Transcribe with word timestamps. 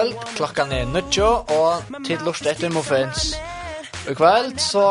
kvöld, 0.00 0.16
klokkan 0.36 0.72
er 0.72 0.84
nødjo, 0.84 1.28
og 1.48 1.82
tid 2.06 2.18
lort 2.24 2.46
etter 2.46 2.70
Mofens. 2.70 3.34
I 4.08 4.14
kvöld 4.16 4.58
så 4.58 4.84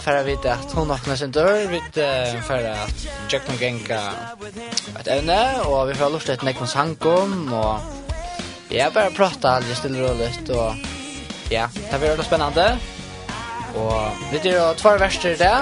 færa 0.00 0.22
vi 0.22 0.34
det 0.42 0.50
at 0.50 0.72
hun 0.74 0.90
åpner 0.90 1.16
sin 1.16 1.30
dør, 1.30 1.68
vi 1.68 1.80
færa 2.42 2.72
at 2.86 3.08
Jøkken 3.32 3.58
genga 3.58 4.00
et 5.00 5.08
evne, 5.08 5.62
og 5.64 5.88
vi 5.88 5.94
får 5.94 6.08
lort 6.08 6.28
etter 6.28 6.44
Nekvons 6.44 6.72
Hankom, 6.72 7.52
og 7.52 7.80
ja, 8.70 8.88
bare 8.90 9.10
prata 9.10 9.56
aldri 9.56 9.74
stille 9.74 10.02
og 10.02 10.10
roligt, 10.10 10.50
og 10.50 10.74
ja, 11.50 11.68
det 11.90 12.00
blir 12.00 12.08
veldig 12.08 12.24
spennende. 12.24 12.78
Og 13.76 14.10
vi 14.32 14.40
dyr 14.44 14.60
og 14.60 14.76
tvar 14.76 14.98
verster 14.98 15.30
i 15.30 15.36
det 15.36 15.58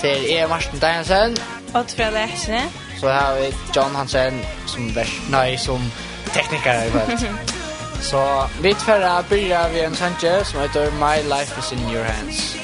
til 0.00 0.30
E. 0.30 0.46
Martin 0.48 0.80
Dagensen 0.80 1.36
og 1.74 1.88
Trelle 1.88 2.24
Eksene, 2.24 2.62
så 3.00 3.08
har 3.08 3.34
vi 3.40 3.52
John 3.76 3.94
Hansen 3.94 4.40
som, 4.66 4.94
vers, 4.96 5.20
nei, 5.30 5.56
som 5.56 5.90
tekniker 6.32 6.86
i 6.86 6.90
kvöld. 6.90 7.50
Så 8.10 8.48
vi 8.62 8.74
tverra 8.74 9.24
byrja 9.30 9.68
vi 9.68 9.80
en 9.80 9.94
sanje 9.94 10.44
som 10.44 10.60
heter 10.60 10.90
My 10.90 11.16
Life 11.34 11.58
is 11.58 11.72
in 11.72 11.78
Your 11.92 12.04
Hands. 12.04 12.56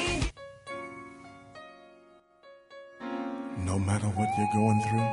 No 3.65 3.77
matter 3.79 4.07
what 4.17 4.29
you're 4.37 4.53
going 4.53 4.81
through, 4.87 5.09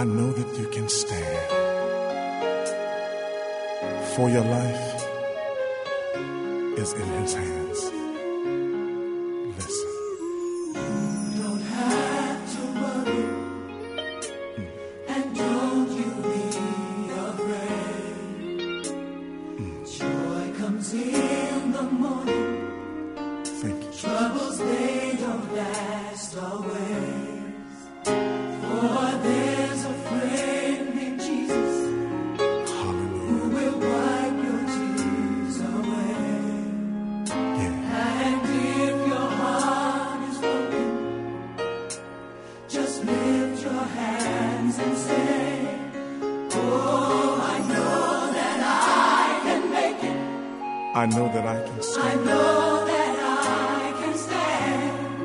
I 0.00 0.04
know 0.04 0.32
that 0.32 0.58
you 0.58 0.66
can 0.74 0.88
stand 0.88 1.64
for 4.16 4.30
your 4.30 4.44
life 4.44 5.04
is 6.78 6.92
in 6.92 7.08
his 7.20 7.34
hands. 7.34 7.63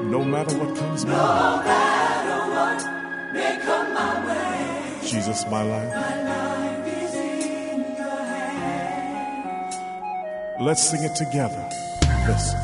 no 0.09 0.23
matter 0.23 0.57
what 0.57 0.75
comes 0.75 1.05
my 1.05 1.11
no 1.11 1.17
matter 1.63 2.39
what 2.55 3.33
may 3.33 3.59
come 3.61 3.93
my 3.93 4.25
way. 4.25 5.07
Jesus 5.07 5.45
my 5.51 5.61
life. 5.61 5.93
My 5.93 6.23
life 6.23 6.87
is 7.03 7.13
in 7.15 7.79
your 7.95 8.23
hands 8.33 9.75
let's 10.59 10.81
sing 10.81 11.03
it 11.03 11.15
together. 11.15 11.63
Listen. 12.27 12.59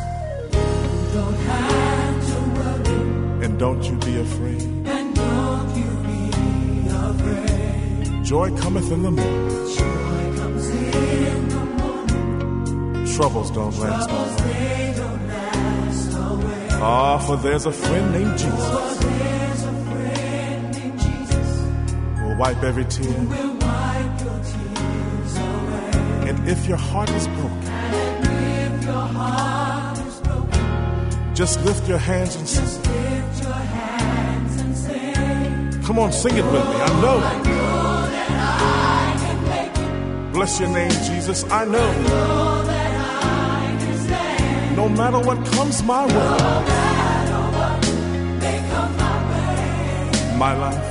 You 0.54 1.14
don't 1.14 1.40
have 1.52 2.26
to 2.30 2.38
worry 2.58 3.46
and 3.46 3.60
don't 3.60 3.84
you 3.84 3.96
be 3.98 4.20
afraid. 4.20 4.62
And 4.64 5.16
don't 5.16 5.76
you 5.78 5.92
be 6.10 6.20
afraid 6.90 8.24
joy 8.24 8.50
cometh 8.58 8.92
in 8.92 9.04
the 9.04 9.12
morning. 9.12 9.76
Joy 9.78 10.38
comes 10.40 10.68
in 10.70 11.50
the 11.50 11.66
morning 11.80 13.06
troubles 13.16 13.52
don't 13.52 13.72
troubles 13.72 13.80
last 13.80 14.10
always 14.10 14.95
Ah, 16.88 17.18
for 17.18 17.36
there's 17.38 17.66
a 17.66 17.72
friend 17.72 18.12
named 18.12 18.38
Jesus. 18.38 18.70
For 18.70 19.08
there's 19.08 19.64
a 19.64 19.74
friend 19.90 20.78
named 20.78 21.00
Jesus. 21.00 21.50
Will 22.22 22.38
wipe 22.38 22.62
every 22.62 22.86
tear. 22.86 23.12
Who 23.12 23.28
will 23.28 23.54
wipe 23.58 24.22
your 24.22 24.40
tears 24.52 25.36
away. 25.50 26.30
And 26.30 26.48
if 26.48 26.68
your 26.68 26.78
heart 26.78 27.10
is 27.10 27.28
broken. 27.28 27.64
And 27.66 28.28
if 28.78 28.84
your 28.86 29.08
heart 29.18 29.98
is 29.98 30.20
broken. 30.28 31.34
Just 31.34 31.60
lift 31.66 31.90
your 31.90 31.98
hands 31.98 32.36
and 32.36 32.48
sing. 32.48 32.64
Just 32.64 32.86
lift 32.86 33.44
your 33.44 33.62
hands 33.78 34.62
and 34.62 34.78
sing. 34.78 35.82
Come 35.86 35.98
on, 35.98 36.12
sing 36.12 36.38
it 36.38 36.46
with 36.46 36.66
me. 36.70 36.76
I 36.88 37.02
know. 37.02 37.18
I 37.18 37.36
know 37.50 38.10
that 38.14 38.30
I 38.30 39.18
can 39.24 39.38
make 39.50 39.76
it. 39.76 40.34
Bless 40.34 40.60
your 40.60 40.70
name, 40.70 40.92
Jesus. 41.10 41.44
I 41.46 41.66
know. 41.66 41.80
I 41.80 41.98
know 42.04 42.64
that 42.64 42.75
no 44.86 44.92
matter 44.92 45.20
what 45.28 45.44
comes 45.54 45.82
my 45.82 46.06
way 46.06 46.14
no 46.14 46.20
matter 46.72 47.44
what 47.58 47.82
may 48.42 48.58
come 48.72 48.94
my 49.04 49.18
way 49.32 50.38
my 50.38 50.54
life 50.66 50.84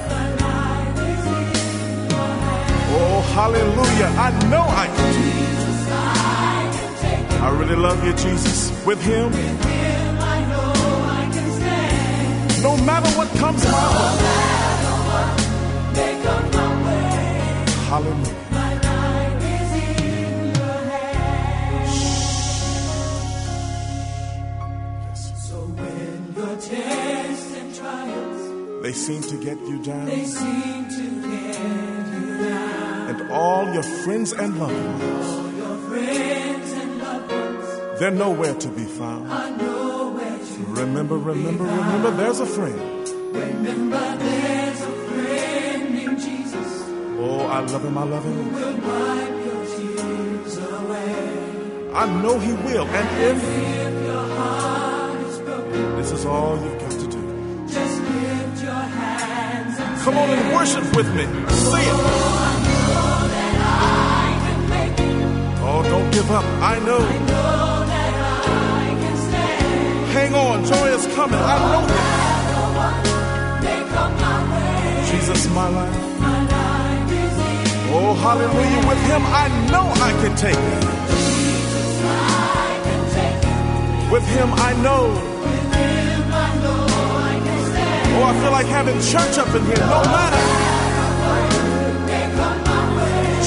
Oh, 2.97 3.21
hallelujah. 3.34 4.10
I 4.27 4.31
know 4.50 4.62
I 4.62 4.87
can. 4.87 5.12
Jesus, 5.15 5.88
I 5.91 6.71
can 6.75 6.91
take 7.03 7.37
it. 7.37 7.43
I 7.43 7.49
really 7.59 7.75
love 7.75 7.99
you, 8.06 8.12
Jesus. 8.12 8.56
With 8.87 9.03
him. 9.03 9.33
With 9.33 9.65
him, 9.65 10.16
I 10.21 10.38
know 10.50 10.71
I 11.19 11.22
can 11.34 11.49
stand. 11.59 12.62
No 12.62 12.77
matter 12.88 13.10
what 13.19 13.28
comes 13.41 13.65
no 13.65 13.71
my 13.72 13.88
way. 13.97 14.06
No 14.06 14.94
matter 14.94 14.97
what 15.10 15.28
may 15.97 16.12
come 16.22 16.47
my 16.56 16.69
way. 16.87 17.09
Hallelujah. 17.91 18.44
They 28.84 28.93
seem 28.93 29.22
to 29.22 29.37
get 29.39 29.59
you 29.62 29.78
down. 29.78 30.05
They 30.05 30.27
seem 30.27 30.89
to 30.91 31.31
get 31.31 31.59
you 31.59 32.37
down. 32.37 33.09
And 33.09 33.31
all 33.33 33.72
your 33.72 33.83
friends 33.83 34.34
and 34.34 34.59
loved 34.59 34.75
ones. 34.75 35.27
All 35.27 35.53
your 35.53 35.77
friends 35.89 36.72
and 36.72 36.99
loved 36.99 37.33
ones. 37.33 37.99
They're 37.99 38.11
nowhere 38.11 38.53
to 38.53 38.69
be 38.69 38.84
found. 38.84 39.33
Are 39.33 39.50
nowhere 39.56 40.37
to 40.37 40.65
remember, 40.67 41.17
be 41.17 41.25
remember, 41.25 41.65
found. 41.65 41.95
remember, 41.95 42.11
there's 42.11 42.41
a 42.41 42.45
friend. 42.45 43.09
Remember 43.33 44.17
there's 44.19 44.81
a 44.83 44.93
friend 45.09 45.95
named 45.95 46.21
Jesus. 46.21 46.83
Oh, 47.21 47.41
I 47.41 47.61
love 47.61 47.84
him, 47.87 47.97
I 47.97 48.05
love 48.05 48.22
him. 48.22 48.33
Who 48.34 48.51
will 48.51 48.77
wipe 48.84 49.45
your 49.47 49.65
tears 49.65 50.59
away. 50.59 51.91
I 51.95 52.21
know 52.21 52.39
he 52.39 52.53
will. 52.53 52.84
And 52.84 53.22
if, 53.22 53.43
if 53.43 54.05
your 54.05 54.27
heart 54.37 55.21
is 55.22 55.39
broken. 55.39 55.97
This 55.97 56.12
is 56.12 56.27
all 56.27 56.62
you've 56.62 56.78
got 56.81 56.91
to 56.91 57.03
Come 60.04 60.19
on 60.19 60.28
and 60.28 60.54
worship 60.54 60.84
with 60.94 61.09
me. 61.16 61.25
Say 61.48 61.81
it. 61.81 61.97
Oh, 65.66 65.82
don't 65.82 66.10
give 66.12 66.31
up. 66.31 66.44
I 66.44 66.78
know. 66.81 66.98
I 66.98 67.19
know 67.19 67.84
that 67.88 68.15
I 68.84 68.97
can 69.00 69.16
stand. 69.16 70.12
Hang 70.12 70.34
on. 70.34 70.65
Joy 70.66 70.88
is 70.88 71.06
coming. 71.15 71.41
I 71.41 71.59
know 71.72 71.87
it. 71.88 72.04
Jesus, 75.10 75.48
my 75.54 75.68
life. 75.71 75.97
Oh, 77.97 78.12
hallelujah. 78.12 78.83
With 78.89 79.03
him, 79.10 79.22
I 79.24 79.48
know 79.71 79.86
I 80.09 80.12
can 80.21 80.36
take 80.36 80.59
it. 80.74 80.84
With 84.12 84.27
him, 84.28 84.53
I 84.53 84.74
know 84.83 85.34
Oh, 88.16 88.22
I 88.22 88.33
feel 88.41 88.53
like 88.53 88.66
having 88.66 88.95
church 89.01 89.39
up 89.39 89.49
in 89.55 89.63
here. 89.66 89.87
No 89.91 90.03
matter. 90.15 90.43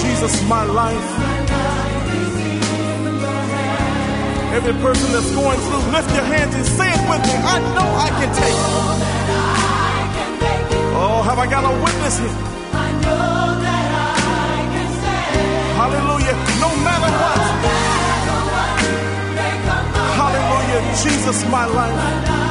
Jesus, 0.02 0.34
my 0.50 0.64
life. 0.64 1.08
Every 4.58 4.74
person 4.81 5.12
that's 5.14 5.31
going 5.31 5.60
through, 5.60 5.84
lift 5.96 6.10
your 6.16 6.25
hands 6.25 6.56
and 6.56 6.66
say 6.66 6.90
it 6.90 7.02
with 7.10 7.22
me. 7.30 7.36
I 7.54 7.60
know 7.75 7.88
I 8.08 8.10
can 8.19 8.30
take 8.36 8.58
it. 8.66 8.98
Oh, 11.00 11.22
have 11.22 11.38
I 11.38 11.46
got 11.46 11.63
a 11.63 11.74
witness 11.84 12.18
here? 12.18 12.28
I 12.28 12.90
know 13.06 13.62
that 13.62 13.86
I 13.94 14.58
can 14.74 14.90
say 15.04 15.24
Hallelujah. 15.80 16.36
No 16.63 16.70
matter 16.88 17.12
what. 17.22 17.42
Hallelujah. 20.20 20.81
Jesus, 21.04 21.38
my 21.52 21.66
life 21.68 22.47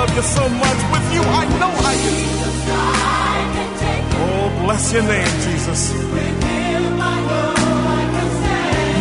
love 0.00 0.16
you 0.16 0.22
so 0.22 0.48
much. 0.48 0.80
With 0.92 1.06
you 1.14 1.22
I 1.40 1.44
know 1.60 1.72
I 1.90 1.94
can. 2.02 2.14
Jesus, 2.20 2.56
take 3.82 4.04
Oh 4.24 4.44
bless 4.64 4.84
your 4.94 5.04
name 5.12 5.32
Jesus. 5.46 5.80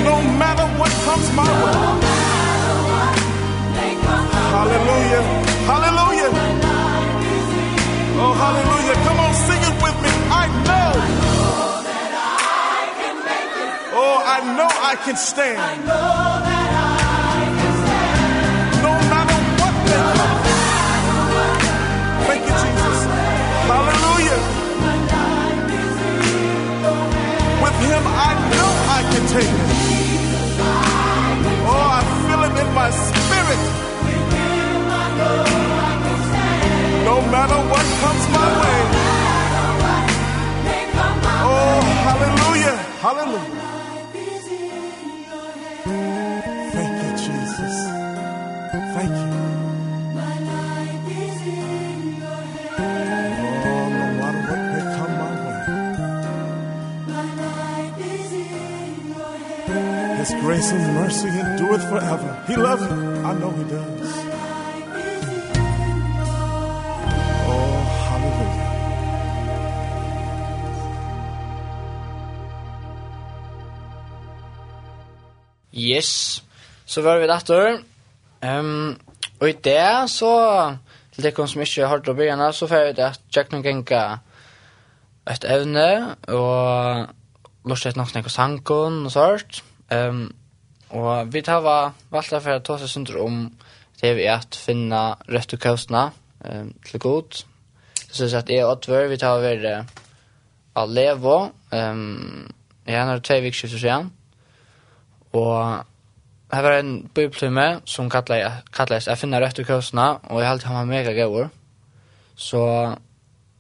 No 0.10 0.16
matter 0.42 0.68
what 0.80 0.92
comes 1.08 1.28
my 1.40 1.50
way. 1.64 1.76
No 1.80 1.92
come 4.06 4.26
Hallelujah. 4.56 5.24
Hallelujah. 5.72 6.32
Oh 8.22 8.34
hallelujah. 8.44 8.96
Come 9.06 9.20
on 9.26 9.34
sing 9.48 9.62
it 9.70 9.76
with 9.86 9.98
me. 10.04 10.12
I 10.44 10.46
know. 10.68 10.90
That 11.88 12.12
I 12.78 12.84
can 13.00 13.16
make 13.30 13.52
Oh 14.04 14.16
I 14.36 14.38
know 14.58 14.70
I 14.92 14.94
can 15.06 15.16
stand. 15.16 15.62
I 15.62 15.76
know 15.88 16.39
taken. 29.30 29.62
Oh, 31.72 31.88
I 31.98 32.02
feel 32.26 32.42
him 32.48 32.56
in 32.64 32.70
my 32.74 32.90
spirit. 32.90 33.62
No 37.06 37.16
matter 37.34 37.60
what 37.72 37.86
comes 38.02 38.26
my 38.38 38.48
way. 38.62 38.80
Oh, 41.52 41.80
hallelujah, 42.08 42.78
hallelujah. 43.06 43.58
Thank 46.74 46.94
you, 47.04 47.12
Jesus. 47.26 47.76
Thank 48.96 49.12
you. 49.12 49.49
grace 60.60 60.72
and 60.74 60.94
mercy 60.94 61.28
endureth 61.28 61.86
forever. 61.90 62.44
He 62.48 62.56
loves 62.56 62.82
me. 62.82 62.98
I 63.30 63.34
know 63.40 63.52
he 63.60 63.64
does. 63.64 64.12
Oh, 67.48 67.80
hallelujah. 68.10 68.68
Yes. 75.72 76.42
Så 76.86 77.02
var 77.02 77.20
vi 77.20 77.28
datter. 77.28 77.80
Ehm 78.42 79.00
och 79.40 79.50
i 79.50 79.54
det 79.64 80.10
så, 80.10 80.76
till 81.12 81.24
det 81.24 81.36
som 81.36 81.66
så 81.66 81.82
har 81.82 81.88
hårt 81.88 82.08
å 82.08 82.14
begynne, 82.14 82.54
så 82.54 82.68
får 82.68 82.86
vi 82.86 82.94
det 82.94 83.06
at 83.06 83.22
Jack 83.32 83.52
noen 83.52 83.64
gänga 83.64 84.20
ett 85.26 85.44
evne, 85.44 86.16
och 86.28 87.08
lort 87.64 87.96
något 87.96 88.16
nok 88.16 88.30
sankon 88.30 89.06
och 89.06 89.12
sånt. 89.12 89.64
Ehm 89.90 90.34
Og 90.98 91.34
vi 91.34 91.42
tar 91.46 91.62
va 91.62 91.92
valta 92.10 92.40
for 92.42 92.58
å 92.58 92.64
ta 92.66 92.78
seg 92.82 92.92
synder 92.92 93.20
om 93.22 93.44
det 94.02 94.14
vi 94.18 94.26
er 94.26 94.40
at 94.40 94.58
finne 94.58 95.02
rett 95.30 95.54
og 95.54 95.62
kjøsene 95.62 96.06
um, 96.46 96.72
til 96.86 97.04
god. 97.04 97.42
Så 98.00 98.22
synes 98.22 98.32
jeg 98.34 98.40
at 98.40 98.54
jeg 98.54 98.66
og 98.66 98.72
Oddvør, 98.78 99.10
vi 99.12 99.20
tar 99.22 99.38
over 99.38 99.66
uh, 99.70 99.92
av 100.80 100.90
Levo. 100.90 101.36
Um, 101.72 102.48
jeg 102.88 103.06
har 103.06 103.22
tve 103.22 103.42
vikskifter 103.46 103.82
siden. 103.82 104.10
Og 105.38 105.84
her 106.54 106.66
var 106.66 106.80
en 106.80 106.96
bibeltime 107.14 107.82
som 107.86 108.10
kalles 108.10 109.08
«Jeg 109.08 109.18
finner 109.22 109.44
rett 109.44 109.60
og 109.62 109.68
kjøsene», 109.70 110.08
og 110.32 110.42
jeg 110.42 110.50
halte 110.50 110.72
han 110.72 110.80
var 110.80 110.90
mega 110.90 111.14
gøyere. 111.14 111.52
Så 112.40 112.64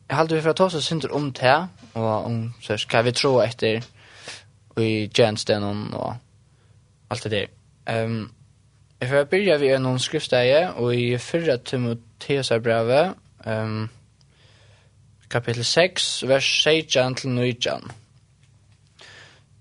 jeg 0.10 0.18
halte 0.18 0.36
vi 0.36 0.42
for 0.42 0.56
å 0.56 0.58
ta 0.58 0.70
seg 0.74 0.81
synder 0.81 1.14
om 1.14 1.28
det, 1.38 1.58
og 1.94 2.26
om 2.26 2.40
så, 2.64 2.80
hva 2.90 3.04
vi 3.06 3.14
tror 3.14 3.44
etter 3.44 3.86
i 4.80 5.06
tjenestenen 5.14 5.92
og 5.94 6.16
allt 7.09 7.23
det 7.23 7.29
där. 7.29 7.47
Ehm 7.85 8.11
um, 8.11 8.29
Jag 9.01 9.09
får 9.09 9.25
börja 9.25 9.57
vid 9.57 9.71
en 9.71 10.00
skriftstäge 10.00 10.69
och 10.69 10.95
i 10.95 11.17
förra 11.17 11.57
Timoteusabrevet 11.57 13.15
ehm 13.45 13.65
um, 13.65 13.89
kapitel 15.27 15.65
6 15.65 16.23
vers 16.23 16.63
16 16.63 17.15
til 17.15 17.29
19. 17.29 17.91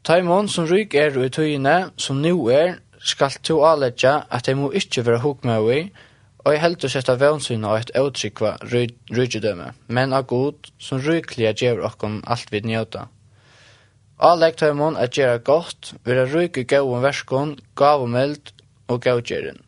Taimon 0.04 0.48
som 0.48 0.64
ryk 0.64 0.94
er 0.94 1.18
i 1.20 1.28
tøyene 1.28 1.90
som 1.96 2.16
nu 2.16 2.48
er, 2.48 2.78
skal 2.98 3.34
to 3.42 3.58
aletja 3.64 4.22
at 4.30 4.46
de 4.46 4.54
må 4.54 4.70
ikke 4.72 5.04
være 5.06 5.20
hukmøy, 5.20 5.90
og 6.38 6.52
jeg 6.52 6.62
heldt 6.62 6.86
å 6.86 6.90
sette 6.92 7.18
vevnsynet 7.20 7.82
et 7.82 7.92
utrykva 8.00 8.54
rydgjødømme, 8.64 9.72
men 9.88 10.12
av 10.16 10.24
god 10.30 10.70
som 10.80 11.02
ryklige 11.04 11.52
gjør 11.52 11.84
okkon 11.90 12.22
alt 12.26 12.52
vid 12.52 12.64
njøta. 12.64 13.04
Allegg 14.18 14.56
tøymon 14.58 14.96
at 14.98 15.14
gjera 15.14 15.38
godt, 15.38 15.92
vera 16.02 16.24
ryk 16.26 16.56
i 16.58 16.64
gauon 16.66 17.04
verskon, 17.04 17.52
gavomeld 17.78 18.50
og 18.90 19.00
gaugjerin. 19.04 19.60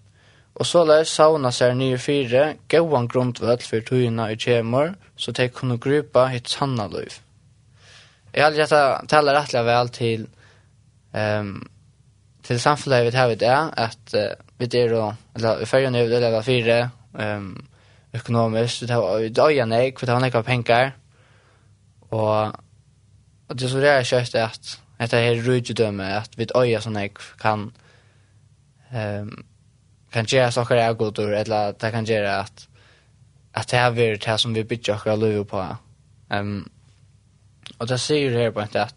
Og 0.58 0.66
så 0.66 0.82
leis 0.84 1.12
sauna 1.14 1.52
seg 1.54 1.76
nye 1.78 1.98
fire, 2.02 2.56
gauan 2.68 3.06
grundvall 3.08 3.62
for 3.62 3.84
tøyina 3.86 4.26
i 4.32 4.38
kjemor, 4.40 4.96
så 5.16 5.30
de 5.36 5.46
kunne 5.54 5.78
grupa 5.78 6.26
hitt 6.32 6.50
sanna 6.50 6.88
løyv. 6.90 7.20
Jeg 8.34 8.42
har 8.42 8.56
gjetta 8.58 8.80
taler 9.10 9.38
rettelig 9.38 9.62
vel 9.66 9.92
til 9.94 10.26
um, 11.14 11.52
til 12.46 12.60
samfunnet 12.60 13.04
vi 13.06 13.12
tar 13.14 13.30
vi 13.30 13.36
det, 13.38 13.54
at 13.54 14.14
uh, 14.18 14.34
vi 14.58 14.66
er 14.78 14.94
og, 14.98 15.14
eller 15.36 15.58
vi 15.62 15.66
følger 15.66 15.94
er 15.94 16.08
vi 16.08 16.20
lever 16.24 16.42
fire, 16.42 16.80
um, 17.14 17.52
økonomisk, 18.14 18.82
vi 18.82 18.86
tar 18.90 19.06
vi 19.18 19.28
døyane, 19.28 19.76
nek, 19.76 20.00
vi 20.00 20.06
tar 20.06 20.18
vi 20.18 20.30
tar 20.30 20.42
vi 20.42 20.62
tar 22.10 22.52
Og 23.50 23.58
det 23.58 23.70
som 23.70 23.82
det 23.82 23.90
er 23.90 24.06
kjøst 24.06 24.34
er 24.38 24.52
at 24.52 24.76
dette 25.00 25.20
her 25.20 25.40
rydgjødømme, 25.42 26.06
at 26.20 26.36
vi 26.38 26.46
øye 26.56 26.80
som 26.80 26.96
jeg 26.96 27.10
kan 27.40 27.70
um, 28.94 29.30
kan 30.12 30.26
gjøre 30.26 30.52
saker 30.52 30.74
jeg 30.74 30.96
god 30.96 31.18
ur, 31.18 31.34
eller 31.34 31.72
det 31.72 31.92
kan 31.92 32.06
gjøre 32.06 32.40
at 32.40 32.66
at 33.54 33.70
det 33.70 33.78
er 33.78 33.90
vært 33.90 34.26
det 34.26 34.40
som 34.40 34.54
vi 34.54 34.62
bygger 34.62 34.94
akkurat 34.94 35.18
løy 35.18 35.42
på. 35.44 35.62
Um, 36.30 36.70
og 37.78 37.88
det 37.88 38.00
sier 38.00 38.30
her 38.30 38.50
på 38.50 38.60
en 38.60 38.76
at 38.76 38.94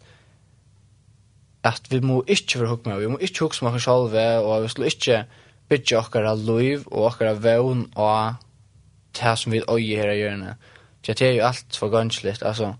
at 1.64 1.82
vi 1.90 2.00
må 2.00 2.24
ikke 2.28 2.60
være 2.60 2.70
hukme, 2.70 3.00
vi 3.00 3.08
må 3.08 3.18
ikke 3.18 3.40
hukme 3.40 3.70
oss 3.70 3.84
selv, 3.84 4.14
og 4.46 4.64
vi 4.64 4.68
skal 4.68 4.86
ikke 4.86 5.26
bytja 5.70 5.98
okkara 5.98 6.36
liv 6.36 6.84
og 6.92 7.06
okkara 7.06 7.34
vevn 7.40 7.88
og 7.96 8.34
det 9.16 9.38
som 9.40 9.52
vi 9.52 9.64
øye 9.69 9.98
her 9.98 10.12
i 10.12 10.18
hjørnet. 10.18 10.56
Det 11.07 11.22
er 11.22 11.31
jo 11.31 11.45
alt 11.45 11.78
for 11.78 11.90
gansligt, 11.90 12.44
altså 12.44 12.74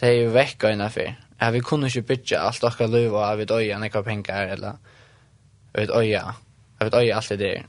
det 0.00 0.08
er 0.08 0.22
jo 0.22 0.32
vekk 0.34 0.64
øyne 0.64 0.88
for. 0.90 1.16
Ja, 1.40 1.50
vi 1.50 1.60
kunne 1.60 1.88
ikke 1.88 2.02
bytja 2.12 2.40
alt 2.46 2.62
dere 2.62 2.88
løy 2.88 3.08
og 3.08 3.38
vi 3.38 3.48
døye 3.48 3.78
nekka 3.80 4.02
penger, 4.02 4.54
eller 4.54 4.78
vi 5.74 5.86
døye, 5.86 6.22
vi 6.80 6.90
døye 6.92 7.16
alt 7.16 7.28
det 7.28 7.38
der. 7.38 7.66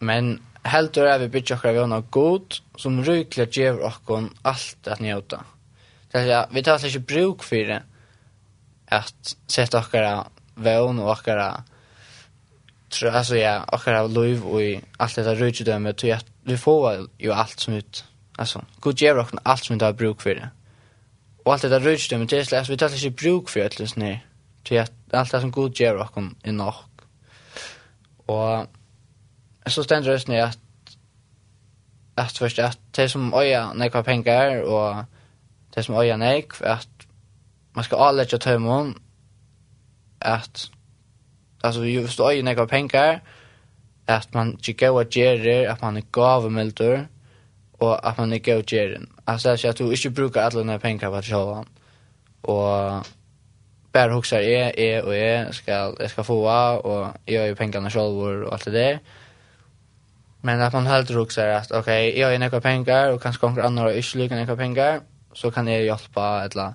Men 0.00 0.34
helt 0.66 0.96
er 0.96 1.18
vi 1.18 1.28
bytja 1.28 1.58
dere 1.62 1.80
vi 1.80 1.88
noe 1.90 2.06
god, 2.10 2.60
som 2.78 3.02
rykler 3.02 3.50
gjever 3.50 3.82
dere 4.08 4.28
alt 4.44 4.88
at 4.88 5.00
njøta. 5.00 5.42
Det 6.12 6.28
er, 6.28 6.46
vi 6.52 6.62
tar 6.62 6.86
ikke 6.86 7.06
bruk 7.08 7.42
for 7.42 7.72
det, 7.72 7.82
at 8.92 9.36
sette 9.48 9.80
dere 9.92 10.24
vevn 10.56 11.00
og 11.00 11.22
dere 11.26 11.50
tror 12.92 13.10
alltså 13.10 13.36
ja 13.36 13.64
och 13.64 13.80
har 13.80 14.08
lov 14.08 14.60
i 14.62 14.80
alt 14.98 15.14
dette 15.14 15.28
där 15.28 15.36
rutidömet 15.36 15.96
till 15.96 16.12
att 16.12 16.26
vi 16.42 16.56
får 16.56 17.08
jo 17.18 17.32
alt 17.32 17.60
som 17.60 17.74
ut 17.74 18.04
altså, 18.38 18.64
god 18.80 19.02
gjør 19.02 19.18
och 19.18 19.30
alt 19.44 19.64
som 19.64 19.74
vi 19.74 19.80
tar 19.80 19.92
bruk 19.92 20.20
for 20.20 20.34
det 20.34 20.48
og 21.44 21.52
alt 21.52 21.62
det 21.62 21.70
där 21.70 21.80
rutsch 21.80 22.12
men 22.18 22.44
slags 22.44 22.70
vi 22.70 22.76
tar 22.76 22.88
ikke 22.88 23.10
bruk 23.10 23.48
for 23.48 23.60
att 23.60 23.78
lyssna 23.78 24.04
ner. 24.04 24.18
til 24.64 24.74
at 24.74 24.92
alt 25.12 25.32
det 25.32 25.40
som 25.40 25.52
god 25.52 25.70
gjør 25.70 25.98
och 25.98 26.12
kom 26.12 26.36
är 26.44 26.52
nog. 26.52 26.74
Och 28.26 28.66
så 29.66 29.82
stender 29.82 30.10
det 30.10 30.20
snö 30.20 30.42
at 30.42 30.58
at 32.16 32.38
først 32.38 32.58
at 32.58 32.78
det 32.96 33.10
som 33.10 33.34
öja 33.34 33.72
nekva 33.72 34.02
penger 34.02 34.62
og 34.62 35.04
det 35.74 35.84
som 35.84 35.94
øya 35.94 36.16
nek 36.16 36.60
at 36.60 36.88
man 37.74 37.84
ska 37.84 37.96
at 40.20 40.70
altså 41.64 41.80
hvis 41.80 42.16
du 42.16 42.28
øya 42.28 42.42
nek 42.42 42.44
nekva 42.44 42.66
penger 42.66 43.18
at 44.06 44.34
man 44.34 44.58
ikke 44.68 44.72
gav 44.72 44.98
at 44.98 45.10
ger 45.10 45.70
at 45.70 45.82
man 45.82 45.96
är 45.96 46.02
gavmilder 46.12 47.06
og 47.82 48.08
at 48.08 48.18
man 48.18 48.32
ikke 48.32 48.62
gjør 48.62 48.94
den. 48.94 49.08
Altså 49.26 49.56
at 49.68 49.78
du 49.78 49.90
ikke 49.90 50.10
bruker 50.10 50.40
alle 50.40 50.60
dine 50.60 50.78
penger 50.78 51.10
på 51.10 51.22
sjålen. 51.22 51.64
Og 52.42 53.06
bare 53.92 54.12
hokser 54.12 54.38
jeg, 54.38 54.74
jeg 54.78 55.02
og 55.04 55.16
jeg 55.16 55.54
skal, 55.54 55.94
jeg 56.00 56.10
skal 56.10 56.24
få 56.24 56.46
av, 56.46 56.80
og 56.84 57.12
jeg 57.28 57.40
har 57.40 57.48
jo 57.48 57.54
pengene 57.54 57.90
selv 57.90 58.22
og 58.22 58.52
alt 58.52 58.64
det 58.64 58.72
der. 58.72 58.98
Men 60.42 60.60
at 60.60 60.72
man 60.72 60.86
helt 60.86 61.14
hokser 61.14 61.44
at, 61.44 61.72
ok, 61.72 61.86
jeg 61.86 62.26
har 62.26 62.38
nekka 62.38 62.58
penger, 62.58 63.12
og 63.12 63.20
kanskje 63.20 63.46
noen 63.46 63.66
andre 63.66 63.82
har 63.82 63.98
ikke 63.98 64.18
lykke 64.18 64.38
nekka 64.38 64.54
penger, 64.54 65.00
så 65.34 65.50
kan 65.50 65.68
jeg 65.68 65.86
hjelpe 65.86 66.28
etla, 66.44 66.72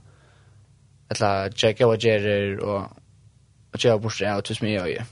eller 1.11 1.55
tjekke 1.55 1.87
hva 1.87 1.97
gjerer, 1.99 2.61
og, 2.63 3.01
og 3.73 3.79
tjekke 3.79 3.99
bort 4.01 4.19
det, 4.19 4.31
og 4.31 4.43
tusen 4.43 4.67
mye 4.67 4.77
jeg 4.77 4.93
gjør. 4.93 5.09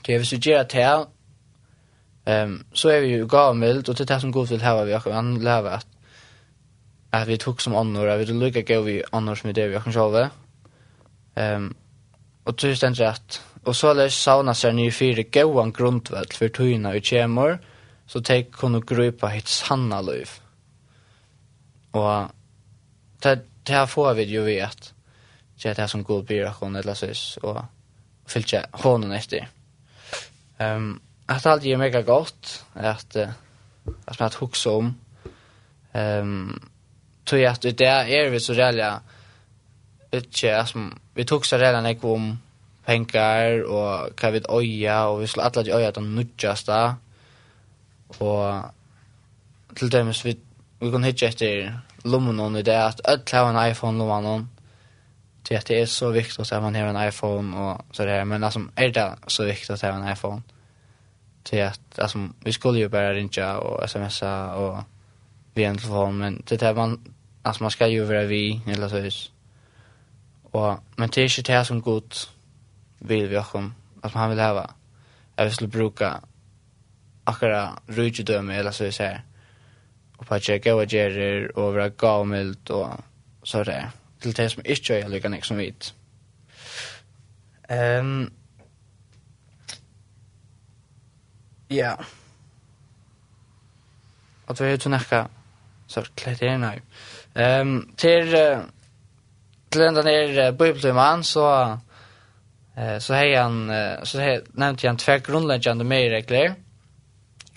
Så 0.00 0.12
jeg 0.12 0.18
vil 0.22 0.26
suggere 0.26 0.64
til 0.64 1.06
Ehm 2.26 2.64
så 2.72 2.88
är 2.88 3.00
vi 3.00 3.06
ju 3.06 3.26
gamla 3.26 3.66
och 3.66 3.94
det 3.94 4.04
där 4.04 4.18
som 4.18 4.32
god 4.32 4.48
till 4.48 4.60
här 4.60 4.84
vi 4.84 4.92
har 4.92 5.00
kan 5.00 5.38
leva 5.38 5.70
att 5.70 5.86
att 7.10 7.28
vi 7.28 7.38
tog 7.38 7.62
som 7.62 7.76
annor 7.76 8.16
vi 8.16 8.26
lukar 8.26 8.62
gå 8.62 8.80
vi 8.80 9.02
annor 9.12 9.40
med 9.44 9.54
det 9.54 9.68
vi 9.68 9.80
kan 9.80 9.92
själva. 9.92 10.30
Ehm 11.34 11.74
och 12.44 12.54
det 12.54 12.76
ständs 12.76 13.00
rätt. 13.00 13.42
Och 13.64 13.76
så 13.76 13.92
läs 13.94 14.14
sauna 14.14 14.54
sig 14.54 14.72
ny 14.72 14.90
fyra 14.90 15.22
gåan 15.32 15.72
grundväl 15.72 16.26
för 16.32 16.48
tyna 16.48 16.96
i 16.96 17.02
kemor 17.02 17.58
så 18.06 18.20
tek 18.20 18.52
kunde 18.52 18.80
grupa 18.80 19.26
hit 19.28 19.48
sanna 19.48 20.00
liv. 20.00 20.30
Och 21.90 22.24
det 23.22 23.46
det 23.62 23.72
här 23.72 23.86
får 23.86 24.14
vi 24.14 24.22
ju 24.22 24.40
vet. 24.40 24.94
Det 25.62 25.68
är 25.68 25.74
det 25.74 25.88
som 25.88 26.02
god 26.02 26.24
blir 26.24 26.52
hon 26.60 26.76
eller 26.76 26.94
så 26.94 27.40
och 27.42 27.62
fyllt 28.26 28.54
honom 28.72 29.12
efter. 29.12 29.48
Ehm 30.58 30.76
um, 30.76 31.00
att 31.26 31.46
allt 31.46 31.64
är 31.64 31.76
mega 31.76 32.02
gott 32.02 32.64
att 32.72 33.16
att 34.04 34.18
man 34.18 34.26
att 34.26 34.34
huxa 34.34 34.70
om 34.70 34.94
ehm 35.92 36.60
tror 37.24 37.40
jag 37.40 37.52
att 37.52 37.62
det 37.62 37.84
är 37.84 38.30
vi 38.30 38.40
så 38.40 38.52
där 38.52 38.98
inte 40.10 40.66
som 40.66 40.98
vi 41.14 41.24
tog 41.24 41.46
så 41.46 41.58
redan 41.58 41.86
jag 41.86 42.04
om 42.04 42.38
pengar 42.84 43.62
och 43.62 44.16
kan 44.16 44.32
vi 44.32 44.42
öja 44.48 45.06
och 45.06 45.22
vi 45.22 45.26
skulle 45.26 45.44
alla 45.44 45.72
öja 45.72 45.90
de 45.90 46.14
nutjasta 46.14 46.96
och 48.08 48.62
till 49.74 49.90
dem 49.90 50.12
vi 50.24 50.36
vi 50.78 50.90
kan 50.90 51.04
hitta 51.04 51.26
efter 51.26 51.80
lommen 52.02 52.40
och 52.40 52.64
det 52.64 52.84
att 52.84 53.00
öll 53.08 53.20
har 53.32 53.48
en 53.50 53.70
iPhone 53.70 53.98
lommen 53.98 54.48
att 55.58 55.66
det 55.66 55.80
är 55.80 55.86
så 55.86 56.10
viktigt 56.10 56.52
att 56.52 56.62
man 56.62 56.74
har 56.74 56.82
en 56.82 57.08
iPhone 57.08 57.56
och 57.56 57.96
så 57.96 58.04
där 58.04 58.24
men 58.24 58.44
alltså 58.44 58.60
är 58.74 58.88
det 58.88 59.16
så 59.26 59.44
viktigt 59.44 59.70
att 59.70 59.82
ha 59.82 59.88
en 59.88 60.12
iPhone 60.12 60.42
till 61.46 61.62
att 61.62 61.98
alltså 61.98 62.28
vi 62.40 62.52
skulle 62.52 62.78
ju 62.78 62.88
bara 62.88 63.14
ringa 63.14 63.58
och 63.58 63.90
smsa 63.90 64.54
och 64.54 64.84
via 65.54 65.68
en 65.68 65.78
telefon 65.78 66.18
men 66.18 66.42
det 66.46 66.62
är 66.62 66.74
man 66.74 67.14
alltså 67.42 67.62
man 67.62 67.70
ska 67.70 67.86
ju 67.86 68.04
vara 68.04 68.24
vi 68.24 68.60
eller 68.66 68.88
så 68.88 69.00
vis. 69.00 69.30
Och 70.42 70.78
men 70.96 71.10
det 71.10 71.20
är 71.20 71.38
inte 71.38 71.52
det 71.52 71.64
som 71.64 71.80
gott 71.80 72.30
vill 72.98 73.28
vi 73.28 73.38
också 73.38 73.70
att 74.02 74.14
man 74.14 74.30
vill 74.30 74.38
ha. 74.38 74.70
Jag 75.36 75.44
vill 75.44 75.68
bruka 75.68 76.20
akkurat 77.24 77.70
rujtidöme 77.86 78.56
eller 78.56 78.70
så 78.70 78.84
vis 78.84 78.98
här. 78.98 79.24
Och 80.16 80.26
på 80.26 80.38
gav 80.64 80.78
och 80.78 80.90
gerer 80.90 81.58
och 81.58 81.74
vara 81.74 81.88
gammalt 81.88 82.70
och 82.70 82.88
så 83.42 83.64
där. 83.64 83.90
Till 84.20 84.32
det 84.32 84.50
som 84.50 84.62
inte 84.66 84.98
är 84.98 85.08
lika 85.08 85.28
nek 85.28 85.44
som 85.44 85.56
vit. 85.56 85.94
Ehm 87.68 88.22
um, 88.22 88.30
Ja. 91.70 91.96
Og 94.46 94.58
du 94.58 94.64
er 94.64 94.76
jo 94.76 94.90
nekka, 94.92 95.24
så 95.90 96.04
klett 96.18 96.42
er 96.42 96.58
nøy. 96.62 96.78
Um, 97.36 97.72
til, 97.98 98.30
uh, 98.32 98.62
til 99.70 99.86
enda 99.88 100.04
nere 100.06 100.50
uh, 100.50 100.54
bøybeltimann, 100.56 101.24
så, 101.26 101.46
uh, 102.78 102.96
så 103.02 103.18
hei 103.18 103.34
han, 103.34 103.64
uh, 103.70 104.04
så 104.06 104.22
hei, 104.22 104.36
nevnte 104.54 104.86
han 104.88 105.00
tve 105.02 105.18
grunnleggjande 105.26 105.86
meiregler, 105.88 106.54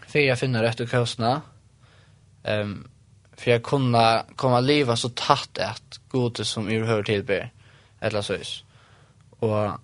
for 0.07 0.23
jeg 0.23 0.39
finner 0.41 0.65
rett 0.65 0.81
og 0.81 0.89
kjøsna, 0.89 1.35
um, 2.49 2.73
for 3.37 3.53
jeg 3.53 3.63
kunne 3.63 4.05
komme 4.35 4.63
livet 4.65 4.99
så 4.99 5.13
tatt 5.15 5.61
et 5.63 5.99
gode 6.09 6.45
som 6.45 6.67
är 6.67 6.83
hör 6.83 7.03
till 7.03 7.15
tilbyr, 7.15 7.49
eller 8.01 8.21
sås. 8.21 8.63
Og 9.39 9.79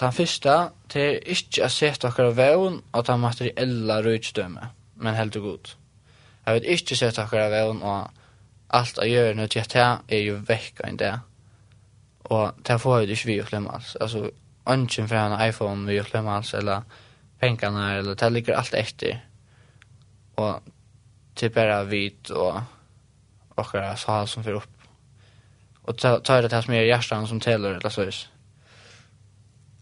Den 0.00 0.12
første, 0.12 0.54
det 0.92 1.02
er 1.02 1.20
ikke 1.36 1.68
å 1.68 1.70
sette 1.70 2.10
dere 2.10 2.34
veien 2.34 2.80
av 2.92 3.04
den 3.06 3.20
materielle 3.22 4.00
røydstømme, 4.02 4.70
men 4.96 5.14
helt 5.14 5.36
og 5.38 5.46
godt. 5.48 5.76
Jeg 6.46 6.58
vil 6.58 6.72
ikke 6.74 6.98
sette 6.98 7.26
dere 7.30 7.50
veien 7.52 7.82
av 7.86 8.10
alt 8.74 8.98
jeg 8.98 9.14
gjør 9.14 9.38
nå 9.38 9.46
til 9.46 9.62
jeg 9.62 10.00
er 10.08 10.24
jo 10.24 10.40
vekk 10.48 10.82
enn 10.88 10.98
det. 10.98 11.12
Og 12.34 12.58
det 12.66 12.80
får 12.80 13.00
jeg 13.00 13.14
ikke 13.14 13.30
vi 13.30 13.38
å 13.42 13.46
klemme 13.46 13.70
alls. 13.76 13.94
Altså, 14.00 14.26
ønsken 14.66 15.08
fra 15.08 15.26
en 15.28 15.38
iPhone 15.48 15.86
vi 15.86 16.00
å 16.00 16.08
klemme 16.08 16.34
alls, 16.34 16.54
eller 16.58 16.82
pengene 17.40 17.86
her, 17.86 18.02
eller 18.02 18.18
det 18.18 18.32
ligger 18.32 18.58
alt 18.58 18.74
etter. 18.74 19.20
Og 20.40 20.70
til 21.38 21.54
bare 21.54 21.84
vit 21.86 22.30
og 22.34 22.62
akkurat 23.56 23.98
sal 24.00 24.26
som 24.28 24.42
fyrer 24.42 24.62
opp. 24.62 24.70
Og 25.84 25.98
ta, 26.00 26.16
ta 26.18 26.40
det 26.40 26.50
til 26.50 26.64
som 26.64 26.74
er 26.74 26.88
hjertet 26.88 27.28
som 27.28 27.42
teller, 27.44 27.78
eller 27.78 27.92
så 27.92 28.08
sånn. 28.08 28.33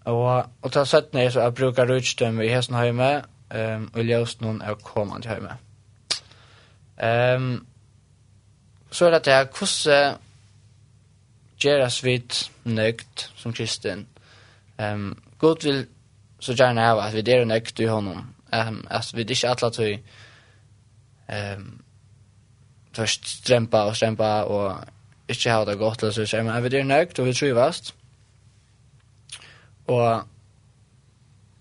Og, 0.04 0.47
og 0.62 0.73
til 0.73 0.87
sett 0.87 1.14
ned 1.14 1.30
så 1.30 1.40
jeg 1.40 1.54
bruker 1.54 1.88
rutstøm 1.90 2.40
i 2.40 2.49
hesten 2.50 2.78
hjemme, 2.82 3.11
um, 3.54 3.90
og 3.94 4.04
ljøst 4.04 4.40
noen 4.42 4.62
er 4.62 4.75
kommende 4.75 5.28
hjemme. 5.28 5.56
Um, 7.02 7.66
så 8.90 9.06
er 9.06 9.18
det 9.18 9.32
at 9.32 9.50
kusse 9.50 9.90
hvordan 9.90 10.18
gjøres 11.62 12.04
vi 12.04 12.23
nøgt 12.64 13.30
som 13.37 13.52
kristen? 13.52 14.06
Um, 14.78 15.23
God 15.38 15.62
vil 15.62 15.87
så 16.40 16.54
gjerne 16.54 16.82
ha 16.82 17.06
at 17.06 17.14
vi 17.14 17.32
er 17.32 17.44
nøgt 17.44 17.80
i 17.80 17.87
honom, 17.87 18.35
um, 18.52 18.87
at 18.90 19.11
vi 19.14 19.23
ikke 19.23 19.49
atler 19.49 19.71
til 19.71 19.99
um, 21.28 21.80
først 22.97 23.28
strempa 23.28 23.87
og 23.87 23.97
strempa 23.97 24.25
og 24.25 24.85
ikke 25.28 25.50
ha 25.50 25.64
det 25.64 25.78
godt, 25.78 26.02
eller 26.02 26.26
så, 26.26 26.42
men 26.42 26.64
vi 26.64 26.76
er 26.76 26.85
nøgt 26.85 27.18
og 27.18 27.26
vi 27.26 27.35
tror 27.35 27.54
vast. 27.54 27.94
Og 29.92 30.22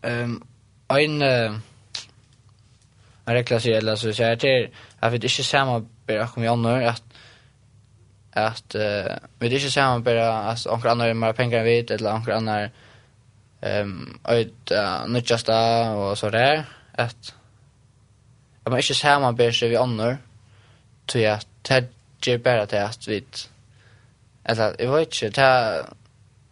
um, 0.03 0.47
en 0.89 1.21
uh, 1.21 1.59
en 3.27 3.33
regla 3.33 3.59
sig 3.59 3.73
eller 3.73 3.95
så 3.95 4.13
säger 4.13 4.35
till 4.35 4.69
att 4.99 5.11
vi 5.11 5.15
inte 5.15 5.43
samma 5.43 5.85
bara 6.07 6.27
kommer 6.27 6.47
jag 6.47 6.59
nu 6.59 6.85
att 6.85 7.03
att 8.33 8.75
uh, 8.75 9.15
vi 9.39 9.55
inte 9.55 9.71
samma 9.71 9.99
bara 9.99 10.33
att 10.33 10.65
några 10.65 10.91
andra 10.91 11.13
mer 11.13 11.33
pengar 11.33 11.59
än 11.59 11.65
vi 11.65 11.79
eller 11.79 12.11
några 12.11 12.35
andra 12.35 12.69
ehm 13.61 14.19
um, 14.27 14.35
ut 14.35 14.71
uh, 14.71 15.07
nutjasta 15.07 15.91
och 15.91 16.17
så 16.17 16.29
där 16.29 16.65
att 16.91 17.33
att 18.63 18.71
man 18.71 18.79
inte 18.79 18.93
samma 18.93 19.31
bara 19.31 19.51
sig 19.51 19.69
vi 19.69 19.77
andra 19.77 20.17
tror 21.05 21.23
jag 21.23 21.33
att 21.33 21.47
det 21.61 21.85
ger 22.25 22.37
bara 22.37 22.65
till 22.65 22.79
att 22.79 23.07
vi 23.07 23.23
eller 24.43 24.75
jag 24.79 24.91
vet 24.91 25.21
inte 25.21 25.85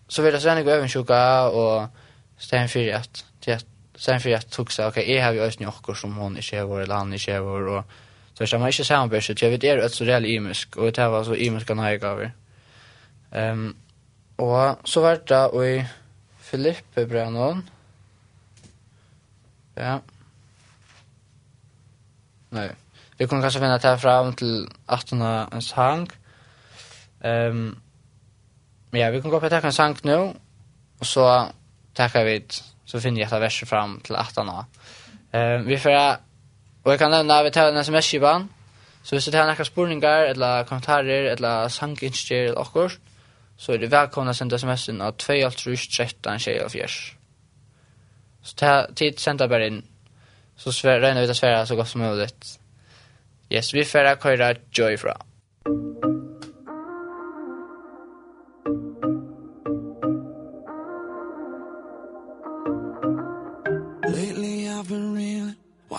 så 0.09 0.21
vill 0.21 0.33
jag 0.33 0.41
sen 0.41 0.65
gå 0.65 0.71
över 0.71 0.87
sjuka 0.87 1.49
och 1.49 1.87
stäm 2.37 2.67
för 2.67 2.93
att 2.93 3.23
sen 3.95 4.19
för 4.19 4.35
att 4.35 4.51
tog 4.51 4.71
så 4.71 4.87
okej 4.87 5.15
är 5.15 5.23
har 5.23 5.31
vi 5.31 5.39
ösn 5.39 5.63
jockor 5.63 5.93
som 5.93 6.15
hon 6.17 6.37
i 6.37 6.41
Chevor 6.41 6.81
eller 6.81 6.95
han 6.95 7.13
i 7.13 7.19
Chevor 7.19 7.67
och 7.67 7.83
så 8.33 8.47
ska 8.47 8.57
man 8.57 8.67
inte 8.67 8.83
säga 8.83 9.01
om 9.01 9.09
bäst 9.09 9.41
jag 9.41 9.49
vet 9.49 9.63
är 9.63 9.77
ett 9.77 9.93
så 9.93 10.03
reell 10.03 10.25
imisk 10.25 10.77
och 10.77 10.91
det 10.91 11.07
var 11.07 11.23
så 11.23 11.35
imiska 11.35 11.73
nöjgaver. 11.73 12.31
Ehm 13.31 13.75
och 14.35 14.75
så 14.83 15.01
vart 15.01 15.27
det 15.27 15.45
och 15.45 15.65
i 15.65 15.85
Filippe 16.39 17.05
Brennan. 17.05 17.69
Ja. 19.75 20.01
Nej. 22.49 22.71
Vi 23.17 23.27
kommer 23.27 23.41
kanske 23.41 23.59
finna 23.59 23.77
det 23.77 23.87
här 23.87 23.97
fram 23.97 24.33
till 24.33 24.69
18 24.85 25.21
en 25.21 25.61
sang. 25.61 26.09
Ehm 27.21 27.51
um, 27.51 27.81
Ja, 28.91 29.09
vi 29.09 29.21
kan 29.21 29.31
gå 29.31 29.39
på 29.39 29.49
takka 29.49 29.67
en 29.67 29.73
sang 29.73 29.95
nu, 30.03 30.33
Och 30.99 31.05
så 31.05 31.47
tackar 31.93 32.25
vi, 32.25 32.45
så 32.85 33.01
finner 33.01 33.21
jag 33.21 33.33
ett 33.33 33.41
verser 33.41 33.65
fram 33.65 33.99
till 34.01 34.15
attarna. 34.15 34.65
Eh, 35.31 35.57
vi 35.57 35.77
får, 35.77 36.17
och 36.83 36.91
jag 36.91 36.99
kan 36.99 37.11
nämna, 37.11 37.43
vi 37.43 37.51
tar 37.51 37.67
en 37.67 37.77
sms-kivan, 37.77 38.49
så 39.03 39.15
hvis 39.15 39.25
du 39.25 39.31
tar 39.31 39.47
några 39.47 39.65
spurningar, 39.65 40.21
eller 40.21 40.63
kommentarer, 40.63 41.23
eller 41.23 41.69
sanginstjer, 41.69 42.43
eller 42.43 42.59
okkur, 42.59 42.91
så 43.57 43.73
är 43.73 43.77
det 43.77 43.87
välkomna 43.87 44.31
att 44.31 44.37
sända 44.37 44.55
sms-en 44.55 45.01
av 45.01 45.15
2.13.24. 45.15 47.13
Så 48.41 48.55
ta 48.55 48.87
tid 48.95 49.19
sända 49.19 49.47
bara 49.47 49.67
in, 49.67 49.83
så 50.55 50.71
svär, 50.71 50.99
regnar 50.99 51.21
vi 51.21 51.29
att 51.29 51.37
svära 51.37 51.65
så 51.65 51.75
gott 51.75 51.89
som 51.89 52.01
möjligt. 52.01 52.59
Yes, 53.49 53.73
vi 53.73 53.85
får 53.85 54.21
köra 54.21 54.55
Joy 54.71 54.97
fra. 54.97 55.17
Thank. 55.69 56.08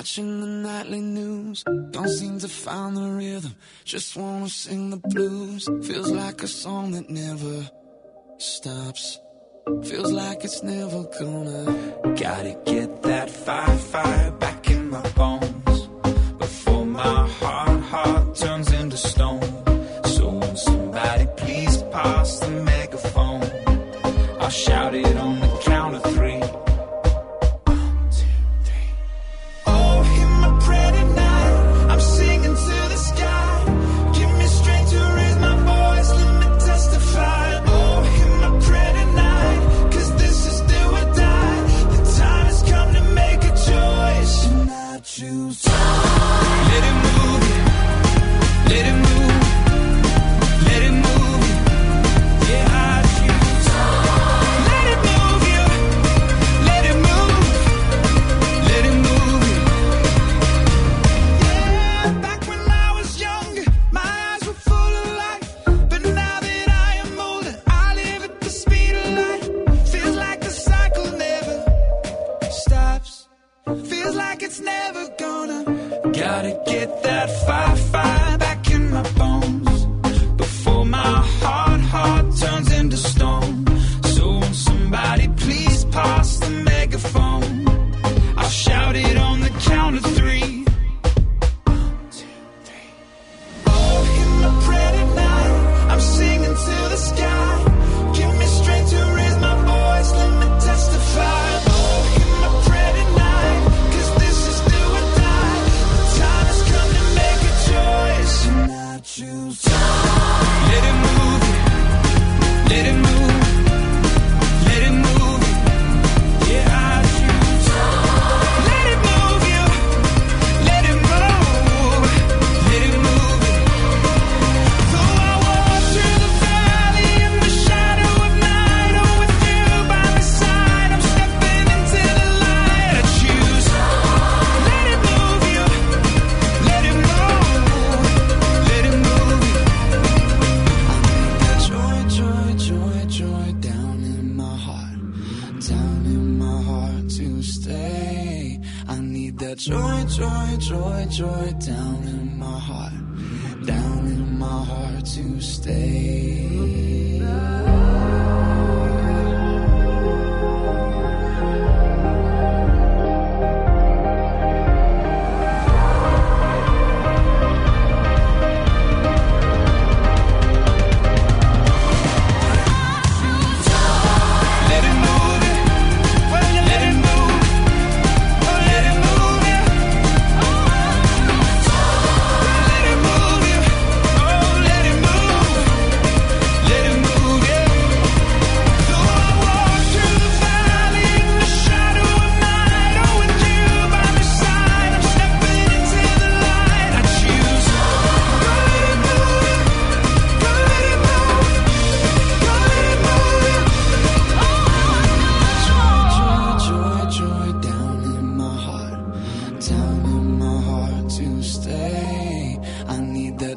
Watching 0.01 0.41
the 0.41 0.47
nightly 0.47 1.03
news. 1.03 1.63
Don't 1.91 2.09
seem 2.09 2.39
to 2.39 2.49
find 2.49 2.97
the 2.97 3.03
rhythm. 3.03 3.55
Just 3.85 4.17
wanna 4.17 4.49
sing 4.49 4.89
the 4.89 4.97
blues. 4.97 5.69
Feels 5.87 6.11
like 6.11 6.43
a 6.43 6.47
song 6.47 6.93
that 6.93 7.11
never 7.11 7.69
stops. 8.39 9.21
Feels 9.85 10.11
like 10.11 10.43
it's 10.43 10.63
never 10.63 11.05
gonna. 11.19 11.65
Gotta 12.19 12.57
get 12.65 13.03
that 13.03 13.29
fire, 13.29 13.77
fire 13.77 14.31
back 14.31 14.71
in 14.71 14.89
my 14.89 15.07
bones. 15.11 15.40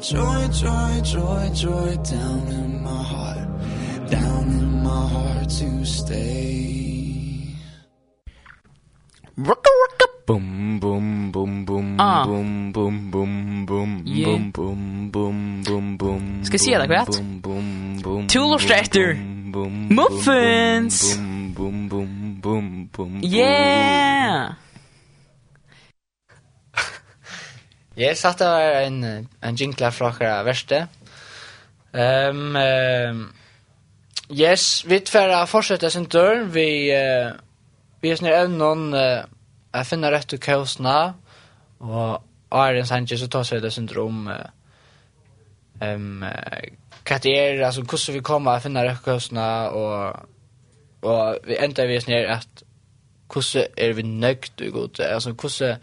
joy, 0.04 0.48
joy, 0.52 1.00
joy, 1.02 1.50
joy 1.54 1.96
down 2.04 2.48
in 2.48 2.82
my 2.82 3.02
heart 3.02 3.48
Down 4.10 4.48
in 4.50 4.82
my 4.82 5.08
heart 5.08 5.48
to 5.48 5.84
stay 5.84 7.56
Rocka, 9.36 9.70
rocka 9.82 10.06
Boom, 10.26 10.80
boom, 10.80 11.32
boom, 11.32 11.64
boom, 11.64 11.96
ah. 12.00 12.24
boom, 12.26 12.72
boom, 12.72 13.10
boom, 13.10 13.66
boom, 13.66 14.02
yeah. 14.06 14.24
boom, 14.24 14.50
boom, 14.52 15.10
boom, 15.10 15.62
boom, 15.62 15.96
boom 15.96 16.44
Ska 16.44 16.58
se 16.58 16.78
det 16.78 16.86
kvart? 16.86 17.08
Tool 18.28 18.52
och 18.52 18.60
strätter 18.60 19.14
boom, 19.52 19.88
Boom, 19.88 20.24
boom, 20.24 21.88
boom, 21.88 21.88
boom, 21.88 22.40
boom, 22.40 22.88
boom 22.92 23.20
Yeah! 23.22 24.63
Jeg 27.96 28.16
satt 28.18 28.40
det 28.42 28.46
var 28.50 28.80
en, 28.82 29.28
en 29.42 29.56
jinkla 29.56 29.92
fra 29.94 30.08
akkurat 30.10 30.46
verste. 30.46 30.86
Um, 31.94 32.56
um, 32.58 33.20
yes, 34.30 34.82
vi 34.88 34.98
tverra 34.98 35.44
fortsette 35.46 35.90
sin 35.90 36.08
dør. 36.10 36.48
Vi, 36.50 36.90
uh, 36.90 37.36
vi 38.02 38.10
er 38.10 38.18
snir 38.18 38.34
evnen 38.34 38.88
uh, 38.94 39.22
jeg 39.74 39.86
finner 39.86 40.10
rett 40.10 40.26
til 40.26 40.40
kaosene. 40.42 40.96
Og 41.86 42.22
Arjen 42.50 42.86
Sanchez 42.86 43.22
så 43.22 43.28
tar 43.30 43.46
seg 43.46 43.62
det 43.62 43.70
sin 43.72 43.86
syndrom 43.86 44.26
uh, 44.26 44.42
um, 45.78 46.24
uh, 46.26 46.66
hva 47.04 47.20
det 47.22 47.36
er, 47.38 47.62
altså 47.66 47.84
hvordan 47.84 48.16
vi 48.16 48.24
kommer 48.24 48.56
å 48.58 48.64
finne 48.64 48.82
rett 48.88 48.98
til 48.98 49.12
kaosene. 49.12 49.46
Og, 49.70 50.26
og 51.06 51.46
vi 51.46 51.60
ender 51.62 51.92
vi 51.92 52.00
snir 52.02 52.26
at 52.40 52.66
hvordan 53.30 53.78
er 53.78 53.94
vi 53.94 54.02
nøgt 54.02 54.66
og 54.66 54.76
god. 54.80 55.00
Altså 55.06 55.30
hvordan, 55.30 55.78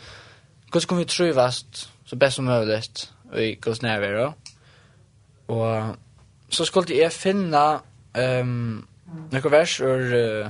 hvordan 0.72 0.92
kan 0.92 1.04
vi 1.06 1.10
trøyvast 1.16 1.88
så 2.12 2.16
best 2.16 2.36
som 2.36 2.46
möjligt 2.46 3.12
i 3.36 3.56
gods 3.56 3.82
närvaro. 3.82 4.34
Och 5.46 5.96
så 6.50 6.66
skulle 6.66 6.96
jag 6.96 7.14
finna 7.14 7.82
ehm 8.14 8.42
um, 8.42 8.88
några 9.30 9.50
vers 9.50 9.82
ur 9.82 10.14
uh, 10.14 10.48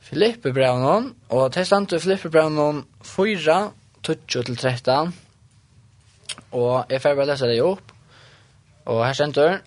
Filippe 0.00 0.52
Braunon 0.52 1.14
och 1.28 1.52
testant 1.52 1.92
ur 1.92 1.98
Filippe 1.98 2.28
Braunon 2.28 2.84
4 3.02 3.70
touch 4.02 4.44
till 4.44 4.56
13. 4.56 5.12
Och 6.50 6.84
jag 6.88 7.02
får 7.02 7.14
bara 7.14 7.24
läsa 7.24 7.46
det 7.46 7.60
upp. 7.60 7.92
Och 8.84 9.04
här 9.04 9.12
ständer 9.12 9.60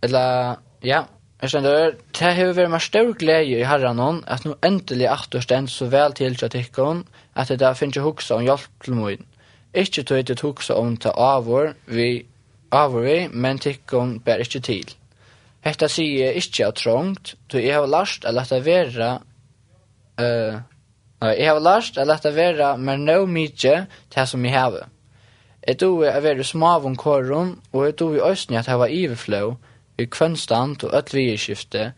eller 0.00 0.56
ja, 0.80 1.06
Jeg 1.42 1.50
skjønner, 1.50 1.92
det 2.18 2.30
har 2.34 2.48
vært 2.56 2.70
med 2.70 2.82
stor 2.82 3.12
glede 3.14 3.58
i 3.60 3.66
herren 3.68 4.00
at 4.26 4.46
nå 4.46 4.56
endelig 4.66 5.06
atter 5.06 5.44
stend 5.44 5.68
så 5.70 5.86
vel 5.86 6.16
til 6.18 6.34
til 6.34 6.50
tikkene, 6.50 7.04
at 7.36 7.48
det 7.48 7.60
der 7.60 7.74
finnes 7.78 7.96
jeg 7.96 8.02
hukse 8.02 8.34
om 8.34 8.42
hjelp 8.42 8.64
til 8.84 8.94
min. 8.94 9.27
Ikke 9.76 10.02
tog 10.02 10.24
det 10.24 10.38
tok 10.40 10.62
seg 10.64 10.78
om 10.80 10.96
til 10.96 11.12
avår 11.12 11.74
vi, 11.92 12.24
avår 12.72 13.04
vi, 13.04 13.18
men 13.32 13.60
tikkun 13.60 14.18
ber 14.24 14.40
ikke 14.40 14.62
til. 14.64 14.94
Hetta 15.64 15.88
sier 15.92 16.28
jeg 16.28 16.42
ikke 16.42 16.68
av 16.68 16.76
trångt, 16.78 17.34
tog 17.50 17.60
jeg 17.60 17.76
har 17.76 17.88
lært 17.90 18.24
å 18.24 18.32
lette 18.32 18.60
være, 18.64 19.08
uh, 20.22 20.60
nei, 21.20 21.32
jeg 21.34 21.50
har 21.50 21.60
lært 21.60 21.98
å 21.98 22.06
lette 22.08 22.32
være, 22.32 22.76
med 22.78 23.04
no 23.04 23.18
mykje 23.28 23.74
til 24.14 24.30
som 24.30 24.46
jeg 24.46 24.56
har. 24.56 24.86
Jeg 25.68 25.80
tog 25.82 26.04
jeg 26.06 26.24
være 26.24 26.46
smavun 26.46 26.96
kåren, 26.96 27.56
og 27.74 27.84
jeg 27.84 27.96
tog 28.00 28.16
i 28.16 28.24
østene 28.24 28.62
at 28.62 28.70
jeg 28.70 28.80
var 28.80 28.94
iverflå, 28.94 29.42
i 29.98 30.06
kvønstand 30.06 30.84
og 30.86 30.94
ødt 30.94 31.10
ødvigeskiftet, 31.10 31.92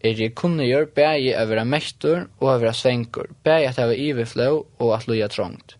er 0.00 0.20
jeg 0.20 0.34
kunne 0.38 0.64
gjøre 0.64 0.92
bæg 0.94 1.32
å 1.34 1.46
være 1.50 1.64
mektor 1.66 2.28
og 2.38 2.48
å 2.52 2.58
være 2.60 2.76
svenker, 2.78 3.32
bæg 3.44 3.66
at 3.66 3.80
jeg 3.80 3.90
var 3.90 4.02
iverflå 4.06 4.48
og 4.78 4.92
at 4.94 5.08
loja 5.10 5.28
trångt. 5.28 5.76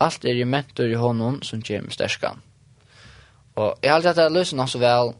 Alt 0.00 0.24
er 0.24 0.36
i 0.36 0.44
mentor 0.44 0.90
i 0.90 0.98
honom 1.00 1.40
som 1.42 1.62
kjem 1.64 1.90
sterskan. 1.90 2.42
Og 3.56 3.78
jeg 3.82 3.90
har 3.90 3.96
alltid 3.96 4.12
hatt 4.12 4.20
det 4.20 4.36
løsene 4.36 4.66
så 4.68 4.80
vel 4.82 5.14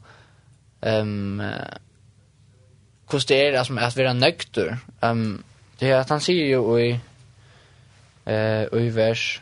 um, 0.85 1.41
hvordan 3.07 3.29
det 3.29 3.39
er 3.41 3.59
altså, 3.59 3.79
at 3.81 3.97
vi 3.97 4.03
er 4.03 4.13
nøgter. 4.13 4.77
Um, 5.03 5.45
det 5.81 5.91
er 5.91 6.01
at 6.01 6.13
han 6.13 6.21
sier 6.21 6.51
jo 6.51 6.77
i, 6.77 6.93
uh, 8.29 8.79
i 8.81 8.89
vers 8.95 9.41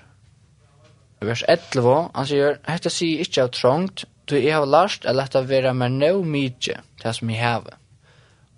vers 1.24 1.44
11, 1.48 2.10
han 2.14 2.28
sier, 2.28 2.58
«Hette 2.68 2.92
sier 2.92 3.22
inte 3.24 3.44
av 3.44 3.52
trångt, 3.54 4.04
du 4.28 4.36
jeg 4.38 4.54
har 4.56 4.68
lært 4.68 5.04
at 5.08 5.16
dette 5.18 5.44
vara 5.48 5.74
mer 5.76 5.92
no 5.92 6.22
mykje, 6.24 6.78
det 7.02 7.12
som 7.16 7.30
jeg 7.30 7.42
har. 7.42 7.66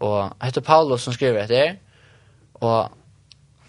Og 0.04 0.36
hette 0.42 0.62
Paulus 0.62 1.06
som 1.06 1.14
skriver 1.16 1.44
etter, 1.44 1.76
og 2.60 2.92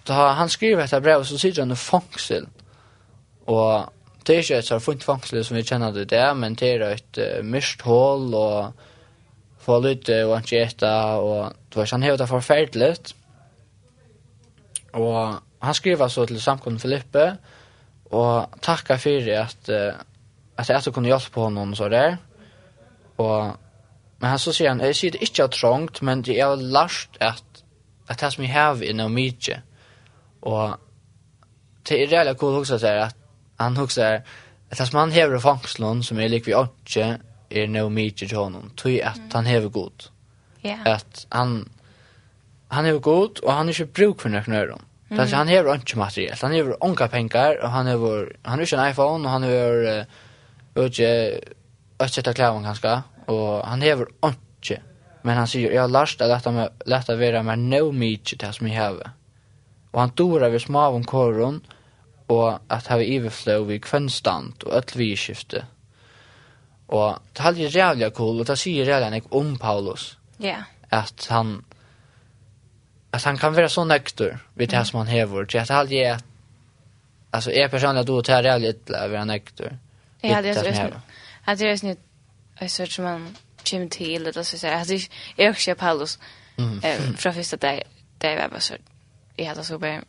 da 0.07 0.31
han 0.37 0.49
skriver 0.49 0.85
etter 0.85 1.03
brev 1.03 1.25
så 1.27 1.39
sitter 1.39 1.65
han 1.65 1.73
i 1.73 1.79
fangsel, 1.79 2.47
Og 3.47 3.93
det 4.27 4.35
er 4.35 4.43
ikke 4.43 4.59
et 4.59 4.67
så 4.67 4.79
fint 4.83 5.03
fangsel 5.07 5.43
som 5.45 5.55
vi 5.55 5.63
kjenner 5.63 5.93
det 5.95 6.09
der, 6.11 6.33
men 6.35 6.55
det 6.59 6.73
er 6.75 6.85
et 6.89 7.19
uh, 7.21 7.45
myrst 7.47 7.83
hål 7.87 8.33
og 8.35 8.73
få 9.63 9.79
lytte 9.83 10.19
og 10.25 10.41
ikke 10.41 10.65
etta, 10.65 10.95
og 11.23 11.55
det 11.71 11.79
var 11.79 11.87
sånn 11.87 12.03
hevet 12.03 12.19
det 12.19 12.27
forferdelig. 12.27 12.91
Og 14.99 15.37
han 15.63 15.77
skriver 15.77 16.11
så 16.11 16.25
til 16.27 16.41
samkommet 16.43 16.83
Filippe, 16.83 17.29
og 18.11 18.59
takka 18.63 18.97
fyrir 18.99 19.45
at, 19.45 19.71
uh, 19.71 19.95
at 20.59 20.67
jeg 20.67 20.81
etter 20.81 20.95
kunne 20.95 21.11
hjelpe 21.11 21.39
honom 21.43 21.71
og 21.71 21.79
så 21.79 21.87
der. 21.91 22.17
Og, 23.23 23.55
men 24.19 24.29
han 24.29 24.41
så 24.41 24.51
sier 24.55 24.73
han, 24.73 24.83
jeg 24.83 24.97
sier 24.97 25.15
det 25.15 25.23
ikke 25.23 25.47
er 25.47 25.55
trångt, 25.55 26.01
men 26.03 26.25
det 26.27 26.35
er 26.43 26.59
last 26.59 27.15
at, 27.23 27.63
at 28.09 28.19
det 28.19 28.33
som 28.33 28.43
jeg 28.43 28.51
har 28.53 28.83
inne 28.83 29.05
noe 29.05 29.13
mye. 29.13 29.61
Og 30.47 30.75
det 31.87 32.01
er 32.01 32.11
reellig 32.11 32.35
cool 32.39 32.59
også 32.59 32.79
at 32.83 33.15
han 33.57 33.77
huxar 33.77 34.21
att 34.69 34.79
hans 34.79 34.93
man 34.93 35.11
häver 35.11 35.39
fångslån 35.39 36.03
som 36.03 36.19
er 36.19 36.29
lik 36.29 36.47
vid 36.47 36.55
åtje 36.55 37.17
är 37.49 37.67
no 37.67 37.89
meat 37.89 38.17
till 38.17 38.37
honom. 38.37 38.71
Tui 38.75 39.01
att 39.01 39.33
han 39.33 39.45
häver 39.45 39.69
god. 39.69 40.03
Ja. 40.61 40.69
Yeah. 40.69 40.95
Att 40.95 41.25
han 41.29 41.69
han 42.67 42.85
är 42.85 42.99
god 42.99 43.39
og 43.43 43.53
han 43.53 43.69
er 43.69 43.81
inte 43.81 43.93
bruk 43.93 44.21
for 44.21 44.29
några 44.29 44.61
öron. 44.61 44.81
Mm. 45.09 45.19
Alltså 45.19 45.35
han 45.35 45.47
häver 45.47 45.75
inte 45.75 45.97
materiellt. 45.97 46.41
Han 46.41 46.51
häver 46.51 46.83
onka 46.83 47.07
pengar 47.07 47.63
og 47.63 47.69
han 47.69 47.87
häver 47.87 48.35
han 48.43 48.59
har 48.59 48.73
en 48.73 48.91
iPhone 48.91 49.27
og 49.27 49.31
han 49.31 49.43
häver 49.43 50.05
åtje 50.75 51.39
åtje 51.99 52.23
ta 52.23 52.33
klävan 52.33 52.63
ganska 52.63 53.03
og 53.27 53.65
han 53.65 53.81
häver 53.81 54.05
inte 54.25 54.81
men 55.21 55.37
han 55.37 55.47
säger 55.47 55.71
jag 55.71 55.91
lastar 55.91 56.27
detta 56.27 56.51
med 56.51 56.69
lätta 56.85 57.15
vara 57.15 57.43
med 57.43 57.59
no 57.59 57.91
meat 57.91 58.25
til 58.25 58.53
som 58.53 58.67
jag 58.67 58.75
häver. 58.75 59.09
Og 59.91 60.01
han 60.01 60.09
dora 60.09 60.49
vid 60.49 60.61
smav 60.61 60.95
om 60.95 61.03
koron 61.03 61.61
og 62.27 62.59
at 62.69 62.87
hava 62.87 63.03
iverflå 63.03 63.63
vi 63.63 63.77
kvønstand 63.77 64.63
og 64.65 64.77
öll 64.77 64.97
vi. 64.97 65.13
Og 66.87 67.21
det 67.37 67.45
er 67.45 67.51
jeg 67.51 67.75
rævlig 67.75 68.11
cool, 68.13 68.39
og 68.39 68.47
det 68.47 68.59
sier 68.59 68.85
rævlig 68.85 69.11
nek 69.11 69.23
om 69.35 69.57
Paulus. 69.57 70.17
Ja. 70.39 70.45
Yeah. 70.45 70.63
At 70.91 71.27
han, 71.29 71.63
at 73.13 73.23
han 73.23 73.37
kan 73.37 73.55
være 73.55 73.69
så 73.69 73.83
nøkter 73.83 74.37
vid 74.55 74.67
det 74.67 74.87
som 74.87 74.97
han 74.97 75.07
hever, 75.07 75.45
til 75.45 75.57
at 75.57 75.67
det 75.67 75.75
halde 75.75 75.95
jeg, 75.95 76.19
altså 77.33 77.51
jeg 77.51 77.71
personlig 77.71 77.99
at 77.99 78.07
du 78.07 78.21
tar 78.21 78.43
rævlig 78.43 78.69
ytla 78.69 79.05
å 79.05 79.09
være 79.09 79.25
nøkter. 79.25 79.77
Jeg 80.23 80.35
hadde 80.35 80.47
jeg 80.47 80.55
snitt, 80.55 80.93
det 81.47 81.67
jeg 81.67 81.79
snitt, 81.79 81.99
jeg 82.61 82.71
snitt, 82.71 82.93
som 82.93 83.05
han 83.05 83.27
kjem 83.65 83.89
til, 83.89 84.27
eller 84.27 84.43
så 84.43 84.57
sier 84.57 84.71
jeg, 84.71 84.79
hadde 84.79 84.93
jeg, 84.93 85.09
jeg 85.37 85.47
er 85.47 85.91
også 85.91 86.17
eh, 86.83 87.01
fra 87.15 87.31
fyrsta 87.31 87.57
dag, 87.57 87.81
det 88.21 88.37
var 88.37 88.47
bare 88.49 88.61
så, 88.61 88.77
jeg 89.37 89.47
hadde 89.47 89.63
så 89.63 89.77
bare, 89.77 90.01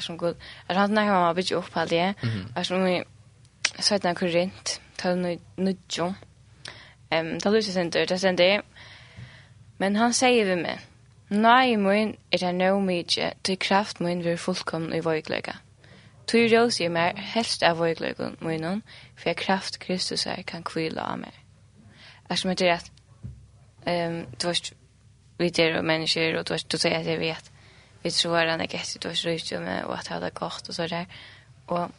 som 0.00 0.16
god. 0.16 0.36
Jag 0.68 0.74
har 0.74 0.88
när 0.88 1.06
jag 1.06 1.12
har 1.12 1.34
bitch 1.34 1.52
upp 1.52 1.72
på 1.72 1.84
det. 1.84 2.14
Jag 2.56 2.66
som 2.66 2.84
vi 2.84 3.04
så 3.78 3.94
att 3.94 4.02
när 4.02 4.14
kurrent 4.14 4.80
tar 4.96 5.16
nu 5.16 5.38
nu 5.56 5.76
jo. 5.88 6.14
Ehm 7.10 7.40
tar 7.40 7.52
du 7.52 7.62
sig 7.62 7.74
center 7.74 8.06
det 8.06 8.18
sen 8.18 8.36
det. 8.36 8.62
Men 9.76 9.96
han 9.96 10.14
säger 10.14 10.44
vi 10.44 10.56
med. 10.56 10.78
Nej, 11.28 11.76
men 11.76 12.16
er 12.30 12.38
det 12.38 12.54
no 12.54 12.80
mycket 12.80 13.32
til 13.44 13.58
kraft 13.58 14.00
men 14.00 14.24
vi 14.24 14.36
fullkomna 14.36 14.96
i 14.96 15.00
våglägga. 15.00 15.56
Tu 16.26 16.48
rose 16.48 16.84
i 16.84 16.88
mer 16.88 17.16
helst 17.16 17.62
av 17.62 17.76
vågläggen 17.78 18.82
for 19.16 19.28
jeg 19.28 19.36
kraft 19.36 19.78
Kristus 19.78 20.26
är 20.26 20.42
kan 20.42 20.62
kvila 20.62 21.02
av 21.02 21.18
mig. 21.18 21.32
Jag 22.28 22.38
som 22.38 22.50
heter 22.50 22.70
att 22.70 22.90
ehm 23.86 24.26
du 24.42 24.46
vet 24.46 24.72
vi 25.38 25.48
det 25.48 25.84
mennesker, 25.84 26.38
og 26.38 26.48
du 26.48 26.52
vet 26.52 26.72
du 26.72 26.78
sier 26.78 26.98
at 26.98 27.06
jeg 27.06 27.20
vet 27.20 27.51
vi 28.02 28.10
tror 28.10 28.50
han 28.50 28.60
er 28.60 28.66
gett 28.66 28.96
då 29.00 29.14
så 29.14 29.30
ut 29.30 29.52
med 29.60 29.84
og 29.84 29.98
at 29.98 30.08
ha 30.08 30.16
er 30.20 30.30
godt 30.30 30.68
og 30.68 30.74
så 30.74 30.86
der. 30.86 31.04
Og 31.66 31.90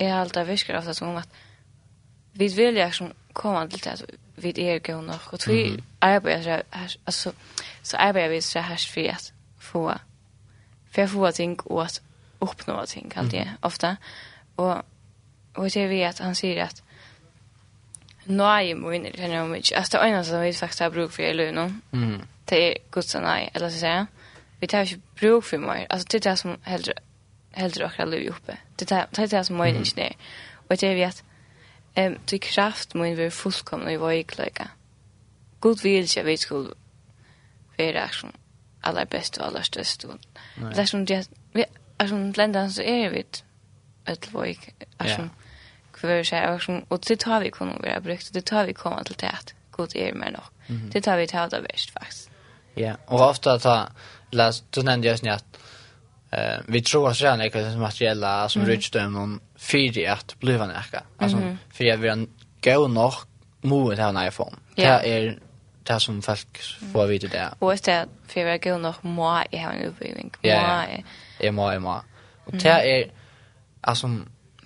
jeg 0.00 0.12
har 0.12 0.20
alltid 0.20 0.44
visker 0.44 0.76
ofta 0.76 0.92
som 0.92 1.16
at 1.16 1.28
vi 2.34 2.48
vil 2.48 2.74
jeg 2.74 2.94
som 2.94 3.12
komme 3.32 3.68
til 3.68 3.84
det 3.84 4.04
vi 4.36 4.52
er 4.58 4.78
gå 4.78 5.00
nok, 5.00 5.32
og 5.32 5.38
vi 5.46 5.82
arbetar 6.00 6.62
altså, 7.06 7.32
så 7.82 7.96
arbeider 7.96 8.28
vi 8.28 8.40
så 8.40 8.60
her 8.60 8.76
för 8.76 9.08
at 9.10 9.32
få 9.58 9.92
for 10.90 11.02
att 11.02 11.10
få 11.10 11.30
ting 11.30 11.60
og 11.66 11.84
at 11.84 12.02
oppnå 12.40 12.86
ting 12.86 13.12
alltid 13.16 13.40
mm. 13.40 13.56
ofta 13.62 13.96
Og, 14.56 14.84
og 15.54 15.64
det 15.64 15.76
er 15.76 15.88
vi 15.88 16.02
at 16.02 16.18
han 16.18 16.34
säger 16.34 16.64
att 16.64 16.82
Nei, 18.26 18.74
mun, 18.74 19.04
det 19.04 19.20
er 19.22 19.30
noe 19.30 19.46
mye. 19.48 19.62
Altså, 19.74 19.92
det 19.92 20.00
er 20.00 20.06
øyne 20.06 20.24
som 20.24 20.42
vi 20.42 20.52
faktisk 20.52 20.82
har 20.82 20.90
bruk 20.90 21.12
for 21.14 21.22
i 21.22 21.32
løgnet. 21.32 21.74
Mm. 21.92 22.20
Det 22.50 22.58
er 22.58 22.72
godt 22.90 23.12
sånn 23.12 23.22
nei, 23.22 23.50
eller 23.54 23.70
så 23.70 23.78
sier 23.78 23.92
jeg 23.94 24.06
vi 24.60 24.66
tar 24.66 24.80
ikke 24.80 25.00
bruk 25.20 25.44
for 25.44 25.56
mer. 25.56 25.86
Altså, 25.90 26.06
det 26.12 26.26
er 26.26 26.30
det 26.30 26.38
som 26.38 26.58
heldur 26.66 26.92
heldur 27.56 27.84
akkurat 27.84 28.08
liv 28.08 28.30
oppe. 28.30 28.56
Det 28.78 28.92
er 28.92 29.06
det, 29.16 29.30
det 29.30 29.46
som 29.46 29.56
møyden 29.56 29.80
ikke 29.80 30.00
er. 30.00 30.12
Og 30.68 30.80
det 30.80 30.88
er 30.88 30.94
vi 30.94 31.02
at 31.02 31.24
um, 32.00 32.18
til 32.26 32.40
kraft 32.40 32.94
må 32.94 33.04
vi 33.04 33.16
være 33.16 33.30
fullkomne 33.30 33.92
i 33.92 33.96
våre 33.96 34.22
kløyga. 34.22 34.66
God 35.60 35.82
vil 35.82 36.02
ikke 36.02 36.20
at 36.20 36.26
vi 36.26 36.36
skulle 36.36 36.70
være 37.78 38.08
som 38.12 38.34
aller 38.82 39.04
best 39.04 39.38
og 39.38 39.46
aller 39.46 39.62
størst. 39.62 40.04
Og, 40.04 40.18
Det 40.56 40.78
er 40.78 40.84
som 40.84 41.06
det 41.06 41.28
vi 41.52 41.64
er 41.98 42.06
som 42.06 42.32
lenda 42.36 42.68
så 42.68 42.82
er 42.82 43.08
vi 43.08 43.24
et 44.08 44.32
våre 44.32 44.54
er 44.98 45.16
som 45.16 45.30
kvar 45.92 46.22
seg 46.22 46.48
og 46.48 46.62
som 46.62 46.84
og 46.90 47.08
det 47.08 47.20
tar 47.20 47.40
vi 47.40 47.50
kunne 47.50 47.78
være 47.82 48.00
brukt, 48.00 48.28
og 48.28 48.34
det 48.34 48.44
tar 48.44 48.66
vi 48.66 48.72
komme 48.72 49.04
til 49.04 49.16
det 49.20 49.28
at 49.32 49.54
god 49.72 49.96
er 49.96 50.14
mer 50.14 50.30
nok. 50.30 50.52
Det 50.92 51.04
tar 51.04 51.16
vi 51.16 51.26
til 51.26 51.38
det 51.50 51.66
best 51.72 51.90
faktisk. 51.90 52.30
Ja, 52.76 52.94
og 53.06 53.20
ofte 53.28 53.50
at 53.50 53.66
läst 54.36 54.64
då 54.70 54.82
nämnde 54.82 55.08
jag 55.08 55.18
snart 55.18 55.44
eh 56.30 56.58
vi 56.66 56.82
tror 56.82 57.10
att 57.10 57.20
jag 57.20 57.38
näka 57.38 57.72
som 57.72 57.80
materiella 57.80 58.48
som 58.48 58.62
mm. 58.62 58.70
rychdom 58.72 59.16
om 59.16 59.40
fyra 59.56 60.12
att 60.12 60.38
bli 60.40 60.54
en 60.54 60.68
näka. 60.68 61.02
Alltså 61.18 61.38
för 61.70 61.84
jag 61.84 61.96
vill 61.96 62.10
en 62.10 62.28
gå 62.64 62.88
nog 62.88 63.12
mot 63.60 63.96
den 63.96 64.16
här 64.16 64.30
form 64.30 64.56
det 64.74 64.84
är 64.84 65.38
det 65.82 66.00
som 66.00 66.22
folk 66.22 66.62
får 66.92 67.06
vite 67.06 67.26
det. 67.26 67.50
Och 67.58 67.76
det 67.84 68.06
för 68.26 68.40
jag 68.40 68.62
går 68.62 68.78
nog 68.78 68.94
må 69.00 69.42
jag 69.50 69.60
har 69.60 69.72
en 69.72 69.84
uppvigning. 69.84 70.30
Må 70.42 70.48
jag 71.38 71.54
må 71.54 71.72
jag 71.72 71.82
må 71.82 72.02
och 72.44 72.52
det 72.52 72.68
är 72.68 73.10
alltså 73.80 74.06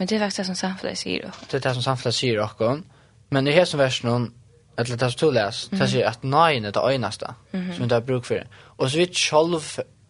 men 0.01 0.07
det 0.07 0.17
är 0.17 0.19
faktiskt 0.19 0.37
det 0.37 0.45
som 0.45 0.55
samfunnet 0.55 0.99
säger 0.99 1.31
det 1.51 1.57
är 1.57 1.61
det 1.61 1.75
som 1.75 1.83
samfunnet 1.83 2.15
säger 2.15 2.41
också. 2.41 2.81
Men 3.29 3.47
i 3.47 3.51
här 3.51 3.65
som 3.65 3.79
versionen 3.81 4.35
eller 4.77 4.97
det 4.97 5.11
som 5.11 5.29
du 5.29 5.35
läst 5.35 5.71
det 5.71 5.89
säger 5.89 6.07
att 6.07 6.23
nej 6.23 6.61
det 6.61 6.69
är 6.69 6.89
det 6.89 6.95
enaste 6.95 7.35
som 7.77 7.89
du 7.89 7.95
har 7.95 8.01
bruk 8.01 8.25
för. 8.25 8.47
Og 8.81 8.91
så 8.91 8.99
vi 8.99 9.07
själv 9.15 9.61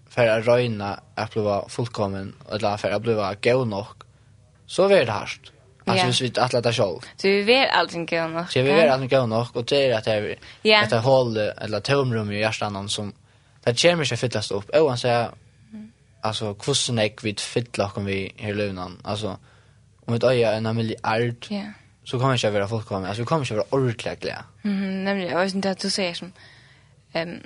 för 0.09 0.27
att 0.27 0.47
röjna 0.47 1.01
att 1.15 1.33
bli 1.33 1.61
fullkommen 1.69 2.35
eller 2.53 2.77
for 2.77 2.89
att 2.89 3.03
bli 3.03 3.15
god 3.51 3.69
nok, 3.69 3.97
så 4.67 4.89
blir 4.89 5.07
det 5.07 5.13
hardt. 5.13 5.53
Alltså 5.85 6.07
yeah. 6.07 6.17
vi 6.21 6.27
vet 6.29 6.39
att 6.39 6.63
det 6.63 6.73
själv. 6.73 7.01
Så 7.17 7.29
vi 7.29 7.43
vet 7.43 7.71
aldrig 7.73 8.09
god 8.09 8.31
nog. 8.31 8.51
Så 8.53 8.63
vi 8.63 8.73
vet 8.73 8.91
aldrig 8.91 9.11
god 9.11 9.29
nog 9.29 9.47
och 9.57 9.65
det 9.65 9.87
är 9.87 9.99
att 9.99 10.05
det 10.05 10.13
är 10.13 10.37
yeah. 10.63 10.85
att 10.85 10.91
det 10.91 10.99
håll 10.99 11.37
eller 11.37 11.81
tomrum 11.81 12.31
i 12.31 12.41
hjärtan 12.41 12.89
som 12.89 13.13
det 13.65 13.83
kommer 13.83 14.05
inte 14.05 14.17
fyllast 14.17 14.51
upp. 14.51 14.71
Och 14.71 14.89
han 14.89 14.99
säger 14.99 15.31
alltså 16.21 16.45
hvordan 16.45 16.99
är 16.99 17.09
kvitt 17.09 17.41
fylla 17.41 17.91
om 17.95 18.05
vi 18.05 18.33
i 18.37 18.53
lönan. 18.53 19.01
Alltså 19.05 19.39
om 20.07 20.15
ett 20.15 20.25
öja 20.25 20.53
en 20.53 20.77
miljard. 20.77 21.47
Ja. 21.49 21.57
Yeah. 21.57 21.71
Så 22.05 22.19
kommer 22.19 22.33
inte 22.33 22.51
vara 22.51 22.69
fullkommen. 22.69 23.09
Alltså 23.09 23.23
vi 23.23 23.27
kommer 23.27 23.43
inte 23.43 23.55
vara 23.55 23.67
ordentligt 23.71 24.21
glada. 24.21 24.45
Mm, 24.65 25.05
nämligen 25.05 25.33
jag 25.33 25.45
vet 25.45 25.55
inte 25.55 25.71
att 25.71 25.79
du 25.79 25.91
säger 25.91 26.15
som 26.15 26.33
um, 27.15 27.41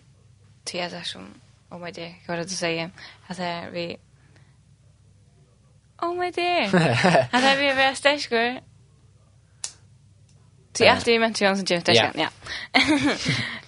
till 0.64 0.80
jag 0.80 1.06
som 1.06 1.34
oh 1.70 1.78
my 1.78 1.90
dear 1.90 2.14
vad 2.26 2.38
det 2.38 2.44
du 2.44 2.48
säger 2.48 2.90
att 3.26 3.38
här 3.38 3.70
vi 3.70 3.96
oh 6.02 6.14
my 6.14 6.30
dear. 6.30 6.64
Att 7.32 7.42
här 7.42 7.58
vi 7.58 7.68
är 7.68 7.94
stäskor 7.94 8.60
till 10.72 10.88
att 10.88 11.04
det 11.04 11.12
är 11.12 11.18
men 11.18 11.34
Jonsson 11.40 11.64
Jim, 11.64 11.82
det 11.84 11.92
ja. 11.94 12.28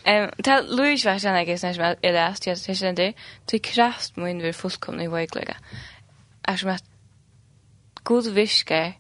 ehm 0.05 0.31
till 0.43 0.77
Louis 0.77 1.05
vad 1.05 1.15
jag 1.15 1.23
tänker 1.23 1.57
sen 1.57 1.75
som 1.75 1.85
är 1.85 2.13
läst 2.13 2.47
jag 2.47 2.63
tycker 2.63 2.93
det 2.93 3.13
till 3.47 3.63
kraft 3.63 4.17
må 4.17 4.25
min 4.25 4.43
vill 4.43 4.55
fullkomna 4.55 5.03
i 5.03 5.07
vår 5.07 5.27
glädje 5.27 5.57
är 6.47 6.57
som 6.57 6.71
att 6.71 6.85
god 8.03 8.27
viskar 8.27 8.93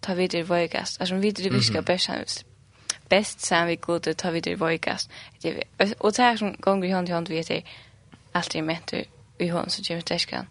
ta 0.00 0.14
vidare 0.14 0.42
vågast. 0.42 1.00
Alltså 1.00 1.14
vidare 1.14 1.48
viskar 1.48 1.82
bäst 1.82 2.08
han 2.08 2.20
ut 2.20 2.44
best 3.10 3.40
sen 3.40 3.66
vi 3.66 3.76
går 3.76 4.08
ut 4.08 4.18
tar 4.18 4.32
vi 4.32 4.40
det 4.40 4.54
vågast. 4.54 5.10
Och 5.98 6.12
det 6.12 6.22
här 6.22 6.36
som 6.36 6.56
gånger 6.58 6.88
i 6.88 6.90
hand 6.90 7.08
i 7.08 7.12
hand 7.12 7.28
vi 7.28 7.36
jag 7.36 7.62
allt 8.32 8.54
är 8.54 8.62
mätt 8.62 8.92
i 9.38 9.48
hand 9.48 9.72
så 9.72 9.82
gör 9.82 10.02
det 10.06 10.18
skan. 10.18 10.46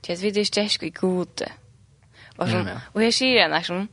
Det 0.00 0.22
vi 0.22 0.30
det 0.30 0.44
stäsk 0.44 0.82
i 0.82 0.90
god. 0.90 1.42
Och 2.36 2.48
så 2.48 2.66
och 2.92 3.00
här 3.00 3.10
ser 3.10 3.36
jag 3.36 3.88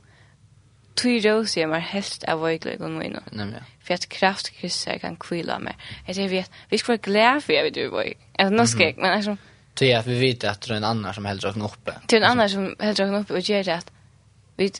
Tui 1.02 1.22
två 1.22 1.30
rosor 1.30 1.68
mer 1.68 1.80
helst 1.80 2.24
av 2.24 2.40
våglig 2.40 2.82
och 2.82 2.92
nu. 2.92 3.20
Nämligen. 3.32 3.64
För 3.84 3.94
att 3.94 4.10
kraft 4.10 4.50
kryssar 4.50 4.98
kan 4.98 5.16
kvilla 5.16 5.60
med. 5.60 5.74
Jag 6.06 6.30
vet 6.30 6.52
vi 6.70 6.78
ska 6.78 6.92
vara 6.92 6.98
glada 6.98 7.42
för 7.42 7.54
jag 7.54 7.64
vet 7.64 7.74
du 7.74 7.88
vad. 7.88 8.06
Alltså 8.38 8.56
nu 8.56 8.68
ska 8.68 8.84
jag 8.84 8.98
men 8.98 9.12
alltså 9.12 9.38
Det 9.74 9.92
är 9.92 10.00
att 10.00 10.08
vi 10.08 10.20
vet 10.20 10.44
att 10.44 10.62
det 10.62 10.74
är 10.74 10.78
en 10.78 10.84
annan 10.84 11.14
som 11.14 11.26
häller 11.26 11.46
oss 11.46 11.56
uppe. 11.56 11.94
Det 12.06 12.16
är 12.16 12.22
en 12.22 12.32
annan 12.32 12.50
som 12.50 12.76
häller 12.80 13.14
oss 13.14 13.22
uppe 13.22 13.34
och 13.34 13.40
gör 13.40 13.64
det 13.64 13.76
att 13.76 13.92
vi 14.56 14.72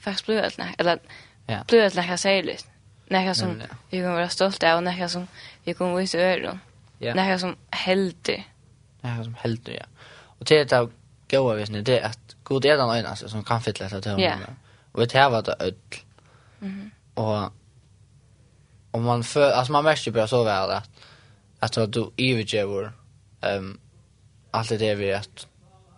faktiskt 0.00 0.26
blir 0.26 0.36
ödna. 0.36 0.68
Eller 0.78 0.98
Ja. 1.46 1.64
Blir 1.68 1.80
det 1.80 1.94
läkare 1.94 2.18
särligt. 2.18 2.66
Näka 3.06 3.34
som 3.34 3.60
ja. 3.60 3.76
vi 3.90 4.00
kan 4.00 4.12
vara 4.12 4.28
stolta 4.28 4.72
av 4.72 4.76
och 4.76 4.82
näka 4.82 5.08
som 5.08 5.26
vi 5.64 5.74
kommer 5.74 5.96
visa 5.96 6.18
öron. 6.18 6.60
Ja. 6.98 7.14
Näka 7.14 7.38
som 7.38 7.56
heldig. 7.70 8.48
Näka 9.00 9.24
som 9.24 9.34
heldig, 9.34 9.76
ja. 9.80 9.86
Och 10.42 10.46
til 10.46 10.56
det 10.56 10.72
här 10.72 10.88
goa 11.30 11.64
det 11.64 11.88
är 11.88 12.04
att 12.04 12.36
god 12.44 12.64
er 12.64 12.76
den 12.76 12.90
ögonen 12.90 13.16
som 13.16 13.44
kan 13.44 13.62
fylla 13.62 13.88
det 13.88 14.02
til 14.02 14.18
Ja. 14.18 14.36
Och 14.92 15.00
det 15.00 15.12
här 15.12 15.30
var 15.30 15.40
det 15.40 15.54
öll. 15.60 15.74
Og, 17.16 17.42
Och 17.42 17.52
om 18.92 19.02
man 19.02 19.24
för 19.24 19.50
alltså 19.50 19.72
man 19.72 19.84
merker 19.84 20.10
ju 20.10 20.12
bara 20.12 20.26
så 20.26 20.44
vel 20.44 20.70
att 20.70 20.90
att 21.60 21.92
du 21.92 22.10
överger 22.18 22.92
ehm 23.42 23.78
alt 24.52 24.68
det 24.68 24.94
vi 24.94 25.12
att 25.12 25.46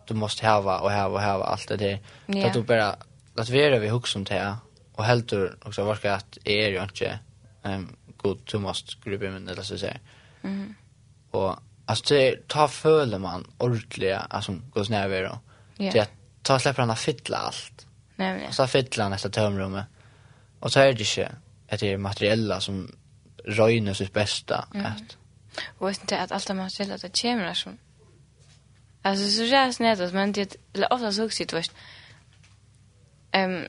du 0.09 0.15
måste 0.15 0.47
hava 0.47 0.79
och 0.79 0.91
hava 0.91 1.15
och 1.15 1.21
hava 1.21 1.45
allt 1.45 1.69
det 1.69 1.77
där. 1.77 1.99
Att 2.47 2.55
du 2.55 2.63
bara 2.63 2.97
att 3.37 3.49
vi 3.49 3.63
är 3.63 3.81
vi 3.81 3.89
hooks 3.89 4.17
om 4.17 4.25
det 4.25 4.57
och 4.95 5.05
helt 5.05 5.33
också 5.63 5.85
varska 5.85 6.15
att 6.15 6.39
är 6.45 6.69
ju 6.69 6.83
inte 6.83 7.19
ehm 7.63 7.97
god 8.17 8.45
to 8.45 8.59
must 8.59 9.05
group 9.05 9.21
men 9.21 9.49
eller 9.49 9.63
så 9.63 9.79
säger. 9.79 10.01
Mm. 10.43 10.75
Och 11.31 11.57
alltså 11.87 12.15
det 12.15 12.49
ta 12.49 12.69
föler 12.69 13.19
man 13.19 13.47
ordentligt 13.59 14.19
alltså 14.31 14.53
går 14.53 14.85
snäv 14.85 15.11
då. 15.23 15.39
då. 15.77 15.91
Det 15.93 16.11
ta 16.43 16.59
släpper 16.59 16.83
han 16.83 16.91
att 16.91 16.99
fylla 16.99 17.37
allt. 17.37 17.87
Nämligen. 18.17 18.53
Så 18.53 18.67
fylla 18.67 19.09
nästa 19.09 19.29
tömrummet. 19.29 19.85
Och 20.61 20.73
så 20.73 20.81
är 20.81 20.93
det 20.93 21.01
inte 21.01 21.33
att 21.71 21.81
det 21.81 21.93
är 21.93 21.97
materiella 21.97 22.61
som 22.61 22.97
röjner 23.45 23.95
sitt 23.95 24.13
bästa. 24.13 24.69
Mm. 24.75 24.87
Att, 24.87 25.17
och 25.79 25.89
vet 25.89 26.01
inte 26.01 26.21
att 26.21 26.33
allt 26.33 26.47
det 26.47 26.55
materiella 26.55 26.97
det 26.97 27.23
kommer 27.23 27.55
som 27.55 27.79
Alltså 29.03 29.31
så 29.31 29.45
jävla 29.45 29.73
snett 29.73 30.13
men 30.13 30.33
det 30.33 30.57
ofta 30.91 31.13
så 31.13 31.25
också 31.27 31.45
det 31.45 31.57
vet. 31.57 31.73
Ehm 33.31 33.67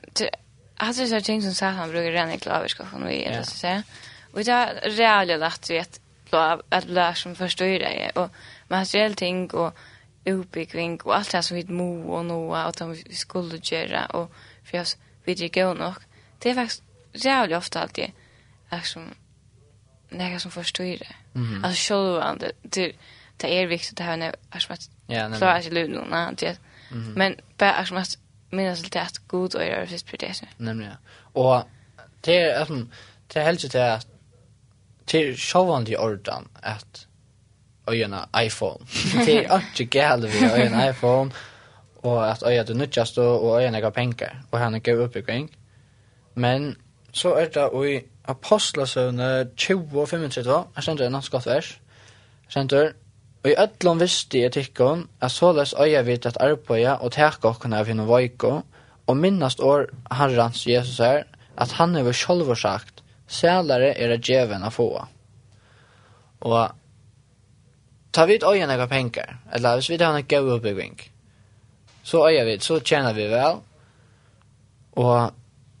Alltså 0.76 1.04
det 1.04 1.16
är 1.16 1.20
ting 1.20 1.42
som 1.42 1.54
sa 1.54 1.66
han 1.66 1.90
brukar 1.90 2.10
rena 2.10 2.36
klaverskafon 2.36 3.02
och 3.02 3.12
är 3.12 3.30
det 3.30 3.44
så 3.44 3.56
säga. 3.56 3.82
Och 4.32 4.44
det 4.44 4.52
är 4.52 4.90
reellt 4.90 5.40
lätt 5.40 5.70
vet 5.70 6.00
blå 6.30 6.60
att 6.68 6.86
blå 6.86 7.14
som 7.14 7.34
förstår 7.34 7.78
det 7.78 8.10
och 8.14 8.30
materiell 8.68 9.14
ting 9.14 9.50
och 9.50 9.78
uppbyggning 10.24 11.00
och 11.00 11.16
allt 11.16 11.32
det 11.32 11.42
som 11.42 11.56
vi 11.56 11.64
mo 11.64 12.12
och 12.12 12.24
noa 12.24 12.66
och 12.66 12.74
de 12.78 12.96
skulle 12.96 13.60
göra 13.62 14.06
och 14.06 14.32
för 14.64 14.80
oss 14.80 14.96
vi 15.24 15.34
det 15.34 15.48
går 15.48 15.74
nog. 15.74 15.94
Det 16.38 16.50
är 16.50 16.54
faktiskt 16.54 16.82
jävligt 17.12 17.58
ofta 17.58 17.80
alltid 17.80 18.12
liksom 18.70 19.14
några 20.08 20.38
som 20.38 20.50
förstår 20.50 20.84
det. 20.84 21.14
Mm. 21.34 21.64
Alltså 21.64 21.94
själva 21.94 22.34
det 22.34 22.52
det 22.62 22.92
det 23.36 23.62
är 23.62 23.66
viktigt 23.66 24.00
att 24.00 24.06
ha 24.06 24.12
en 24.12 24.32
som 24.58 24.74
att 24.74 24.90
klara 25.38 25.62
sig 25.62 25.70
det. 26.36 26.56
Men 26.90 27.36
bara 27.56 27.86
som 27.86 27.96
att 27.96 28.18
minnas 28.50 28.82
til 28.82 28.98
at 28.98 29.20
god 29.28 29.54
og 29.54 29.66
er 29.66 29.86
fyrst 29.86 30.06
prioritet. 30.06 30.48
Nemlig, 30.58 30.86
ja. 30.86 30.94
Og 31.34 31.64
det 32.24 32.36
er, 32.36 32.54
altså, 32.54 32.86
det 33.34 33.42
er 33.42 33.44
helt 33.44 33.60
til 33.60 33.78
at 33.78 34.06
det 35.12 35.28
er 35.28 35.36
sjåvande 35.36 35.90
i 35.90 35.96
ordan 35.96 36.46
at 36.62 37.06
øyna 37.90 38.44
iPhone. 38.44 38.86
det 39.26 39.46
er 39.46 39.60
ikke 39.80 39.98
gale 39.98 40.28
vi 40.28 40.62
øyna 40.62 40.90
iPhone, 40.90 41.30
og 41.96 42.30
at 42.30 42.42
øyna 42.46 42.64
du 42.64 42.74
nødjast 42.74 43.18
og 43.18 43.62
øyna 43.62 43.78
ikke 43.78 43.90
penger, 43.90 44.30
og 44.50 44.58
han 44.58 44.74
er 44.74 44.78
gav 44.78 45.00
oppbygging. 45.00 45.50
Men 46.34 46.76
så 47.12 47.34
er 47.34 47.46
det 47.48 47.88
i 47.88 48.00
Apostlasøvne 48.24 49.48
20 49.56 50.00
og 50.00 50.08
35, 50.08 50.64
jeg 50.76 50.84
sender 50.84 51.06
en 51.06 51.12
ganske 51.12 51.32
godt 51.32 51.46
vers, 51.46 51.80
jeg 52.44 52.52
sender 52.52 52.92
Og 53.46 53.52
i 53.52 53.58
öllum 53.62 54.00
visste 54.02 54.40
jag 54.40 54.52
tikkun 54.56 55.04
at 55.22 55.30
såles 55.30 55.74
øya 55.78 56.00
vid 56.02 56.24
at 56.26 56.38
arbeida 56.42 56.96
og 56.98 57.12
teka 57.14 57.52
okkuna 57.52 57.78
av 57.78 57.86
hinnom 57.86 58.08
veiko 58.10 58.48
og 59.06 59.16
minnast 59.16 59.62
år 59.62 59.86
herrans 60.10 60.64
Jesus 60.66 60.98
er 60.98 61.22
at 61.54 61.76
han 61.78 61.94
hever 61.94 62.12
sjolvor 62.12 62.58
sagt 62.58 63.04
sælare 63.28 63.92
er 63.94 64.08
det 64.08 64.26
djeven 64.26 64.66
a 64.66 64.68
få. 64.68 64.88
Og 66.40 66.74
ta 68.12 68.26
vid 68.26 68.42
øya 68.42 68.66
nega 68.66 68.86
pengar 68.86 69.38
eller 69.54 69.78
hvis 69.78 69.90
vi 69.90 69.98
tar 69.98 70.16
en 70.16 70.26
gau 70.26 70.50
oppbygging 70.56 71.00
så 72.02 72.26
øya 72.26 72.44
vid, 72.44 72.60
så 72.60 72.80
tjener 72.80 73.12
vi 73.12 73.30
vel 73.30 73.62
og 74.96 75.30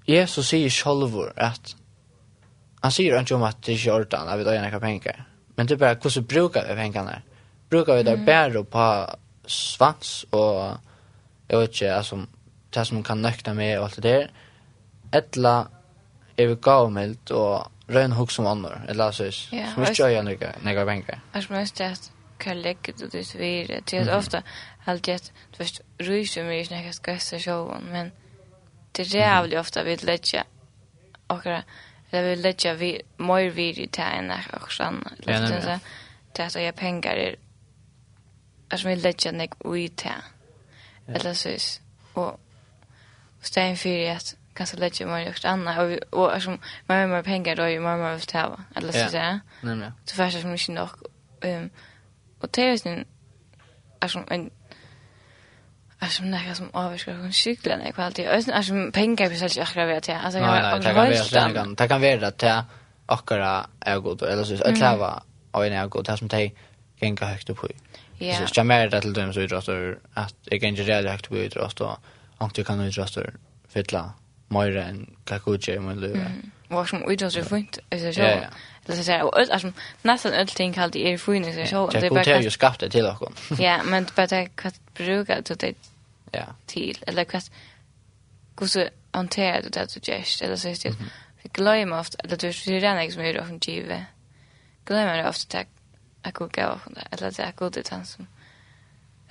Jesus 0.06 0.46
sier 0.46 0.70
sjolvor 0.70 1.32
at 1.36 1.74
han 2.82 2.92
sier 2.92 3.18
ikke 3.20 3.34
om 3.34 3.42
at 3.42 3.56
det 3.66 3.72
ikke 3.72 3.90
er 3.90 3.94
ordan 3.94 4.28
at 4.28 4.38
vi 4.38 4.44
øya 4.44 4.62
nega 4.62 4.78
pengar 4.78 5.26
men 5.56 5.66
det 5.66 5.74
er 5.74 5.78
bare 5.78 5.94
hvordan 5.94 6.24
brukar 6.24 6.68
vi 6.68 6.74
pengarna 6.74 7.22
brukar 7.68 7.96
vi 7.96 8.02
där 8.02 8.16
bära 8.16 8.64
på 8.64 9.16
svans 9.46 10.26
och 10.30 10.76
jag 11.48 11.60
vet 11.60 11.70
inte 11.70 11.96
alltså 11.96 12.26
det 12.70 12.84
som 12.84 13.02
kan 13.02 13.22
nökta 13.22 13.54
med 13.54 13.78
och 13.78 13.84
allt 13.84 14.02
det 14.02 14.08
där. 14.08 14.30
Ettla 15.10 15.68
är 16.36 16.46
vi 16.46 16.54
gavmilt 16.54 17.30
och 17.30 17.66
rön 17.86 18.12
hugg 18.12 18.32
som 18.32 18.46
annor. 18.46 18.80
Eller 18.88 19.12
så 19.12 19.24
is. 19.24 19.48
Som 19.74 19.84
inte 19.84 20.02
jag 20.02 20.12
gör 20.12 20.22
några 20.62 20.84
bänkar. 20.84 21.20
Jag 21.32 21.42
tror 21.42 21.56
mest 21.56 21.80
att 21.80 22.12
kan 22.38 22.62
lägga 22.62 22.92
det 22.96 23.18
ut 23.18 23.34
vid 23.34 23.68
det. 23.68 23.96
är 23.96 24.16
ofta 24.16 24.42
alltid 24.84 25.14
att 25.14 25.32
du 25.56 25.64
vet 25.64 25.80
ryser 25.98 26.44
mig 26.44 26.66
när 26.70 26.84
jag 26.84 26.94
ska 26.94 27.18
stressa 27.18 27.38
showen 27.38 27.82
men 27.90 28.12
det 28.92 29.02
är 29.02 29.14
jävligt 29.14 29.58
ofta 29.58 29.82
vi 29.82 29.96
lägga 29.96 30.44
och 31.26 31.42
det 32.10 32.22
vill 32.22 32.40
lägga 32.40 32.74
vi 32.74 33.02
mer 33.16 33.50
vid 33.50 33.78
i 33.78 33.88
än 33.98 34.32
och 34.62 34.72
sån. 34.72 35.04
Det 35.24 35.32
är 35.32 36.46
att 36.46 36.62
jag 36.62 36.76
pengar 36.76 37.14
är 37.14 37.36
Alltså 38.70 38.88
vi 38.88 38.94
lägger 38.94 39.32
nek 39.32 39.54
ui 39.64 39.88
til. 39.88 40.10
Eller 41.08 41.32
så 41.32 41.48
är 41.48 41.80
Og 42.14 42.40
stein 43.42 43.76
fyrir 43.76 44.14
at 44.14 44.36
kanskje 44.56 44.78
lägger 44.78 45.06
man 45.06 45.22
jo 45.22 45.28
også 45.28 45.48
anna. 45.48 45.80
Og, 45.80 45.98
och 46.12 46.34
alltså 46.34 46.50
man 46.88 47.00
har 47.00 47.06
mer 47.06 47.22
pengar 47.22 47.54
då 47.54 47.64
ju 47.66 47.80
man 47.80 48.00
har 48.00 48.18
ta. 48.18 48.60
Eller 48.76 48.92
så 48.92 49.10
så. 49.10 49.38
Nemlig. 49.62 49.90
Så 50.06 50.14
fast 50.14 50.40
som 50.40 50.50
inte 50.50 50.72
nog. 50.72 50.88
Um, 51.44 51.70
och 52.40 52.48
det 52.56 52.64
er 52.64 52.76
sånn, 52.76 53.04
Alltså 54.00 54.22
en 54.30 54.50
Alltså 55.98 56.22
när 56.22 56.46
jag 56.48 56.56
som 56.56 56.70
avskräcker 56.72 57.20
från 57.20 57.32
cyklar 57.32 57.76
när 57.76 57.92
kvalitet. 57.92 58.26
Alltså 58.52 58.72
pengar 58.92 59.28
precis 59.28 59.56
jag 59.56 59.68
ska 59.68 59.84
veta. 59.84 60.16
Alltså 60.16 60.38
jag 60.38 60.82
kan 60.82 61.74
Det 61.74 61.88
kan 61.88 62.00
vara 62.00 62.26
att 62.28 62.38
det 62.38 62.64
akkara 63.06 63.66
är 63.80 63.98
god 63.98 64.22
eller 64.22 64.44
så 64.44 64.64
att 64.64 64.78
leva 64.78 65.22
av 65.50 65.64
en 65.64 65.72
är 65.72 65.86
god 65.86 66.04
där 66.04 66.16
som 66.16 66.28
dig 66.28 66.54
gänga 67.00 67.26
högt 67.26 67.50
upp 67.50 67.64
i. 67.64 67.74
Ja. 68.18 68.46
Så 68.46 68.52
jag 68.54 68.66
mer 68.66 68.88
det 68.88 69.00
till 69.00 69.12
dem 69.12 69.32
så 69.32 69.40
idrottar 69.40 69.98
att 70.14 70.34
jag 70.44 70.60
kan 70.60 70.68
inte 70.68 70.82
redan 70.82 71.14
aktivt 71.14 71.38
idrott 71.38 71.80
och 71.80 71.98
du 72.54 72.64
kan 72.64 72.80
idrottar 72.80 73.34
fylla 73.68 74.12
mer 74.48 74.76
än 74.76 75.16
kakuche 75.24 75.74
i 75.74 75.78
min 75.78 76.00
liv. 76.00 76.24
Och 76.68 76.88
som 76.88 77.10
idrottar 77.12 77.42
fint 77.42 77.78
är 77.90 78.12
så. 78.12 78.20
Ja. 78.20 78.40
Det 78.86 78.92
är 78.92 79.02
så 79.02 79.26
och 79.26 79.38
alltså 79.38 79.72
nästan 80.02 80.32
allt 80.32 80.56
ting 80.56 80.72
kallt 80.72 80.92
det 80.92 81.12
är 81.12 81.18
fint 81.18 81.46
så 81.46 81.66
så 81.66 82.00
det 82.00 82.10
bara 82.10 82.24
Jag 82.24 82.42
ju 82.42 82.50
skapat 82.50 82.80
det 82.80 82.90
till 82.90 83.06
och 83.06 83.32
Ja, 83.58 83.80
men 83.84 84.06
bara 84.16 84.26
det 84.26 84.48
kan 84.54 84.72
bruka 84.94 85.42
så 85.46 85.54
det 85.54 85.74
ja. 86.32 86.44
Till 86.66 86.98
eller 87.06 87.24
kvart 87.24 87.50
hur 88.56 88.68
så 88.68 88.88
hanterar 89.10 89.62
du 89.62 89.68
det 89.68 89.80
där 89.80 89.86
så 89.86 90.00
just 90.18 90.42
eller 90.42 90.56
så 90.56 90.68
är 90.68 90.76
det 90.82 90.94
glömmer 91.52 92.00
ofta 92.00 92.18
eller 92.24 92.36
du 92.36 92.52
ser 92.52 92.72
redan 92.72 92.96
liksom 92.96 93.22
hur 93.22 93.40
ofta 93.40 93.70
givet. 93.70 94.02
Glömmer 94.84 95.28
ofta 95.28 95.58
att 95.58 95.66
at 96.26 96.34
Gud 96.34 96.52
gav 96.52 96.78
från 96.78 96.94
det. 96.94 97.08
Eller 97.10 97.28
att 97.28 97.36
det 97.36 97.42
är 97.42 97.52
Gud 97.56 97.76
utan 97.76 98.04
som... 98.04 98.26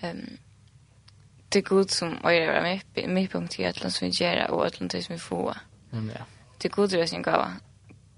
Um, 0.04 0.38
det 1.50 1.60
är 1.60 1.64
god 1.64 1.92
som 1.92 2.26
öjrar 2.26 2.62
mig 2.62 2.82
mitt 3.08 3.32
punkt 3.32 3.60
i 3.60 3.66
allt 3.66 3.94
som 3.94 4.08
vi 4.08 4.14
gör 4.14 4.52
och 4.52 4.66
allt 4.66 4.76
som 4.76 4.90
vi 5.10 5.18
får. 5.18 5.58
Mm, 5.92 6.12
ja. 6.16 6.26
Det 6.58 6.68
är 6.68 6.76
Gud 6.76 6.92
som 6.92 7.08
sin 7.08 7.22
gav. 7.22 7.52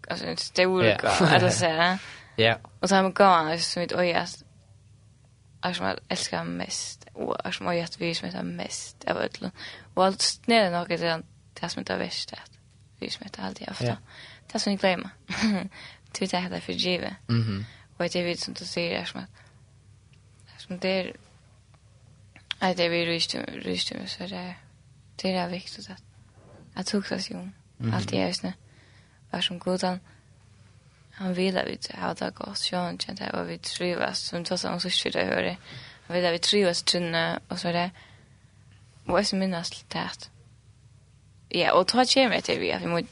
Alltså 0.10 0.26
en 0.26 0.38
stor 0.38 0.86
yeah. 0.86 1.02
gav, 1.02 1.34
eller 1.34 1.50
så 1.50 1.66
här. 1.66 2.00
Ja. 2.36 2.58
Och 2.80 2.90
så 2.90 2.96
har 2.96 3.04
man 3.04 3.14
gav 3.14 3.58
som 3.58 3.82
mitt 3.82 3.92
öjar 3.92 4.28
är 5.62 5.74
som 5.74 5.86
jag 5.86 6.00
älskar 6.08 6.44
mest 6.44 7.08
och 7.14 7.46
är 7.46 7.52
som 7.52 7.66
jag 7.66 7.80
att 7.80 8.02
vi 8.02 8.16
som 8.16 8.26
heter 8.26 8.44
mest 8.44 9.06
av 9.08 9.18
ödlun. 9.18 9.52
Och 9.94 10.06
allt 10.06 10.22
snäller 10.22 10.80
nog 10.80 10.92
är 10.92 10.98
det 10.98 11.24
det 11.54 11.70
som 11.70 11.80
inte 11.80 11.94
är 11.94 11.98
värst 11.98 12.34
att 12.34 12.52
vi 13.00 13.10
som 13.10 13.24
heter 13.24 13.44
alltid 13.44 13.70
ofta. 13.70 13.98
Det 14.52 14.60
som 14.60 14.72
vi 14.72 14.78
glömmer. 14.78 15.10
Det 16.12 16.26
är 16.26 16.28
det 16.28 16.38
här 16.38 16.60
för 16.60 16.74
givet. 16.74 17.14
Mm. 17.30 17.66
Och 17.98 18.10
det 18.12 18.24
vet 18.24 18.40
som 18.40 18.54
du 18.54 18.66
säger 18.66 19.02
är 19.02 19.06
som 19.06 19.20
att 19.20 20.62
som 20.62 20.80
det 20.80 20.90
är 20.90 21.14
att 22.60 22.78
det 22.78 22.90
vi 22.90 23.06
ryst 23.06 23.36
ryst 23.54 23.94
så 24.08 24.24
det 24.24 24.56
det 25.16 25.32
är 25.32 25.50
viktigt 25.50 25.90
att 25.90 26.04
att 26.74 26.90
huxa 26.90 27.20
sig 27.20 27.36
om 27.36 27.54
allt 27.94 28.10
det 28.10 28.22
är 28.22 28.34
snä 28.34 28.54
var 29.32 29.42
som 29.42 29.60
god 29.60 29.84
han 29.84 30.00
han 31.12 31.34
vill 31.34 31.58
att 31.58 31.68
vi 31.68 31.80
har 31.94 32.16
det 32.16 32.32
gott 32.36 32.58
så 32.58 32.76
han 32.76 33.00
kände 33.00 33.30
att 33.30 33.48
vi 33.48 33.58
trivas 33.58 34.20
som 34.20 34.44
då 34.44 34.58
så 34.58 34.80
så 34.80 34.90
skulle 34.90 35.20
jag 35.20 35.28
höra 35.28 35.56
han 36.08 36.16
vill 36.16 36.26
att 36.26 36.34
vi 36.34 36.40
trivas 36.40 36.84
tunna 36.84 37.40
och 37.48 37.60
så 37.60 37.72
där 37.72 37.92
vad 39.06 39.20
är 39.20 39.24
som 39.24 39.40
minnas 39.40 39.86
det 39.88 40.30
ja 41.50 41.74
och 41.74 41.88
ta 41.88 42.06
kemet 42.06 42.44
till 42.44 42.60
vi 42.60 42.74
att 42.74 42.82
vi 42.82 42.88
måste 42.88 43.08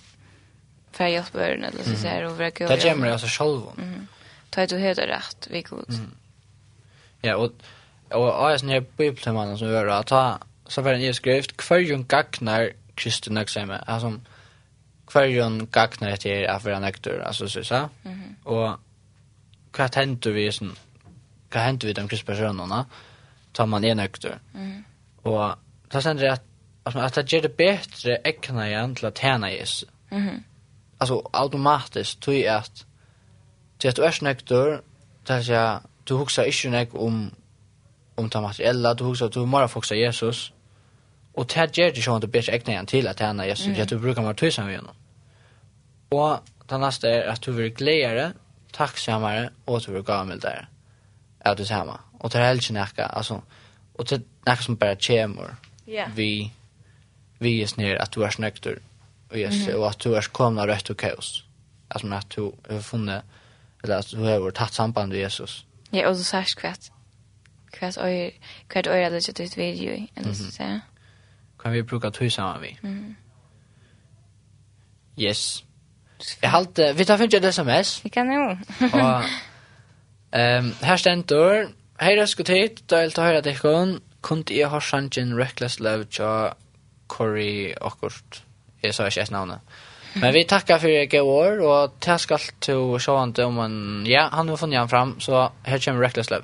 för 0.92 1.08
hjälp 1.08 1.32
börna 1.32 1.68
eller 1.68 1.84
så 1.84 1.96
säger 1.96 2.24
och 2.24 2.38
vara 2.38 2.52
kul. 2.52 2.68
Det 2.68 2.90
kommer 2.90 3.08
alltså 3.08 3.28
själv. 3.28 3.62
Mm 3.78 4.08
ta 4.56 4.68
du 4.68 4.88
hade 4.88 5.08
rätt 5.08 5.48
vi 5.52 5.62
god. 5.62 5.90
Mm. 5.90 6.12
Ja, 7.22 7.36
och 7.36 7.52
och 8.10 8.52
är 8.52 8.58
sån 8.58 8.70
här 8.70 8.86
bibelman 8.98 9.58
som 9.58 9.68
gör 9.68 9.88
att 9.88 10.08
ta 10.08 10.40
så 10.68 10.84
för 10.84 10.94
en 10.94 11.00
ny 11.00 11.14
skrift 11.14 11.58
kvarjon 11.58 12.06
gagnar 12.06 12.72
kristna 12.96 13.42
examen. 13.42 13.82
Alltså 13.88 14.20
kvarjon 15.08 15.68
gagnar 15.72 16.18
det 16.24 16.46
är 16.46 16.56
av 16.56 16.68
en 16.68 16.84
aktor 16.84 17.22
alltså 17.22 17.50
så 17.50 17.64
så. 17.64 17.90
Mhm. 18.04 18.36
Och 18.44 18.80
vad 19.78 19.96
händer 19.96 20.32
vi 20.32 20.52
sen? 20.52 20.76
Vad 21.54 21.64
händer 21.64 21.88
vi 21.88 21.94
de 21.94 22.08
kristna 22.08 22.34
personerna? 22.34 22.86
Tar 23.52 23.66
man 23.66 23.84
en 23.84 24.00
aktor. 24.00 24.40
Mhm. 24.54 24.84
Och 25.22 25.56
så 25.92 26.02
sen 26.02 26.18
det 26.18 26.34
att 26.34 26.44
alltså 26.84 27.00
att 27.00 27.14
det 27.14 27.32
ger 27.32 27.50
bättre 27.58 28.16
äckna 28.16 28.68
igen 28.68 28.96
till 28.96 29.06
att 29.06 29.18
tjäna 29.18 29.52
Jesus. 29.52 29.90
Mhm. 30.10 30.44
Alltså 30.98 31.30
automatiskt 31.34 32.20
tror 32.20 32.36
jag 32.36 32.56
att 32.56 32.86
til 33.86 33.90
at 33.90 33.98
du 33.98 34.02
er 34.02 34.12
snektor, 34.12 34.82
til 35.26 35.34
at 35.34 35.50
jeg, 35.50 35.80
du 36.10 36.18
hugsa 36.18 36.42
ikke 36.42 36.70
nek 36.70 36.94
om, 36.96 37.34
om 38.18 38.30
det 38.30 38.42
materiella, 38.42 38.94
du 38.94 39.04
husker 39.06 39.26
at 39.26 39.36
du 39.36 39.46
må 39.46 39.68
foksa 39.68 39.96
Jesus, 39.96 40.54
og 41.34 41.50
til 41.50 41.60
at 41.60 41.78
gjør 41.78 41.92
det 41.94 42.04
sånn 42.04 42.18
at 42.18 42.26
du 42.26 42.28
ber 42.28 42.40
bedre 42.40 42.56
egnet 42.56 42.72
igjen 42.72 42.90
til 42.90 43.08
at 43.08 43.20
tjene 43.22 43.46
Jesus, 43.46 43.68
til 43.68 43.84
at 43.84 43.92
du 43.92 44.00
bruker 44.00 44.26
mer 44.26 44.34
tøysen 44.34 44.66
ved 44.66 44.80
henne. 44.80 44.96
Og 46.16 46.40
det 46.70 46.80
neste 46.82 47.12
er 47.12 47.30
at 47.30 47.46
du 47.46 47.52
vil 47.52 47.74
gledere, 47.76 48.32
takksammere, 48.74 49.52
og 49.68 49.78
at 49.78 49.86
du 49.86 49.92
vil 49.92 50.08
gavmildere, 50.08 50.66
at 51.42 51.58
du 51.58 51.66
ser 51.66 51.86
meg. 51.86 52.02
Og 52.20 52.34
det 52.34 52.42
er 52.42 52.48
helt 52.48 52.66
ikke 52.66 52.80
nekka, 52.80 53.10
altså, 53.14 53.40
og 53.94 54.10
det 54.10 54.18
er 54.18 54.26
nekka 54.50 54.64
som 54.66 54.80
bare 54.82 54.98
kommer, 55.08 55.56
yeah. 55.86 56.18
vi, 56.18 56.52
vi 57.40 57.60
er 57.62 57.70
snir 57.70 58.02
at 58.02 58.16
du 58.16 58.26
er 58.26 58.34
snektor, 58.34 58.82
og 59.30 59.40
Jesus, 59.42 59.68
mm 59.68 59.74
-hmm. 59.74 59.78
og 59.78 59.90
at 59.90 60.04
du 60.04 60.14
er 60.14 60.28
komna 60.32 60.66
rett 60.66 60.90
og 60.90 60.98
kaos. 60.98 61.46
Altså, 61.92 62.16
at 62.16 62.36
du 62.36 62.54
har 62.70 62.80
funnet 62.80 63.22
eller 63.86 63.98
att 63.98 64.10
du 64.10 64.18
har 64.18 64.52
tagit 64.52 64.74
samband 64.74 65.12
med 65.12 65.20
Jesus. 65.20 65.66
Ja, 65.94 66.08
og 66.10 66.16
så 66.16 66.24
sørst 66.24 66.58
kvart. 66.58 66.90
Kvart 67.72 67.98
øyre, 67.98 68.32
kvart 68.70 68.88
øyre 68.88 69.10
det 69.10 69.28
ikke 69.28 69.44
ut 69.44 69.58
video 69.58 69.94
i, 69.94 70.12
eller 70.18 70.34
så 70.34 70.52
sier 70.52 70.80
Kan 71.64 71.74
vi 71.74 71.82
bruka 71.82 72.10
tog 72.10 72.32
samman 72.32 72.62
vi? 72.62 72.78
Mm. 72.82 73.16
Yes. 75.20 75.64
Jag 76.42 76.50
halte, 76.50 76.94
vi 76.98 77.06
tar 77.06 77.18
finnes 77.18 77.34
et 77.34 77.54
sms. 77.54 78.04
Vi 78.04 78.10
kan 78.10 78.34
jo. 78.34 78.58
og, 78.94 79.24
um, 80.34 80.74
her 80.88 80.96
stendur, 80.96 81.72
hei 82.02 82.22
røsk 82.22 82.40
og 82.40 82.46
tid, 82.46 82.70
da 82.90 82.98
jeg 82.98 83.14
til 83.14 83.24
høyre 83.24 83.42
dekken, 83.42 84.00
Kunt 84.22 84.50
i 84.50 84.62
har 84.62 84.80
sannsyn 84.80 85.36
Reckless 85.38 85.80
Love 85.80 86.06
tja 86.06 86.54
Corey 87.08 87.74
Ockert. 87.82 88.44
Jeg 88.84 88.94
sa 88.94 89.06
ikke 89.06 89.22
et 89.22 89.32
navnet. 89.32 89.60
Mm. 89.62 89.95
Men 90.22 90.34
vi 90.34 90.44
tackar 90.44 90.80
för 90.80 90.88
det 90.88 91.22
år 91.22 91.62
och 91.62 92.00
tack 92.00 92.22
skal 92.22 92.40
til 92.60 93.00
Sean 93.00 93.34
om 93.44 93.60
en 93.60 94.06
ja, 94.08 94.30
han 94.32 94.50
har 94.50 94.58
funnit 94.58 94.80
han 94.80 94.90
fram 94.90 95.20
så 95.20 95.52
här 95.64 95.80
kommer 95.80 96.02
Reckless 96.02 96.30
Love. 96.30 96.44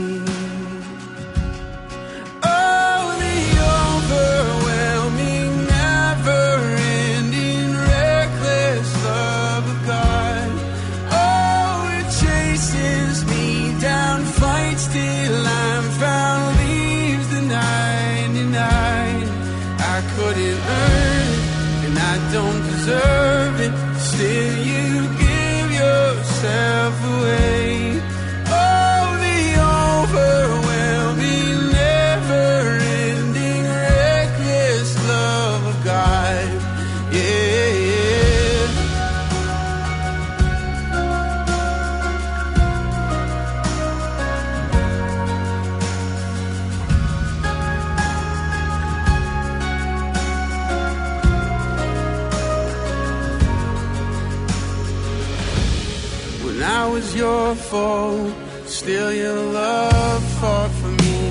foe 57.71 58.33
Still 58.65 59.11
your 59.13 59.41
love 59.59 60.23
far 60.39 60.67
from 60.79 60.95
me. 60.97 61.21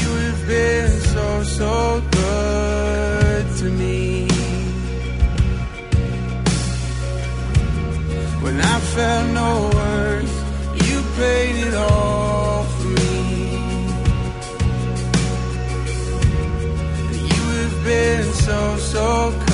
You 0.00 0.10
have 0.24 0.42
been 0.48 0.90
so, 1.12 1.26
so 1.58 1.72
good 2.20 3.44
to 3.58 3.66
me. 3.80 4.26
When 8.44 8.56
I 8.74 8.76
felt 8.94 9.26
no 9.40 9.50
worth 9.76 10.34
You 10.88 10.98
paid 11.20 11.56
it 11.66 11.74
all 11.74 12.62
for 12.74 12.88
me. 13.00 13.16
You 17.32 17.44
have 17.60 17.78
been 17.90 18.24
so, 18.46 18.76
so 18.92 19.06
good 19.46 19.53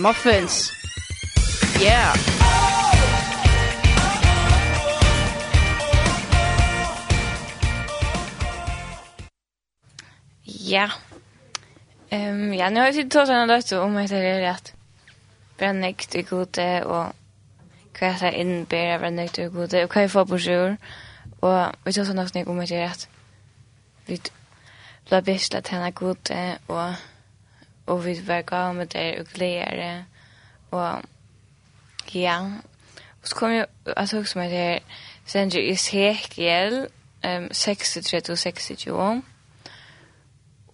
muffins. 0.00 0.72
Yeah. 1.80 2.16
Ja. 10.44 10.90
Ehm 12.10 12.34
um, 12.34 12.54
ja, 12.54 12.70
nu 12.70 12.80
har 12.80 12.86
jag 12.86 12.94
sett 12.94 13.10
tåsen 13.10 13.48
då 13.70 13.80
om 13.80 13.96
att 13.96 14.08
det 14.08 14.16
är 14.16 14.40
rätt. 14.40 14.74
Brännäkt 15.58 16.14
i 16.14 16.22
gode 16.22 16.84
och 16.84 17.06
kväsa 17.92 18.32
in 18.32 18.64
bära 18.64 18.98
brännäkt 18.98 19.38
i 19.38 19.44
gode 19.44 19.84
och 19.84 19.92
kan 19.92 20.08
få 20.08 20.26
på 20.26 20.38
sjur. 20.38 20.76
Och 21.40 21.66
vi 21.84 21.92
tar 21.92 22.04
såna 22.04 22.28
snack 22.28 22.48
om 22.48 22.60
att 22.60 22.68
det 22.68 22.76
är 22.76 22.88
rätt. 22.88 23.08
Vi 24.06 24.20
blir 25.08 25.22
bäst 25.22 25.54
att 25.54 25.68
henne 25.68 25.90
gode 25.90 26.58
och 26.66 26.90
och 27.90 28.06
vi 28.06 28.20
var 28.26 28.42
gav 28.42 28.74
med 28.74 28.86
det 28.86 29.20
och 29.20 29.26
gleder 29.26 30.04
Och 30.70 31.02
ja. 32.12 32.50
Och 33.22 33.28
så 33.28 33.36
kom 33.36 33.52
jag 33.52 33.66
att 33.86 34.14
också 34.14 34.38
med 34.38 34.50
det 34.50 34.80
sen 35.26 35.50
jeg 35.54 35.68
Ezekiel 35.68 36.86
um, 37.24 37.48
36 37.52 38.30
og 38.30 38.38
26 38.38 38.88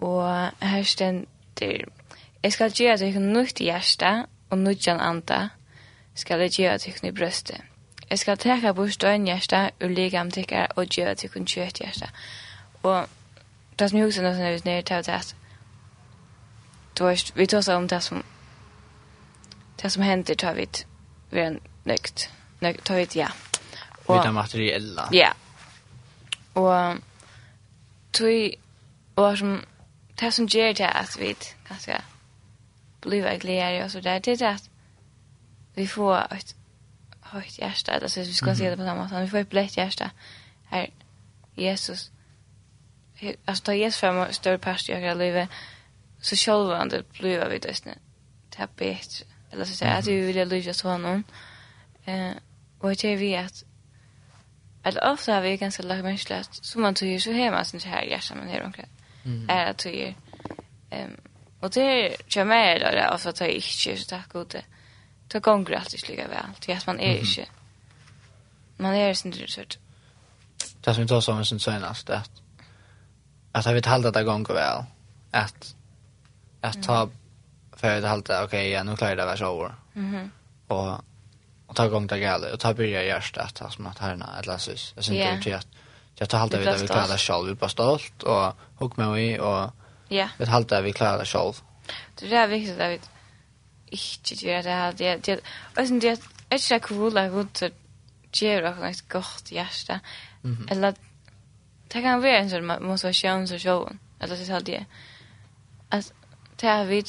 og 0.01 0.51
her 0.62 0.83
stender 0.83 1.85
jeg 2.43 2.53
skal 2.53 2.71
gjøre 2.71 2.97
til 2.97 3.12
henne 3.12 3.33
nytt 3.33 3.59
hjerte 3.59 4.25
og 4.51 4.59
nudjan 4.59 5.01
anda 5.01 5.49
skal 6.14 6.41
jeg 6.41 6.51
gjøre 6.51 6.79
til 6.79 6.93
henne 6.93 7.09
i 7.09 7.19
brøstet. 7.19 7.61
Jeg 8.11 8.19
skal 8.19 8.39
teka 8.39 8.73
bort 8.73 8.93
støgnhjerte 8.93 9.71
og 9.81 9.91
ligam 9.91 10.31
tykkar 10.31 10.67
og 10.77 10.87
gjøre 10.87 11.14
til 11.14 11.31
henne 11.35 11.47
kjøtthjerte 11.47 12.09
og 12.83 13.09
det 13.79 13.91
som 13.91 13.99
jeg 13.99 14.07
husker 14.07 14.23
nå 14.23 14.33
som 14.35 14.45
jeg 14.45 14.53
vet 14.53 14.64
nere 14.64 14.83
til 14.83 14.95
at 14.95 15.37
du 16.97 17.05
vet, 17.05 17.36
vi 17.36 17.47
tar 17.47 17.76
om 17.76 17.86
det 17.86 18.01
som 18.01 18.22
det 19.82 19.90
som 19.90 20.03
händer 20.03 20.34
tar 20.34 20.55
vi 20.55 20.68
vi 21.30 21.40
en 21.40 21.61
nökt. 21.84 22.30
Nökt 22.59 22.84
tar 22.84 22.94
vi 22.94 23.09
ja. 23.12 23.28
Och 24.07 24.22
tar 24.22 24.32
materiella. 24.32 25.09
Ja. 25.12 25.34
Och 26.53 26.97
tog 28.11 28.55
och 29.14 29.38
som 29.38 29.62
det 30.14 30.32
som 30.32 30.47
ger 30.47 30.74
det 30.74 30.88
att 30.88 31.18
vi 31.18 31.36
ganska 31.68 32.03
blir 33.01 33.38
glädje 33.38 33.84
och 33.84 33.90
så 33.90 34.01
där 34.01 34.20
det 34.20 34.40
är 34.40 34.55
att 34.55 34.70
vi 35.74 35.88
får 35.88 36.32
ett 36.32 36.55
högt 37.20 37.59
hjärta 37.59 37.92
alltså 37.92 38.20
vi 38.20 38.32
ska 38.32 38.55
se 38.55 38.70
det 38.70 38.76
på 38.76 38.82
samma 38.82 39.09
sätt 39.09 39.22
vi 39.22 39.28
får 39.28 39.38
ett 39.38 39.51
blött 39.51 39.76
hjärta 39.76 40.11
här 40.66 40.90
Jesus 41.55 42.11
alltså 43.44 43.64
ta 43.64 43.74
Jesus 43.74 44.01
fram 44.01 44.18
och 44.18 44.34
större 44.34 44.59
past 44.59 44.88
i 44.88 44.94
våra 44.94 45.14
livet 45.14 45.49
så 46.27 46.37
själva 46.37 46.77
han 46.77 46.89
det 46.89 47.12
blev 47.12 47.49
vi 47.51 47.59
det 47.59 47.74
snä 47.74 47.95
tapet 48.51 49.24
eller 49.53 49.64
så 49.64 49.74
säger 49.74 49.99
att 49.99 50.07
vi 50.07 50.20
vill 50.20 50.49
lyssna 50.49 50.74
så 50.74 50.89
honom 50.89 51.24
eh 52.05 52.33
och 52.79 52.97
det 52.97 53.16
vi 53.16 53.37
att 53.37 53.64
eller 54.85 55.12
ofta 55.12 55.35
har 55.35 55.41
vi 55.41 55.57
ganska 55.57 55.83
lagt 55.83 56.05
mänskligt 56.05 56.41
att 56.41 56.64
som 56.64 56.83
man 56.83 56.95
tycker 56.95 57.18
så 57.18 57.33
hemma 57.33 57.64
sin 57.64 57.81
här 57.81 58.03
hjärta 58.03 58.35
man 58.35 58.49
här 58.49 58.62
omkring 58.62 58.89
är 59.49 59.66
att 59.66 59.79
tycker 59.79 60.14
ehm 60.91 61.16
och 61.61 61.70
det 61.70 62.16
kör 62.29 62.45
med 62.45 62.81
då 62.81 62.91
det 62.91 63.05
alltså 63.05 63.29
att 63.29 63.41
jag 63.41 63.51
inte 63.51 63.97
så 63.97 64.09
tack 64.09 64.33
god 64.33 64.49
det 64.49 64.64
tar 65.29 65.41
gång 65.41 65.64
gratis 65.64 66.09
lika 66.09 66.29
väl 66.29 66.55
till 66.61 66.77
att 66.77 66.87
man 66.87 67.01
är 67.01 67.18
inte 67.18 67.47
man 68.77 68.95
är 68.95 69.14
sin 69.14 69.33
så 69.33 69.61
det 70.81 70.95
som 70.95 71.03
vi 71.03 71.09
tar 71.09 71.20
som 71.20 71.45
sen 71.45 71.61
senast 71.61 72.11
att 72.11 72.31
att 73.53 73.66
jag 73.66 73.74
vet 73.74 73.87
halda 73.87 74.11
det 74.11 74.24
gång 74.24 74.47
väl 74.49 74.85
att 75.31 75.77
att 76.67 76.83
ta 76.83 77.09
för 77.77 78.01
det 78.01 78.09
halta 78.09 78.45
okej 78.45 78.61
okay, 78.61 78.69
ja 78.69 78.83
nu 78.83 78.97
klarar 78.97 79.17
det 79.17 79.25
vars 79.25 79.43
över. 79.43 79.75
Mhm. 79.93 80.31
Och 80.67 81.01
och 81.67 81.77
ta 81.77 81.89
gång 81.89 82.07
det 82.07 82.19
gäller 82.19 82.53
och 82.53 82.61
ta 82.61 82.75
börja 82.75 83.03
hjärta 83.05 83.43
att 83.43 83.55
ta 83.55 83.71
som 83.71 83.87
att 83.87 83.99
härna 83.99 84.39
eller 84.43 84.59
så 84.59 84.71
jag 84.71 85.05
syns 85.05 85.09
inte 85.09 85.43
till 85.43 85.55
att 85.55 85.69
jag 86.14 86.29
tar 86.29 86.39
halta 86.39 86.59
vid 86.59 86.69
att 86.69 86.83
vi 86.83 86.87
klarar 86.87 87.09
det 87.09 87.19
själv. 87.19 87.57
Bara 87.57 87.71
stolt 87.71 88.23
och 88.23 88.53
hugg 88.77 88.99
med 88.99 89.09
mig 89.09 89.41
och 89.41 89.71
ja. 90.09 90.29
vi 90.39 90.45
halta 90.45 90.81
vi 90.81 90.93
klarar 90.93 91.19
det 91.19 91.25
själv. 91.25 91.53
Det 92.14 92.35
är 92.35 92.49
viktigt 92.49 92.81
att 92.81 92.91
vi 92.91 93.01
inte 93.91 94.47
gör 94.47 94.62
det 94.62 94.71
här. 94.71 94.93
Det 94.93 95.17
det 95.17 95.41
och 95.77 95.87
sen 95.87 95.99
det 95.99 96.21
är 96.49 96.59
så 96.59 96.81
cool 96.81 97.19
att 97.19 97.33
gå 97.33 97.45
till 97.45 97.73
gera 98.33 98.89
ett 98.89 99.09
gott 99.09 99.53
hjärta. 99.53 100.01
Eller 100.71 100.95
det 101.89 102.03
kan 102.03 102.21
vara 102.21 102.39
en 102.39 102.51
sån 102.51 102.67
motivation 102.67 103.49
så 103.49 103.59
sjön 103.59 103.99
eller 104.21 104.37
så 104.37 104.59
det. 104.59 104.85
Jag 105.91 105.99
att 105.99 106.12
det 106.61 106.68
er 106.68 106.84
vi 106.84 107.02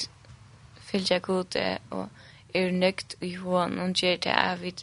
fylgja 0.82 1.18
gode 1.18 1.78
og 1.90 2.10
er 2.54 2.72
nøgt 2.72 3.16
i 3.22 3.36
hånd 3.36 3.80
og 3.80 3.94
gjør 3.94 4.16
det 4.16 4.32
er 4.32 4.56
vi 4.56 4.74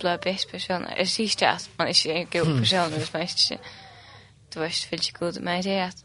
blir 0.00 0.16
best 0.16 0.50
personer. 0.50 0.94
Jeg 0.98 1.08
sier 1.08 1.28
ikke 1.28 1.48
at 1.48 1.70
man 1.78 1.88
ikke 1.88 2.12
er 2.12 2.16
en 2.16 2.26
god 2.26 2.58
person 2.58 2.92
hvis 2.92 3.12
man 3.12 3.22
ikke 3.22 3.58
du 4.54 4.58
var 4.58 4.66
ikke 4.66 4.88
fylgja 4.88 5.12
gode, 5.18 5.40
men 5.40 5.62
det 5.62 5.72
er 5.72 5.86
at 5.86 6.04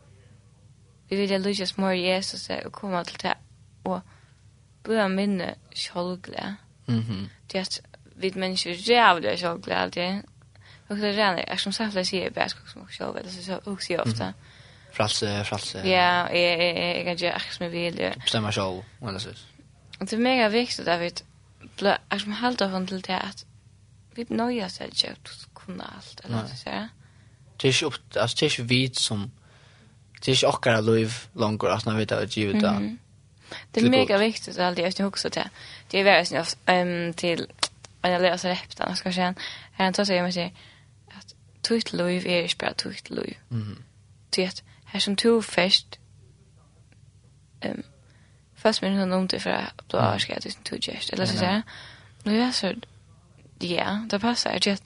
vi 1.09 1.15
vil 1.15 1.41
lukke 1.41 1.63
oss 1.63 1.77
mer 1.77 1.89
Jesus 1.89 2.49
og 2.49 2.71
komme 2.71 3.03
til 3.03 3.21
det 3.21 3.33
og 3.85 4.01
bli 4.83 5.07
minne 5.07 5.55
sjølglede. 5.75 6.55
Mm 6.87 6.99
-hmm. 6.99 7.29
Det 7.51 7.55
er 7.55 7.61
at 7.61 7.81
vi 8.15 8.33
mennesker 8.35 8.71
rævlig 8.71 9.39
sjølglede 9.39 9.79
alltid. 9.79 10.23
Og 10.89 10.95
det 10.97 11.19
er 11.19 11.27
rævlig, 11.27 11.59
som 11.59 11.71
samtidig 11.71 12.07
sier 12.07 12.23
jeg 12.23 12.33
bare 12.33 12.49
skal 12.49 12.61
som 12.67 12.87
sjølglede, 12.89 13.31
så 13.31 13.43
sier 13.43 13.59
jeg 13.89 13.99
ofte. 13.99 14.23
Mm 14.23 14.29
-hmm. 14.29 14.56
Fralse, 14.91 15.43
fralse. 15.45 15.77
Ja, 15.77 16.25
jeg, 16.25 16.59
jeg, 16.59 16.59
jeg, 16.59 16.95
jeg 16.95 17.05
kan 17.05 17.17
gjøre 17.17 17.33
akkurat 17.33 17.53
som 17.53 17.63
jeg 17.63 17.71
vill 17.71 17.99
ju. 17.99 18.11
Bestämma 18.23 18.51
själv, 18.51 18.83
eller 19.07 19.19
så. 19.19 19.29
Det 19.99 20.13
er 20.13 20.17
mega 20.17 20.47
viktigt 20.47 20.85
David. 20.85 21.23
Blä, 21.77 21.97
jag 22.11 22.21
som 22.21 22.31
håller 22.31 22.67
hon 22.67 22.87
til 22.87 22.97
det 22.97 23.09
at 23.09 23.45
vi 24.15 24.25
nöjer 24.29 24.67
sig 24.67 24.85
inte 24.85 25.09
att 25.09 25.47
kunne 25.53 25.83
alt, 25.95 26.21
eller 26.23 26.45
så. 26.55 26.87
Det 27.61 27.67
er 27.67 27.67
ikke 27.67 27.85
upp, 27.85 27.99
altså, 28.15 28.35
det 28.35 28.41
er 28.41 28.45
ikke 28.45 28.63
vid 28.63 28.95
som 28.95 29.31
det 30.19 30.27
er 30.27 30.31
ikke 30.31 30.47
också 30.47 30.81
liv 30.81 31.09
langer, 31.35 31.67
altså, 31.67 31.89
når 31.89 31.97
vi 31.97 32.05
tar 32.05 32.19
ett 32.19 32.37
givet 32.37 32.61
där. 32.61 32.97
Det 33.75 33.83
er 33.83 33.89
mega 33.89 34.17
viktigt 34.17 34.59
att 34.59 34.99
jag 34.99 35.07
också 35.07 35.29
det. 35.29 35.49
Det 35.91 35.99
är 35.99 36.03
verkligen 36.03 36.45
ehm 36.67 37.13
till 37.13 37.47
Men 38.01 38.11
jag 38.11 38.21
läser 38.21 38.49
reptan, 38.49 38.95
ska 38.95 39.13
säga. 39.13 39.33
Här 39.71 39.91
tar 39.91 40.05
sig 40.05 40.21
med 40.21 40.33
sig 40.33 40.53
att 41.07 41.35
tutt 41.61 41.93
liv 41.93 42.27
är 42.27 42.41
ju 42.41 42.47
spela 42.47 42.73
tutt 42.73 43.09
liv. 43.09 43.37
Mm. 43.51 43.83
Det 44.29 44.63
här 44.87 44.99
som 44.99 45.15
to 45.15 45.41
först 45.41 45.99
um, 47.65 47.83
först 48.55 48.81
med 48.81 48.91
noen 48.91 49.13
om 49.13 49.27
det 49.27 49.41
for 49.41 49.49
at 49.49 49.73
du 49.91 49.97
har 49.97 50.25
jag 50.29 50.41
tusen 50.41 50.63
to 50.63 50.75
gjerst, 50.75 51.13
eller 51.13 51.25
så 51.25 51.37
sier 51.37 51.61
Nå 52.25 52.31
er 52.31 52.51
så, 52.51 52.73
ja, 53.61 53.99
det 54.11 54.21
passar 54.21 54.51
ikke 54.51 54.71
at 54.71 54.83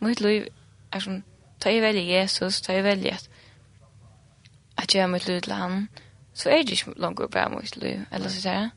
mitt 0.00 0.20
liv 0.20 0.46
är 0.92 1.00
som, 1.00 1.22
ta 1.60 1.70
i 1.70 1.80
välja 1.80 2.02
Jesus, 2.02 2.60
ta 2.60 2.72
i 2.72 2.82
välja 2.82 3.14
att 3.14 3.28
att 4.76 4.94
jeg 4.94 5.02
er 5.02 5.06
mitt 5.06 5.28
liv 5.28 5.40
till 5.40 5.52
han, 5.52 5.88
så 6.34 6.48
är 6.48 6.62
det 6.62 6.70
inte 6.70 7.00
långt 7.00 7.30
bra 7.30 7.48
mitt 7.48 7.76
liv, 7.76 8.04
eller 8.12 8.28
så 8.28 8.40
sier 8.40 8.70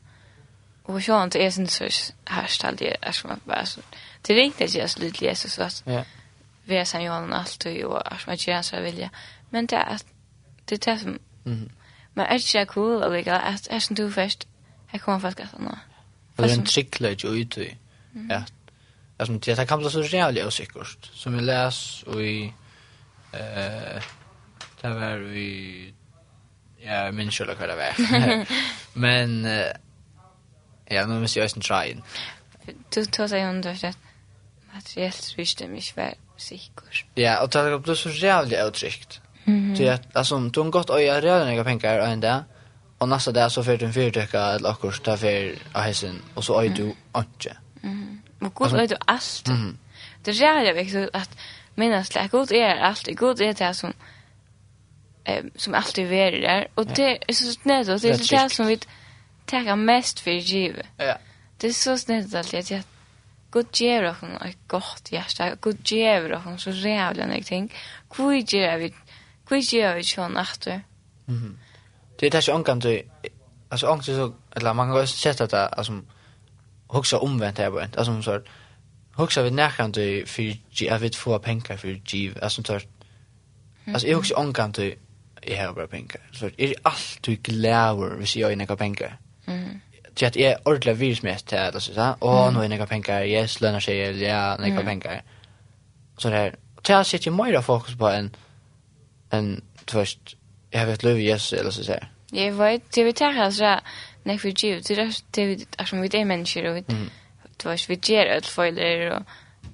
Og 0.84 1.02
så 1.02 1.18
han 1.18 1.30
til 1.30 1.40
jeg 1.40 1.52
synes 1.52 1.78
først, 1.78 2.14
her 2.28 2.46
stod 2.46 2.80
jeg, 2.80 2.96
er 3.02 3.12
som 3.12 3.40
bara 3.46 3.64
så, 3.64 3.80
det 4.26 4.36
ringte 4.36 4.64
ikke 4.64 4.78
jeg 4.78 4.90
slutt 4.90 5.14
til 5.14 5.26
Jesus, 5.26 5.58
at 5.58 5.84
vi 6.64 6.74
er 6.74 6.84
sammen 6.84 7.06
Johan 7.06 7.32
alltid, 7.32 7.84
og 7.84 8.02
er 8.06 8.16
som 8.18 8.30
jeg 8.30 8.38
ikke 8.38 8.52
er 8.52 8.62
så 8.62 8.80
vilje, 8.80 9.10
men 9.50 9.66
det 9.66 9.76
är 9.76 9.84
att 9.84 10.04
Det 10.68 10.86
er 10.86 10.92
det 10.92 11.00
som... 11.00 11.18
Mm. 11.44 11.70
Men 12.14 12.26
er 12.26 12.32
ikke 12.32 12.64
cool, 12.72 13.02
og 13.02 13.18
ikke, 13.18 13.30
er 13.70 13.78
som 13.78 13.96
du 13.96 14.10
først, 14.10 14.48
her 14.88 14.98
kommer 14.98 15.20
folk 15.20 15.40
etter 15.40 15.60
nå. 15.60 15.74
Og 16.36 16.44
det 16.44 16.50
er 16.50 16.58
en 16.58 16.66
tryggleik 16.66 17.24
og 17.24 17.30
ut 17.30 17.56
i, 17.56 17.68
at, 18.30 18.52
at 19.18 19.28
det 19.46 19.68
kan 19.68 19.78
bli 19.78 19.90
så 19.90 20.04
reale 20.12 20.46
og 20.46 20.52
sikkert, 20.52 21.10
som 21.14 21.36
vi 21.36 21.40
les, 21.40 22.04
og 22.06 22.22
i, 22.24 22.52
eh, 23.32 24.08
det 24.82 24.94
var 24.94 25.16
vi... 25.34 25.92
ja, 26.82 27.10
min 27.10 27.30
kjøla 27.30 27.54
hva 27.54 27.66
det 27.66 27.76
var. 27.76 28.00
Men, 28.94 29.44
ja, 30.90 31.06
nå 31.06 31.14
må 31.14 31.20
jeg 31.20 31.30
si 31.30 31.40
Øysten 31.40 31.62
Trajen. 31.62 32.02
Du 32.94 33.04
tog 33.04 33.28
seg 33.28 33.48
under 33.48 33.62
du 33.62 33.68
har 33.68 33.78
sett, 34.84 35.34
visste 35.36 35.68
mig 35.68 35.78
ikke 35.78 35.96
være. 35.96 36.14
Ja, 37.16 37.36
og 37.36 37.52
det 37.52 37.62
kan 37.70 37.82
bli 37.82 37.96
så 37.96 38.08
reale 38.22 38.64
og 38.64 38.74
trygt. 38.74 39.20
Mm 39.46 39.72
-hmm. 39.72 39.76
Så 39.76 39.82
jag 39.82 39.98
altså, 40.14 40.50
du 40.54 40.62
har 40.62 40.70
gått 40.70 40.90
øye 40.90 41.20
redan 41.20 41.54
jeg 41.54 41.64
penger 41.64 41.88
pengar 41.90 42.12
en 42.12 42.20
dag, 42.20 42.42
og 42.98 43.08
neste 43.08 43.32
dag 43.32 43.50
så 43.50 43.62
fyrt 43.62 43.82
en 43.82 43.92
fyrtøkka 43.92 44.38
eller 44.38 44.70
akkurat 44.70 45.00
ta 45.04 45.14
fyr 45.14 45.54
av 45.74 45.82
hessen, 45.82 46.22
og 46.34 46.44
så 46.44 46.62
øye 46.62 46.74
du 46.76 46.94
ikke. 47.18 47.56
Mm. 47.82 48.22
Och 48.40 48.54
god 48.54 48.74
är 48.74 48.88
du 48.88 48.96
allt. 49.04 49.48
Mm. 49.48 49.78
Det 50.22 50.30
är 50.30 50.64
jag 50.64 50.74
vet 50.74 51.14
att 51.14 51.38
minnas 51.74 52.08
det 52.08 52.28
god 52.30 52.52
är 52.52 52.76
allt. 52.76 53.08
God 53.16 53.40
är 53.40 53.54
det 53.54 53.74
som 53.74 53.92
eh 55.24 55.44
som 55.56 55.74
alltid 55.74 56.12
är 56.12 56.32
där 56.32 56.68
och 56.74 56.86
det 56.86 57.30
är 57.30 57.32
så 57.32 57.52
snett 57.52 57.88
och 57.88 58.00
det 58.00 58.08
är 58.08 58.42
det 58.42 58.50
som 58.50 58.66
vi 58.66 58.78
tar 59.46 59.76
mest 59.76 60.20
för 60.20 60.30
givet. 60.30 60.86
Ja. 60.96 61.18
Det 61.56 61.66
är 61.66 61.72
så 61.72 61.98
snett 61.98 62.34
att 62.34 62.70
jag 62.70 62.82
Gud 63.50 63.66
ger 63.72 64.04
oss 64.10 64.16
ett 64.44 64.68
gott 64.68 65.12
hjärta. 65.12 65.56
Gud 65.62 65.90
ger 65.92 66.32
oss 66.32 66.62
så 66.62 66.70
rävliga 66.70 67.42
ting. 67.42 67.72
Gud 68.16 68.52
ger 68.52 68.78
vi 68.78 68.94
Hva 69.48 69.60
gjør 69.62 69.94
vi 69.94 70.04
ikke 70.04 70.22
hun 70.22 70.36
etter? 70.36 70.80
Du 71.26 72.24
vet 72.24 72.34
ikke 72.34 72.54
ångan 72.54 72.80
du, 72.80 72.92
altså 73.70 73.90
ångan 73.90 74.04
så, 74.04 74.32
eller 74.56 74.72
man 74.72 74.88
kan 74.88 74.96
også 74.96 75.16
sette 75.16 75.46
det, 75.46 75.68
altså, 75.72 76.00
hoksa 76.88 77.16
omvendt 77.16 77.58
her 77.58 77.70
på 77.70 77.78
en, 77.78 77.94
altså, 77.98 78.22
så, 78.22 78.40
hoksa 79.14 79.42
vi 79.42 79.50
nærkan 79.50 79.92
du, 79.92 80.22
for 80.26 80.42
jeg 80.84 81.00
vet 81.00 81.16
få 81.16 81.38
penger 81.38 81.76
for 81.76 82.04
giv, 82.04 82.36
altså, 82.42 82.62
så, 82.66 82.80
altså, 83.86 84.06
jeg 84.06 84.16
hoksa 84.16 84.34
ångan 84.34 84.72
du, 84.72 84.92
jeg 85.46 85.58
har 85.58 85.72
bare 85.72 85.88
penger, 85.88 86.20
så, 86.32 86.50
jeg 86.58 86.74
er 86.84 87.18
du 87.26 87.36
glæver 87.44 88.16
hvis 88.16 88.36
jeg 88.36 88.48
har 88.48 88.54
nekka 88.54 88.74
penger. 88.74 89.10
Mhm. 89.46 89.80
Så 90.16 90.26
att 90.26 90.36
jag 90.36 90.58
ordla 90.64 90.92
virus 90.92 91.22
med 91.22 91.46
till 91.46 91.58
att 91.58 91.82
så 91.82 92.14
Åh, 92.20 92.52
nu 92.52 92.64
är 92.64 92.68
några 92.68 92.86
pengar 92.86 93.22
yes 93.22 93.60
lönar 93.60 93.80
sig 93.80 94.02
eller 94.02 94.26
ja 94.26 94.56
några 94.56 94.82
pengar. 94.82 95.22
Så 96.18 96.30
där 96.30 96.54
tar 96.82 97.02
sig 97.02 97.20
ju 97.20 97.30
mer 97.30 97.60
fokus 97.60 97.94
på 97.94 98.08
en 98.08 98.30
en 99.38 99.64
först 99.86 100.36
jag 100.70 100.86
vet 100.86 101.02
löv 101.02 101.20
yes 101.20 101.52
eller 101.52 101.70
så 101.70 101.84
säger. 101.84 102.08
Jag 102.30 102.52
vet 102.52 102.92
det 102.92 103.04
vi 103.04 103.12
tar 103.12 103.32
här 103.32 103.50
så 103.50 103.80
när 104.22 104.38
vi 104.38 104.48
ju 104.48 104.80
det 104.80 104.94
är 104.94 105.14
det 105.30 105.66
är 105.78 105.84
som 105.84 106.00
vi 106.00 106.08
det 106.08 106.24
människor 106.24 106.64
och 106.66 106.84
det 107.56 107.64
var 107.64 107.88
vi 107.88 107.98
ger 108.02 108.34
allt 108.34 108.46
för 108.46 109.12
och 109.12 109.22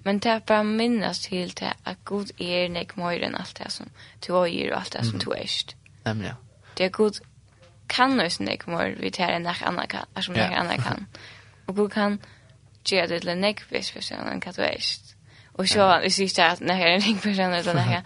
men 0.04 0.18
det 0.18 0.28
är 0.28 0.40
bara 0.40 0.62
minnas 0.62 1.26
till 1.26 1.50
det 1.50 1.72
att 1.82 2.04
Gud 2.04 2.30
är 2.38 2.68
nek 2.68 2.96
mer 2.96 3.22
än 3.22 3.34
allt 3.34 3.56
det 3.56 3.70
som 3.70 3.86
du 4.26 4.32
har 4.32 4.46
gjort 4.46 4.72
och 4.72 4.78
allt 4.78 4.92
det 4.92 5.04
som 5.04 5.18
du 5.18 5.32
är. 5.32 5.46
Nämligen. 6.04 6.34
Det 6.74 6.84
är 6.84 6.90
Gud 6.90 7.14
kan 7.86 8.20
oss 8.20 8.40
nek 8.40 8.66
mer 8.66 8.96
vi 9.00 9.10
tar 9.10 9.28
en 9.28 9.46
annan 9.46 9.86
kan 9.86 10.22
som 10.22 10.34
en 10.34 10.52
annan 10.52 10.78
kan. 10.78 11.06
Och 11.66 11.76
Gud 11.76 11.92
kan 11.92 12.18
ge 12.84 13.06
det 13.06 13.20
till 13.20 13.38
nek 13.38 13.72
vis 13.72 13.90
för 13.90 14.00
sen 14.00 14.40
kan 14.40 14.52
du 14.56 14.62
är. 14.62 14.80
Och 15.52 15.68
så 15.68 15.80
är 15.80 16.00
det 16.00 16.10
sista 16.10 16.46
att 16.46 16.60
när 16.60 16.80
jag 16.80 16.90
är 16.90 17.08
en 17.08 17.18
person 17.18 17.52
eller 17.52 17.74
när 17.74 18.02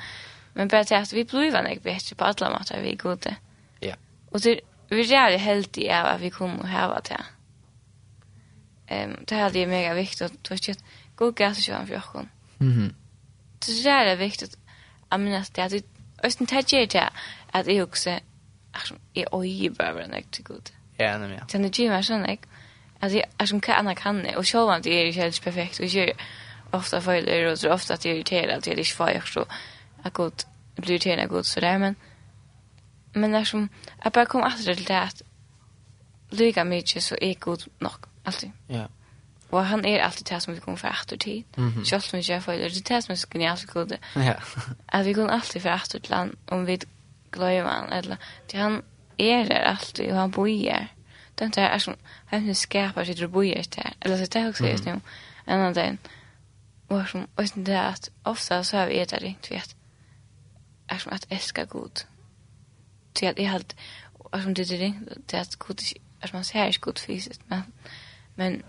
Men 0.57 0.69
bare 0.69 0.85
til 0.85 0.95
at 0.95 1.13
vi 1.13 1.25
blir 1.25 1.63
nek 1.63 1.83
bedre 1.83 2.15
på 2.17 2.25
alle 2.25 2.49
måter 2.49 2.81
vi 2.81 2.93
er 2.93 2.97
gode. 2.97 3.35
Ja. 3.83 3.95
Og 4.33 4.45
det, 4.45 4.61
vi 4.89 5.13
er 5.13 5.31
det 5.31 5.41
helt 5.41 5.79
av 5.91 6.07
at 6.15 6.21
vi 6.21 6.29
kommer 6.29 6.59
och 6.59 6.69
häva 6.69 7.01
till. 7.01 7.25
Um, 8.91 9.25
det 9.29 9.35
här 9.35 9.57
är 9.57 9.67
mega 9.67 9.95
viktig 9.95 10.25
viktigt. 10.25 10.45
Du 10.45 10.55
vet 10.55 10.69
ju 10.69 10.73
att 10.73 10.85
god 11.17 11.35
gas 11.35 11.59
och 11.59 11.65
köra 11.65 11.87
för 11.87 11.97
oss. 11.97 12.27
Mhm. 12.59 12.95
Det 13.67 13.87
er 13.87 14.05
det 14.05 14.19
viktig 14.19 14.45
at 14.45 14.51
viktigt. 14.51 14.59
Jag 15.11 15.21
menar 15.21 15.39
att 15.39 15.55
det 15.55 15.63
är 15.63 15.83
östen 16.25 16.47
tätjer 16.47 16.87
till 16.87 17.01
att 17.53 17.67
jag 17.67 18.21
jeg 19.15 19.27
øye 19.35 19.71
bare 19.71 19.95
bara 19.95 20.07
nek 20.07 20.27
til 20.33 20.45
god. 20.45 20.73
Ja, 20.99 21.19
nemlig. 21.19 21.41
Så 21.49 21.59
det 21.59 21.79
gjør 21.79 21.91
meg 21.91 22.05
sånn 22.05 22.25
sån 22.27 22.39
At 23.01 23.13
jeg 23.13 23.25
er 23.41 23.45
som 23.47 23.61
hva 23.61 23.75
kan 23.83 23.95
kan 23.95 24.25
det 24.25 24.47
selv 24.47 24.71
om 24.71 24.83
det 24.83 24.93
er 24.93 25.05
ikke 25.05 25.21
helt 25.21 25.43
perfekt 25.43 25.81
Og 25.81 25.85
jeg 25.85 25.93
gjør 25.93 26.13
ofta 26.73 27.01
feiler 27.01 27.51
og 27.51 27.59
så 27.59 27.71
ofta 27.71 27.95
at 27.95 28.07
jeg 28.07 28.15
irriterer 28.15 28.57
at 28.57 28.67
jeg 28.67 28.79
ikke 28.79 28.97
får 28.97 29.09
jag 29.09 29.29
så 29.29 29.45
att 30.07 30.13
god 30.13 30.45
prioriterar 30.77 31.21
jag 31.21 31.29
god 31.29 31.45
så 31.45 31.61
där 31.61 31.79
men 31.79 31.97
men 33.15 33.35
er 33.35 33.45
som 33.45 33.71
jeg 34.05 34.13
bare 34.13 34.27
kom 34.27 34.43
alltid 34.43 34.65
til 34.65 34.89
det 34.89 34.95
at 34.95 35.23
lika 36.31 36.65
mykje 36.65 37.01
så 37.01 37.17
er 37.23 37.35
god 37.35 37.69
nok, 37.81 38.09
alltid. 38.27 38.51
Ja. 38.69 38.87
Og 39.51 39.67
han 39.67 39.85
er 39.85 40.05
alltid 40.05 40.27
det 40.27 40.43
som 40.43 40.55
vi 40.55 40.61
kommer 40.61 40.79
for 40.79 40.89
etter 40.89 41.17
tid. 41.17 41.45
Mm 41.57 41.71
-hmm. 41.71 41.95
om 41.95 42.19
vi 42.19 42.33
jag 42.33 42.43
får 42.43 42.53
det 42.53 42.65
er 42.65 42.95
det 42.95 43.03
som 43.03 43.13
är 43.13 43.27
genialt 43.31 43.67
god. 43.67 43.99
Ja. 44.17 44.35
at 44.89 45.07
vi 45.07 45.13
kommer 45.13 45.33
alltid 45.33 45.63
for 45.63 45.71
etter 45.71 45.99
til 45.99 46.15
han, 46.15 46.35
om 46.47 46.67
vi 46.67 46.79
glömmer 47.33 47.71
han 47.71 47.93
eller 47.93 48.17
til 48.49 48.59
han 48.59 48.83
er 49.19 49.45
der 49.45 49.59
alltid 49.59 50.11
og 50.11 50.21
han 50.21 50.31
bor 50.31 50.47
där. 50.47 50.87
Den 51.39 51.51
där 51.51 51.75
er 51.75 51.79
som 51.79 51.95
han 52.27 52.55
skapar 52.55 53.05
sitt 53.05 53.23
rebojer 53.23 53.63
där. 53.63 53.93
Eller 54.01 54.17
så 54.17 54.25
det 54.25 54.37
är 54.37 54.49
också 54.49 54.67
just 54.67 54.85
nu. 54.85 54.93
En 54.93 55.03
annan 55.47 55.75
dag. 55.75 55.99
Og 56.89 57.09
som, 57.09 57.29
og 57.37 57.45
det 57.55 57.69
er 57.69 57.83
at 57.83 58.11
ofta 58.25 58.63
så 58.63 58.77
har 58.77 58.87
vi 58.87 59.01
etter 59.01 59.23
ringt 59.23 59.51
vet 59.51 59.76
är 60.87 60.99
som 60.99 61.13
att 61.13 61.27
älska 61.29 61.65
Gud. 61.65 62.07
Så 63.15 63.25
jag 63.25 63.39
är 63.39 63.47
helt, 63.47 63.77
och 64.13 64.43
som 64.43 64.55
det 64.55 64.63
är 64.63 64.79
det, 64.79 64.95
det 65.27 65.37
är 65.37 65.41
att 65.41 65.57
Gud, 65.59 65.81
att 66.21 66.33
man 66.33 66.45
ser 66.45 66.59
är 66.59 66.81
god 66.81 66.99
fysiskt, 66.99 67.41
men, 67.47 67.63
men, 68.35 68.63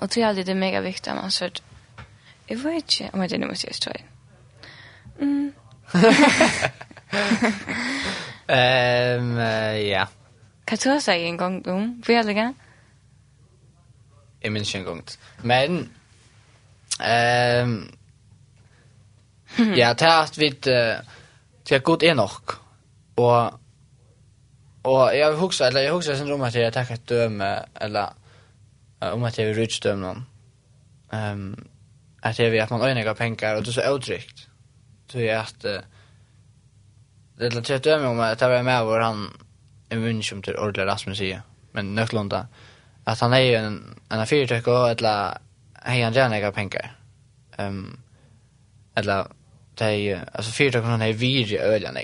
och 0.00 0.10
tror 0.10 0.26
jag 0.26 0.36
det 0.36 0.48
är 0.48 0.54
mega 0.54 0.80
viktigt 0.80 1.08
att 1.08 1.16
man 1.16 1.30
så 1.30 1.44
att, 1.44 1.62
jag 2.46 2.58
vet 2.58 2.74
inte, 3.00 3.10
om 3.12 3.20
jag 3.20 3.30
det 3.30 3.38
nu 3.38 3.46
måste 3.46 3.66
jag 3.66 3.74
står 3.74 3.96
i. 3.96 4.04
Mm. 5.20 5.52
Ehm, 8.48 9.36
ja. 9.76 10.08
Kan 10.64 10.78
du 10.82 11.00
säga 11.00 11.26
en 11.26 11.36
gång 11.36 11.68
om, 11.68 12.02
Får 12.06 12.14
jag 12.14 12.26
lägga? 12.26 12.54
Jag 14.40 14.52
minns 14.52 14.74
en 14.74 14.84
gång. 14.84 15.02
Men, 15.42 15.88
ehm, 17.00 17.97
Ja, 19.58 19.92
det 19.92 20.06
er 20.06 20.22
at 20.22 20.38
vi, 20.38 20.50
det 21.68 21.76
er 21.76 21.84
godt 21.84 22.02
er 22.02 22.14
nok. 22.14 22.58
Og, 23.16 23.58
og 24.84 25.16
jeg 25.16 25.34
husker, 25.34 25.66
eller 25.66 25.80
jeg 25.80 25.92
husker 25.92 26.16
sin 26.16 26.30
rom 26.32 26.46
at 26.46 26.54
jeg 26.54 26.72
takk 26.72 26.90
et 26.94 27.08
døme, 27.08 27.50
eller 27.80 28.14
om 29.00 29.24
at 29.24 29.38
jeg 29.38 29.50
vil 29.50 29.60
rydstømme 29.62 30.04
noen. 30.04 30.24
Um, 31.12 31.54
at 32.22 32.38
jeg 32.38 32.52
vil 32.52 32.60
at 32.60 32.70
man 32.70 32.82
øyne 32.82 33.14
penger, 33.14 33.54
og 33.56 33.64
det 33.64 33.68
er 33.68 33.72
så 33.72 33.86
avtrykt. 33.88 34.48
Det 35.12 35.30
er 35.30 35.40
at, 35.40 35.64
uh, 35.64 35.82
det 37.38 37.56
er 37.56 37.60
til 37.60 37.84
døme 37.84 38.08
om 38.08 38.20
at 38.20 38.40
jeg 38.40 38.50
var 38.50 38.62
med 38.62 38.84
hvor 38.84 39.02
han, 39.02 39.28
er 39.90 39.98
minns 39.98 40.26
ikke 40.26 40.36
om 40.36 40.42
til 40.42 40.58
ordentlig 40.58 40.86
Rasmus 40.86 41.18
sier, 41.18 41.40
men 41.72 41.94
nøklunda, 41.94 42.44
at 43.06 43.20
han 43.20 43.32
er 43.32 43.38
jo 43.38 43.58
en, 43.58 43.78
en 44.12 44.26
fyrtøk 44.26 44.66
og 44.68 44.90
etla, 44.90 45.14
hei 45.86 46.02
han 46.02 46.12
gjerne 46.12 46.36
ikke 46.36 46.52
penger. 46.52 46.90
Um, 47.58 47.98
eller 48.96 49.32
de, 49.78 50.20
alltså 50.32 50.64
han 50.74 51.02
är 51.02 51.12
vir 51.12 51.58
ölen. 51.60 51.96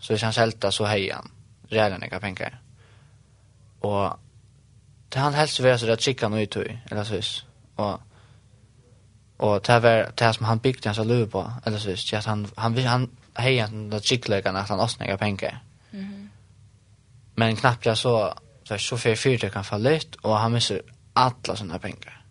Så 0.00 0.12
det 0.12 0.18
känns 0.18 0.36
helt 0.36 0.64
så 0.70 0.84
hejan. 0.84 1.30
Rälen 1.68 2.02
jag 2.10 2.20
pengar. 2.20 2.60
Och 3.80 4.18
det 5.08 5.18
han 5.18 5.34
helst 5.34 5.60
vill 5.60 5.78
så 5.78 5.86
det 5.86 5.92
där 5.92 5.96
chicken 5.96 6.34
ut 6.34 6.56
i 6.56 6.78
eller 6.90 7.04
så 7.04 7.14
vis. 7.14 7.44
Och 7.76 8.00
och 9.36 9.60
det 9.62 9.80
var 9.80 10.12
det 10.14 10.34
som 10.34 10.46
han 10.46 10.58
byggde 10.58 10.88
hans 10.88 10.98
löv 10.98 11.26
på 11.30 11.52
eller 11.64 11.78
så 11.78 11.88
vis. 11.88 12.12
Att 12.12 12.24
han 12.24 12.48
han 12.56 12.74
vill 12.74 12.86
han 12.86 13.10
hejan 13.34 13.70
den 13.90 13.90
där 13.90 14.00
när 14.52 14.60
att 14.60 14.68
han 14.68 14.80
osnäga 14.80 15.18
pengar. 15.18 15.62
Mhm. 15.90 16.30
Men 17.34 17.56
knappt 17.56 17.86
jag 17.86 17.98
så 17.98 18.34
så 18.64 18.78
så 18.78 18.98
för 18.98 19.14
fyra 19.14 19.50
kan 19.50 19.64
falla 19.64 19.90
ut 19.90 20.14
och 20.14 20.38
han 20.38 20.52
missar 20.52 20.80
alla 21.12 21.56
såna 21.56 21.78
pengar. 21.78 22.24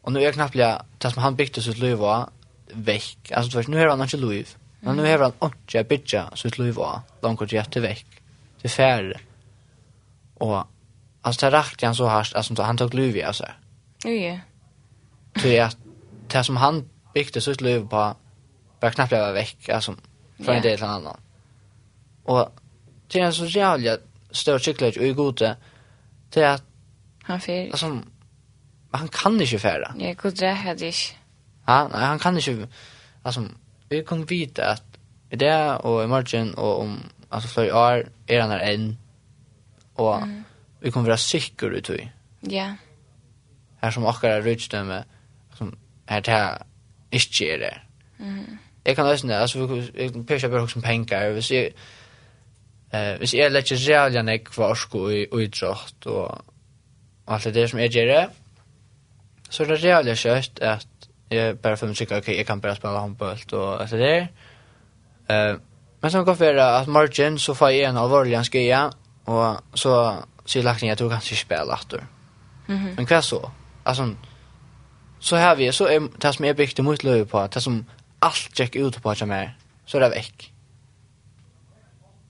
Och 0.00 0.12
nu 0.12 0.24
är 0.24 0.32
knappt 0.32 0.54
jag 0.54 0.82
det 0.98 1.10
som 1.10 1.22
han 1.22 1.36
byggde 1.36 1.62
sitt 1.62 1.78
löv 1.78 1.98
var 1.98 2.30
veck. 2.74 3.32
Alltså 3.32 3.50
först 3.50 3.68
nu 3.68 3.78
har 3.78 3.88
han 3.88 4.02
inte 4.02 4.16
liv. 4.16 4.56
Men 4.80 4.96
nu 4.96 5.02
har 5.02 5.18
han 5.18 5.32
inte 5.42 5.84
bitcha 5.84 6.30
sitt 6.36 6.52
ett 6.52 6.58
liv 6.58 6.74
var. 6.74 7.00
De 7.20 7.36
går 7.36 7.54
jätte 7.54 7.80
veck. 7.80 8.06
Det 8.62 8.68
färre. 8.68 9.20
Och 10.34 10.66
alltså 11.22 11.46
det 11.46 11.56
rakt 11.56 11.82
han 11.82 11.94
så 11.94 12.06
harst 12.06 12.34
alltså 12.34 12.62
han 12.62 12.76
tog 12.76 12.94
liv 12.94 13.24
alltså. 13.26 13.46
Ja. 14.04 14.38
Så 15.36 15.48
är 15.48 15.70
det 16.28 16.44
som 16.44 16.56
han 16.56 16.88
byggde 17.14 17.40
sitt 17.40 17.60
liv 17.60 17.88
på 17.88 18.16
var 18.80 18.90
knappt 18.90 19.08
blev 19.08 19.34
veck 19.34 19.68
alltså 19.68 19.94
från 20.44 20.56
en 20.56 20.62
del 20.62 20.76
till 20.76 20.84
en 20.84 20.90
annan. 20.90 21.20
Och 22.24 22.52
det 23.08 23.20
är 23.20 23.30
så 23.30 23.46
jävla 23.46 23.98
stor 24.30 24.58
cykelage 24.58 24.98
och 24.98 25.04
i 25.04 25.12
gode 25.12 25.56
till 26.30 26.44
att 26.44 26.64
han 27.22 27.40
fer. 27.40 27.70
Alltså 27.70 28.00
han 28.90 29.08
kan 29.08 29.40
inte 29.40 29.58
färra. 29.58 29.94
Ja, 29.98 30.14
gud 30.22 30.36
det 30.36 30.50
hade 30.50 30.84
jag 30.84 30.88
inte. 30.88 31.21
Ja, 31.66 31.88
nej, 31.88 32.00
han 32.00 32.18
kan 32.18 32.36
inte 32.36 32.68
alltså 33.22 33.48
vi 33.88 34.04
kan 34.04 34.24
vita 34.24 34.70
att 34.70 34.98
i 35.30 35.36
det 35.36 35.76
och 35.76 36.04
i 36.04 36.06
morgon 36.06 36.54
och 36.54 36.80
om 36.80 37.00
alltså 37.28 37.48
flera 37.48 37.78
år 37.78 38.08
är 38.26 38.40
han 38.40 38.50
här 38.50 38.58
än 38.58 38.98
och 39.94 40.16
mm. 40.16 40.44
vi 40.80 40.90
kommer 40.90 41.06
vara 41.06 41.16
säkra 41.16 41.68
ut 41.68 41.90
i. 41.90 42.08
Ja. 42.40 42.76
Här 43.80 43.90
som 43.90 44.06
akkurat 44.06 44.18
åkare 44.18 44.40
rutstemme 44.40 45.04
som 45.54 45.76
här 46.06 46.20
där 46.20 46.62
inte 47.10 47.44
är 47.44 47.58
det. 47.58 47.78
Mm. 48.18 48.58
Jag 48.84 48.96
kan 48.96 49.08
lösa 49.08 49.26
det, 49.26 49.38
alltså 49.38 49.66
vi 49.66 50.08
kan 50.08 50.26
peka 50.26 50.48
på 50.48 50.56
också 50.56 50.80
penger, 50.80 51.30
hvis 51.30 51.50
jeg, 51.50 51.72
Eh, 52.94 53.18
hvis 53.18 53.34
jeg 53.34 53.50
legger 53.50 53.76
rævlig 53.88 54.18
enn 54.20 54.28
jeg 54.28 54.40
var 54.56 54.74
sko 54.76 55.06
i 55.08 55.22
idrott 55.24 56.06
og 56.06 56.44
alt 57.26 57.54
det 57.54 57.70
som 57.70 57.78
jeg 57.80 57.90
gjør 57.90 58.10
det, 58.10 58.24
så 59.50 59.62
er 59.62 59.70
det 59.70 59.84
rævlig 59.84 60.16
kjøtt 60.20 60.60
at 60.60 60.86
jag 61.32 61.56
bara 61.56 61.76
för 61.76 61.86
mig 61.86 61.96
tycker 61.96 62.18
okej 62.18 62.36
jag 62.36 62.46
kan 62.46 62.60
bara 62.60 62.74
spela 62.74 63.00
handboll 63.00 63.36
och 63.52 63.88
så 63.88 63.96
det. 63.96 64.28
Eh 65.28 65.56
men 66.02 66.10
så 66.10 66.24
går 66.24 66.34
för 66.34 66.54
att 66.54 66.88
margin 66.88 67.38
så 67.38 67.54
får 67.54 67.70
jag 67.70 67.88
en 67.88 67.96
allvarlig 67.96 68.32
en 68.32 68.44
skia 68.44 68.92
och 69.24 69.56
så 69.74 70.16
så 70.44 70.62
lagt 70.62 70.82
jag 70.82 70.98
tog 70.98 71.10
kanske 71.10 71.36
spela 71.36 71.74
åter. 71.74 72.06
Mhm. 72.66 72.76
Mm 72.76 72.94
men 72.94 73.06
kvar 73.06 73.20
så. 73.20 73.50
Alltså 73.82 74.14
så 75.18 75.36
här 75.36 75.56
vi 75.56 75.72
så 75.72 75.86
är 75.86 76.08
det 76.18 76.32
som 76.32 76.44
är 76.44 76.54
byggt 76.54 76.78
mot 76.78 77.02
löv 77.02 77.24
på 77.24 77.48
det 77.52 77.60
som 77.60 77.84
allt 78.18 78.56
check 78.56 78.76
ut 78.76 79.02
på 79.02 79.10
att 79.10 79.20
jag 79.20 79.50
så 79.86 79.96
är 79.96 80.00
det 80.00 80.08
väck. 80.08 80.52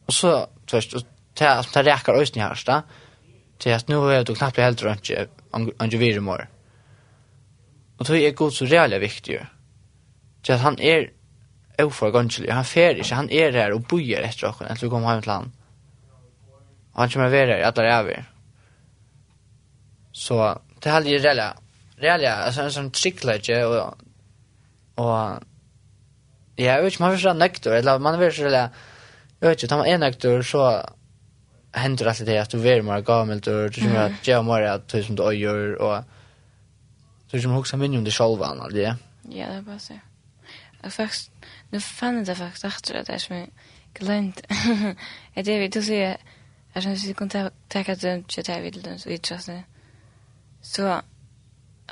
Och 0.06 0.12
så 0.12 0.46
först 0.66 0.94
och 0.94 1.02
det 1.34 1.62
som 1.62 1.82
det 1.82 1.90
räcker 1.90 2.36
i 2.36 2.40
härsta. 2.40 2.82
Det 3.58 3.70
är 3.70 3.76
att 3.76 3.88
nu 3.88 3.96
har 3.96 4.12
jag 4.12 4.26
då 4.26 4.34
knappt 4.34 4.56
helt 4.56 4.82
runt 4.82 5.10
ju 5.10 5.26
angivir 5.78 6.20
i. 6.20 6.48
Og 8.02 8.06
tog 8.08 8.18
er 8.18 8.32
god 8.34 8.50
så 8.50 8.66
reale 8.66 8.98
viktig. 8.98 9.38
til 10.42 10.52
at 10.52 10.58
han 10.58 10.76
er 10.82 11.04
oforgåndelig, 11.78 12.52
han 12.52 12.64
fer 12.66 12.98
ikke, 12.98 13.14
han 13.14 13.28
er 13.30 13.52
her 13.54 13.74
og 13.76 13.84
bojer 13.86 14.24
etter 14.26 14.48
oss, 14.48 14.60
etter 14.60 14.82
vi 14.82 14.88
kommer 14.90 15.12
hjem 15.12 15.20
til 15.22 15.32
han. 15.32 15.52
Og 16.94 17.02
han 17.02 17.10
kommer 17.12 17.28
være 17.30 17.46
her 17.46 17.60
i 17.60 17.66
alle 17.68 17.84
ræver. 17.86 18.24
Så 20.12 20.38
det 20.82 20.90
er 20.90 20.96
aldri 20.96 21.20
reale, 21.20 21.44
reale, 22.02 22.32
altså 22.46 22.64
en 22.64 22.74
sånn 22.74 22.90
tryggleggje, 22.90 23.60
og, 23.68 24.02
og 24.98 25.38
ja, 26.58 26.72
jeg 26.72 26.82
vet 26.82 26.92
ikke, 26.96 27.04
man 27.04 27.14
vil 27.14 27.22
så 27.22 27.34
nøkter, 27.38 27.76
eller 27.76 28.02
man 28.02 28.18
vil 28.18 28.32
så 28.34 28.48
reale, 28.48 28.64
jeg 29.38 29.46
vet 29.46 29.62
ikke, 29.62 29.70
tar 29.70 29.82
man 29.84 29.92
en 29.92 30.02
nøkter, 30.08 30.42
så 30.42 30.64
hender 31.78 32.10
alltid 32.10 32.32
det 32.32 32.40
at 32.40 32.50
du 32.50 32.58
vil 32.58 32.82
mer 32.82 33.06
gammelt, 33.06 33.46
og 33.46 33.70
du 33.70 33.80
kommer 33.80 34.08
at 34.08 34.26
gjøre 34.26 34.42
mer 34.50 34.66
at 34.72 34.90
du 34.90 34.98
som 35.06 35.16
du 35.16 35.22
øyer, 35.28 35.78
og 35.78 36.18
Så 37.32 37.36
det 37.36 37.40
är 37.40 37.42
som 37.42 37.56
också 37.56 37.76
minns 37.76 37.96
om 37.96 38.04
det 38.04 38.10
själva 38.10 38.46
han 38.46 38.60
aldrig. 38.60 38.84
Ja, 38.84 38.96
det 39.24 39.56
er 39.56 39.62
bara 39.62 39.78
så. 39.78 39.94
Og 40.82 40.92
faktisk, 40.92 41.30
nu 41.70 41.80
fann 41.80 42.16
jeg 42.16 42.26
det 42.26 42.36
faktisk 42.36 42.64
efter 42.64 42.94
at 42.94 43.06
det 43.06 43.14
er 43.14 43.18
som 43.18 43.36
jeg 43.36 43.48
glemt. 43.94 44.40
Jeg 45.36 45.46
det 45.46 45.60
vet, 45.60 45.74
då 45.74 45.82
ser 45.82 46.08
jag 46.08 46.16
Jag 46.74 46.82
känner 46.82 46.96
att 46.96 47.04
vi 47.04 47.14
kunde 47.14 47.50
tacka 47.68 47.94
dem 47.94 48.24
til 48.24 48.46
det 48.46 48.52
här 48.52 48.60
vid 48.60 48.72
dem 48.72 48.98
så 48.98 49.08
yttrasne. 49.08 49.64
Så, 50.62 51.00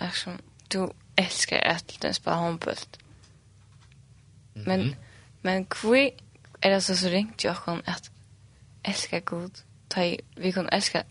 liksom, 0.00 0.40
du 0.72 0.92
elsker 1.16 1.60
at 1.60 1.98
den 2.02 2.14
spelar 2.14 2.36
håndbult. 2.36 2.98
Men, 4.54 4.94
men 5.42 5.66
hvor 5.80 6.10
er 6.62 6.70
det 6.70 6.82
så 6.82 6.96
så 6.96 7.08
ringt 7.08 7.44
jo 7.44 7.52
kan 7.52 7.82
at 7.86 8.10
elsker 8.84 9.20
god. 9.20 9.50
Ta, 9.90 10.16
vi 10.36 10.50
kunne 10.50 10.74
älska 10.74 11.02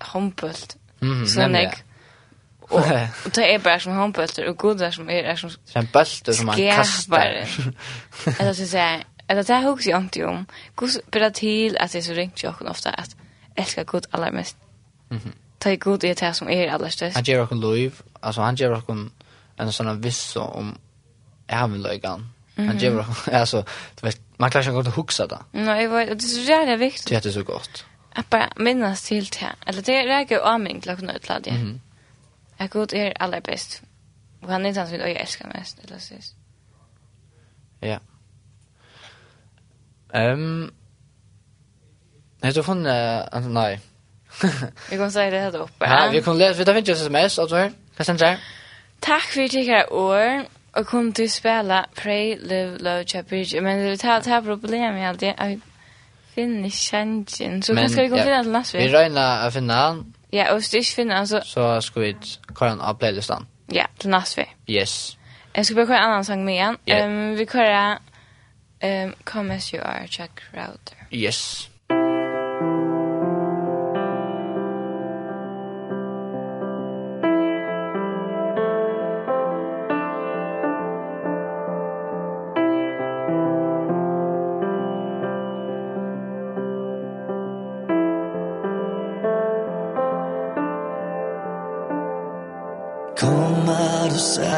håndbult. 0.00 0.76
Mm, 1.02 1.26
så 1.26 1.40
nämligen. 1.40 1.72
Och 2.68 2.80
det 3.34 3.54
är 3.54 3.58
bara 3.58 3.80
som 3.80 3.92
handbollar 3.92 4.48
och 4.48 4.56
goda 4.56 4.92
som 4.92 5.10
är 5.10 5.14
er 5.14 5.36
som 5.36 5.50
en 5.72 5.88
bult 5.92 6.34
som 6.36 6.46
man 6.46 6.56
kastar. 6.56 7.26
Eller 8.38 8.52
så 8.52 8.66
säger 8.66 9.04
Eller 9.28 9.44
det 9.44 9.54
här 9.54 9.68
också 9.68 9.90
jag 9.90 10.00
inte 10.00 10.24
om. 10.24 10.46
Gus 10.76 10.98
bara 11.12 11.30
till 11.30 11.76
att 11.76 11.92
det 11.92 11.98
är 11.98 12.02
så 12.02 12.12
ringt 12.12 12.42
jag 12.42 12.54
ofta 12.62 12.90
att 12.90 13.16
älska 13.54 13.84
Gud 13.84 14.06
allra 14.10 14.30
mest. 14.30 14.56
Mhm. 15.08 15.20
Mm 15.24 15.32
Ta 15.58 15.70
Gud 15.70 16.04
i 16.04 16.14
det 16.14 16.34
som 16.34 16.50
är 16.50 16.68
allra 16.68 16.90
störst. 16.90 17.14
Han 17.14 17.24
ger 17.24 17.40
oss 17.40 17.50
liv, 17.50 18.02
alltså 18.20 18.40
han 18.40 18.54
ger 18.54 18.72
oss 18.72 18.84
en 19.56 19.72
sån 19.72 20.00
viss 20.00 20.36
om 20.36 20.78
ävenlögan. 21.46 22.32
Han 22.56 22.78
ger 22.78 22.98
oss 22.98 23.28
alltså 23.32 23.64
du 24.00 24.06
vet 24.06 24.20
man 24.36 24.50
klarar 24.50 24.62
sig 24.64 24.76
inte 24.76 24.88
att 24.88 24.96
huxa 24.96 25.26
det. 25.26 25.38
Nej, 25.50 25.82
jag 25.82 25.90
vet 25.90 26.08
det 26.08 26.14
är 26.14 26.18
så 26.18 26.40
jävla 26.40 26.76
viktigt. 26.76 27.22
Det 27.22 27.28
är 27.28 27.32
så 27.32 27.42
gott. 27.42 27.84
Att 28.14 28.30
bara 28.30 28.52
minnas 28.56 29.02
till 29.02 29.24
det. 29.24 29.54
Eller 29.66 29.82
det 29.82 30.06
räcker 30.06 30.38
av 30.38 30.60
mig 30.60 30.80
till 30.80 30.90
att 30.90 30.98
kunna 30.98 31.14
utlägga. 31.14 31.52
Mhm. 31.52 31.80
At 32.58 32.70
Gud 32.70 32.94
är 32.94 33.12
allra 33.22 33.40
bäst. 33.40 33.82
Och 34.42 34.48
han 34.48 34.66
är 34.66 34.70
er 34.70 34.74
den 34.74 34.86
som 34.86 34.98
jag 34.98 35.10
älskar 35.10 35.52
mest, 35.54 35.78
eller 35.84 35.98
så. 35.98 36.14
Ja. 37.80 37.98
Um, 40.14 40.72
har 42.42 42.52
du 42.52 42.62
funnit... 42.62 42.86
Uh, 43.34 43.48
nej. 43.48 43.80
vi 44.90 44.96
kan 44.96 45.10
säga 45.10 45.30
det 45.30 45.40
här 45.40 45.56
uppe. 45.56 45.84
Ja, 45.86 46.08
vi 46.12 46.22
kan 46.22 46.38
läsa. 46.38 46.58
Vi 46.58 46.64
tar 46.64 46.72
finnes 46.72 46.88
jo 46.88 46.94
sms, 46.94 47.38
altså 47.38 47.56
her. 47.56 47.70
Hva 47.96 48.04
sender 48.04 48.26
jeg? 48.26 48.38
Takk 49.00 49.32
for 49.32 49.48
tikkere 49.48 49.92
år, 49.92 50.44
og 50.72 50.86
kom 50.86 51.12
til 51.12 51.24
å 51.24 51.32
spille 51.32 51.84
Pray, 51.96 52.36
Live, 52.40 52.78
Love, 52.84 53.04
Chapbridge. 53.08 53.60
Men 53.60 53.78
det 53.78 54.04
er 54.04 54.16
et 54.18 54.44
problem 54.44 54.96
i 54.96 55.06
alt 55.08 55.20
det. 55.20 55.34
Jeg 55.38 55.60
finner 56.34 56.70
kjentjen, 56.70 57.62
så 57.62 57.72
hva 57.72 57.88
skal 57.88 58.04
vi 58.04 58.12
gå 58.12 58.20
finne 58.20 58.42
til 58.42 58.52
neste 58.52 58.78
Vi 58.78 58.88
regner 58.92 59.46
å 59.46 59.50
finne 59.54 59.80
han, 59.80 60.02
Ja, 60.32 60.48
og 60.50 60.58
hvis 60.58 60.68
du 60.68 60.76
ikke 60.76 60.94
finner 60.94 61.16
den, 61.16 61.26
så... 61.26 61.40
Så 61.44 61.80
skal 61.80 62.02
vi 62.02 62.16
køre 62.54 62.70
den 62.70 62.80
av 62.80 62.98
playlisten. 62.98 63.46
Ja, 63.72 63.84
til 64.00 64.10
neste 64.10 64.42
vi. 64.42 64.74
Yes. 64.78 65.18
Jeg 65.56 65.66
skal 65.66 65.76
bare 65.76 65.86
køre 65.86 65.98
en 65.98 66.10
annen 66.10 66.24
sang 66.24 66.44
med 66.44 66.54
igjen. 66.54 66.76
Yeah. 66.88 67.06
Um, 67.06 67.38
vi 67.38 67.44
kører 67.44 67.98
um, 68.84 69.14
Come 69.24 69.54
As 69.54 69.68
You 69.68 69.80
Are, 69.82 70.08
Jack 70.18 70.42
Crowder. 70.50 71.06
Yes. 71.12 71.70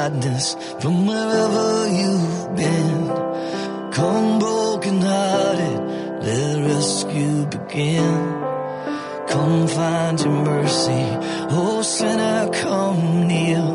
sadness 0.09 0.56
from 0.80 1.06
wherever 1.06 1.88
you've 2.00 2.56
been. 2.56 3.09
Come 3.92 4.38
broken 4.38 5.00
hearted, 5.00 5.80
let 6.24 6.56
rescue 6.70 7.46
begin. 7.46 8.14
Come 9.28 9.68
find 9.68 10.18
your 10.20 10.38
mercy, 10.52 11.04
oh 11.50 11.82
sinner 11.82 12.48
come 12.52 13.28
kneel. 13.28 13.74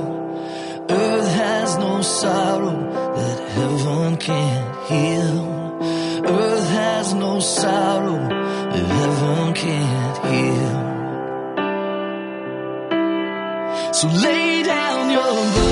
Earth 0.90 1.32
has 1.44 1.78
no 1.78 2.02
sorrow 2.02 2.80
that 3.18 3.40
heaven 3.56 4.18
can't 4.18 4.76
heal. 4.90 5.40
Earth 6.26 6.70
has 6.70 7.14
no 7.14 7.40
sorrow 7.40 8.22
that 8.74 8.88
heaven 8.98 9.54
can't 9.54 10.18
heal. 10.30 10.74
So 13.94 14.08
lay 14.08 14.64
down 14.64 15.12
your 15.12 15.34
burden 15.56 15.63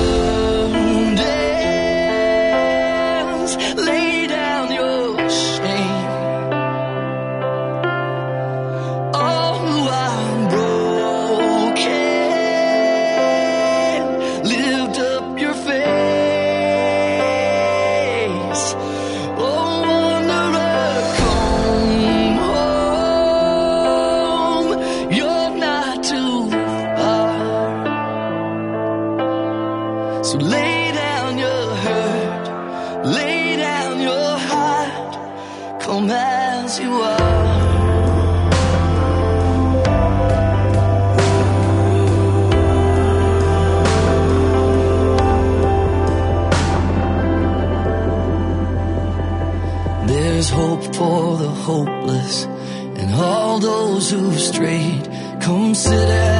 homesick 55.72 56.31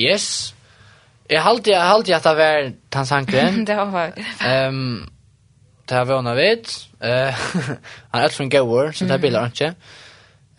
Yes. 0.00 0.54
Jeg 1.30 1.42
halte 1.42 1.70
jeg 1.70 1.88
halte 1.88 2.14
at 2.16 2.24
det 2.28 2.36
var 2.36 2.72
tansanken. 2.90 3.66
det 3.66 3.76
var. 3.76 4.12
Ehm 4.46 4.74
um, 4.74 5.08
det 5.88 5.96
har 5.96 6.04
vunnet 6.04 6.36
vidt. 6.36 6.88
Eh 7.02 7.34
han 8.12 8.24
er 8.24 8.28
från 8.28 8.50
Gower 8.50 8.92
så 8.92 9.04
det 9.04 9.14
er 9.14 9.18
bilar 9.18 9.46
ikke. 9.46 9.74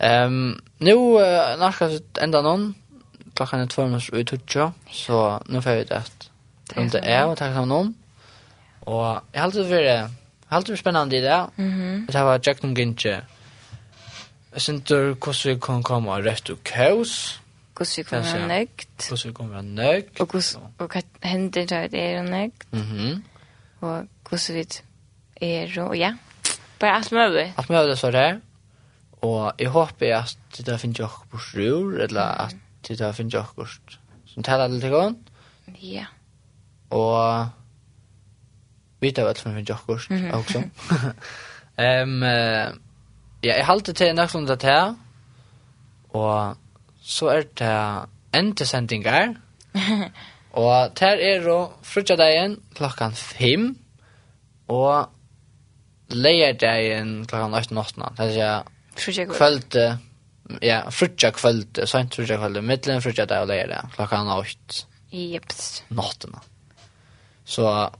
Ehm 0.00 0.60
nu 0.78 0.92
uh, 0.92 1.58
narkas 1.58 2.00
ända 2.20 2.42
någon 2.42 2.74
klockan 3.34 3.60
är 3.60 3.66
två 3.66 3.86
minutter 3.86 4.16
ut 4.16 4.26
tutja, 4.26 4.72
så 4.90 5.42
nu 5.46 5.62
får 5.62 5.70
vi 5.70 5.84
det. 5.84 6.02
Rundt 6.76 6.92
det 6.92 7.00
er, 7.04 7.24
og 7.24 7.36
takk 7.36 7.66
någon. 7.66 7.94
Och 8.80 9.04
jag 9.04 9.20
jeg 9.32 9.40
har 9.40 9.46
alltid 9.46 9.64
vært, 9.64 10.10
alltid 10.50 10.72
vært 10.72 10.78
spennende 10.78 11.16
i 11.16 11.20
det. 11.20 11.46
Det 12.08 12.24
var 12.24 12.40
Jack 12.46 12.62
Nungintje. 12.62 13.20
Jag 14.52 14.62
syns 14.62 14.82
du 14.84 15.14
hvordan 15.14 15.54
vi 15.54 15.60
kan 15.60 15.82
komma 15.82 16.20
rätt 16.20 16.50
och 16.50 16.62
kaos 16.64 17.41
hvordan 17.82 17.96
vi 17.96 18.02
kommer 18.02 18.32
være 18.32 18.48
nøgt. 18.48 19.08
Hvordan 19.08 19.28
vi 19.28 19.32
kommer 19.32 19.52
være 19.52 19.62
nøgt. 19.62 20.20
Og, 20.20 20.28
hos, 20.32 20.58
og 20.78 20.88
hva 20.88 21.02
hender 21.22 21.66
til 21.66 21.74
at 21.74 21.94
er 21.94 22.22
nøgt. 22.22 22.66
Mm 22.72 22.80
-hmm. 22.80 23.20
Og 23.80 24.06
hvordan 24.28 24.56
vi 24.56 24.66
er 25.40 25.82
og 25.82 25.98
ja. 25.98 26.14
Bare 26.80 26.96
alt 26.96 27.12
mulig. 27.12 27.54
Alt 27.58 27.70
mulig 27.70 27.98
så 27.98 28.10
det. 28.10 28.40
Og 29.22 29.52
jeg 29.58 29.68
håper 29.68 30.16
at 30.16 30.36
det 30.56 30.66
der 30.66 30.76
finner 30.76 30.94
dere 30.94 31.26
på 31.30 31.36
rur, 31.36 32.02
eller 32.02 32.22
at 32.22 32.56
det 32.88 32.98
der 32.98 33.12
finner 33.12 33.30
dere 33.30 33.66
som 34.26 34.42
taler 34.42 34.66
litt 34.66 34.82
grann. 34.90 35.16
Ja. 35.82 36.04
Og 36.90 37.48
vi 39.00 39.10
tar 39.10 39.24
vel 39.24 39.36
som 39.36 39.54
finner 39.54 39.64
dere 39.64 40.32
også. 40.32 40.62
Um, 41.72 42.22
ja, 43.42 43.54
jeg 43.56 43.66
halte 43.66 43.92
til 43.92 44.14
nøkkelen 44.14 44.46
til 44.46 44.58
det 44.60 44.68
her. 44.70 44.94
Og 46.12 46.56
så 47.02 47.32
er 47.32 47.48
det 47.58 47.72
endesendingar. 48.38 49.34
og 50.62 50.92
der 51.00 51.16
er 51.16 51.42
jo 51.42 51.56
frutjadagen 51.82 52.58
klokkan 52.76 53.12
fem, 53.16 53.72
og 54.68 55.08
leierdagen 56.12 57.26
klokkan 57.26 57.54
8 57.54 57.74
natten. 57.74 58.04
Det 58.18 58.38
er 58.38 58.62
ikke 59.08 59.26
kvölde, 59.32 59.86
ja, 60.62 60.82
frutja 60.90 61.32
kvölde, 61.32 61.86
sent 61.86 62.14
frutja 62.14 62.38
kvölde, 62.40 62.62
middelen 62.62 63.02
frutjadag 63.02 63.46
og 63.46 63.52
leierdag 63.52 63.92
klokkan 63.96 64.28
8 64.28 64.86
Jeps. 65.12 65.84
natten. 65.88 66.36
Så 67.44 67.90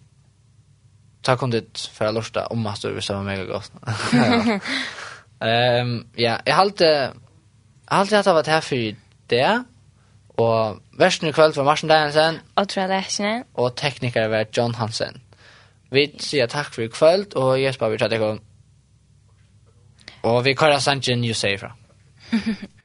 ta 1.23 1.37
kom 1.37 1.51
dit 1.51 1.79
för 1.93 2.05
att 2.05 2.15
lörsta 2.15 2.47
om 2.47 2.67
att 2.67 2.83
du 2.83 2.93
var 2.93 3.23
mega 3.23 3.45
gott. 3.45 3.73
Ehm 5.43 5.89
um, 5.89 6.07
ja, 6.15 6.41
jag 6.45 6.55
halte 6.55 7.13
Alt 7.93 8.11
det 8.11 8.27
var 8.27 8.43
det 8.43 8.53
her 8.53 8.61
for 8.61 8.95
det. 9.31 9.65
Och 10.29 10.81
versen 10.99 11.29
i 11.29 11.33
kväll 11.33 11.53
var 11.53 11.65
Martin 11.65 11.89
Deinsen. 11.89 12.39
Og 12.57 12.69
Tralesne. 12.69 13.45
Och 13.55 13.77
tekniker 13.77 14.29
var 14.29 14.47
John 14.57 14.75
Hansen. 14.75 15.21
Vi 15.91 16.15
säger 16.19 16.47
tack 16.47 16.75
för 16.75 16.83
i 16.83 16.89
kveld, 16.89 17.35
og 17.35 17.63
jeg 17.63 17.75
vi 17.91 17.99
tar 17.99 18.09
det 18.09 18.17
igång. 18.17 18.41
Och 20.23 20.47
vi 20.47 20.55
kallar 20.55 20.79
sannsyn, 20.79 21.25
you 21.25 21.35
say 21.35 21.59
fra. 21.59 21.73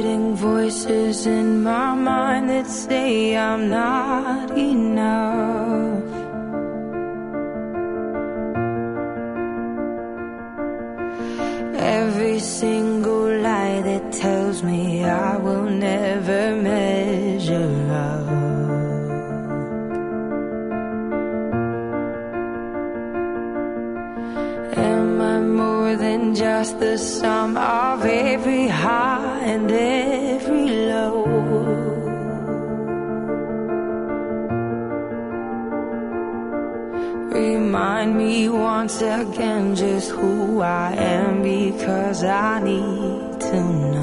fighting 0.00 0.34
voices 0.34 1.26
in 1.26 1.62
my 1.62 1.94
mind 1.94 2.48
that 2.48 2.66
say 2.66 3.36
I'm 3.36 3.68
not 3.68 4.50
enough. 4.56 6.04
Every 11.76 12.38
single 12.38 13.28
lie 13.42 13.82
that 13.82 14.12
tells 14.12 14.62
me 14.62 15.04
I 15.04 15.36
will 15.36 15.68
never 15.88 16.39
just 26.34 26.78
the 26.80 26.96
sum 26.96 27.56
of 27.56 28.04
every 28.04 28.68
high 28.68 29.40
and 29.42 29.70
every 29.70 30.66
low. 30.88 31.24
Remind 37.32 38.16
me 38.16 38.48
once 38.48 39.00
again 39.00 39.74
just 39.74 40.10
who 40.10 40.60
I 40.60 40.92
am 40.92 41.42
because 41.42 42.24
I 42.24 42.60
need 42.60 43.40
to 43.40 43.60
know. 43.62 43.99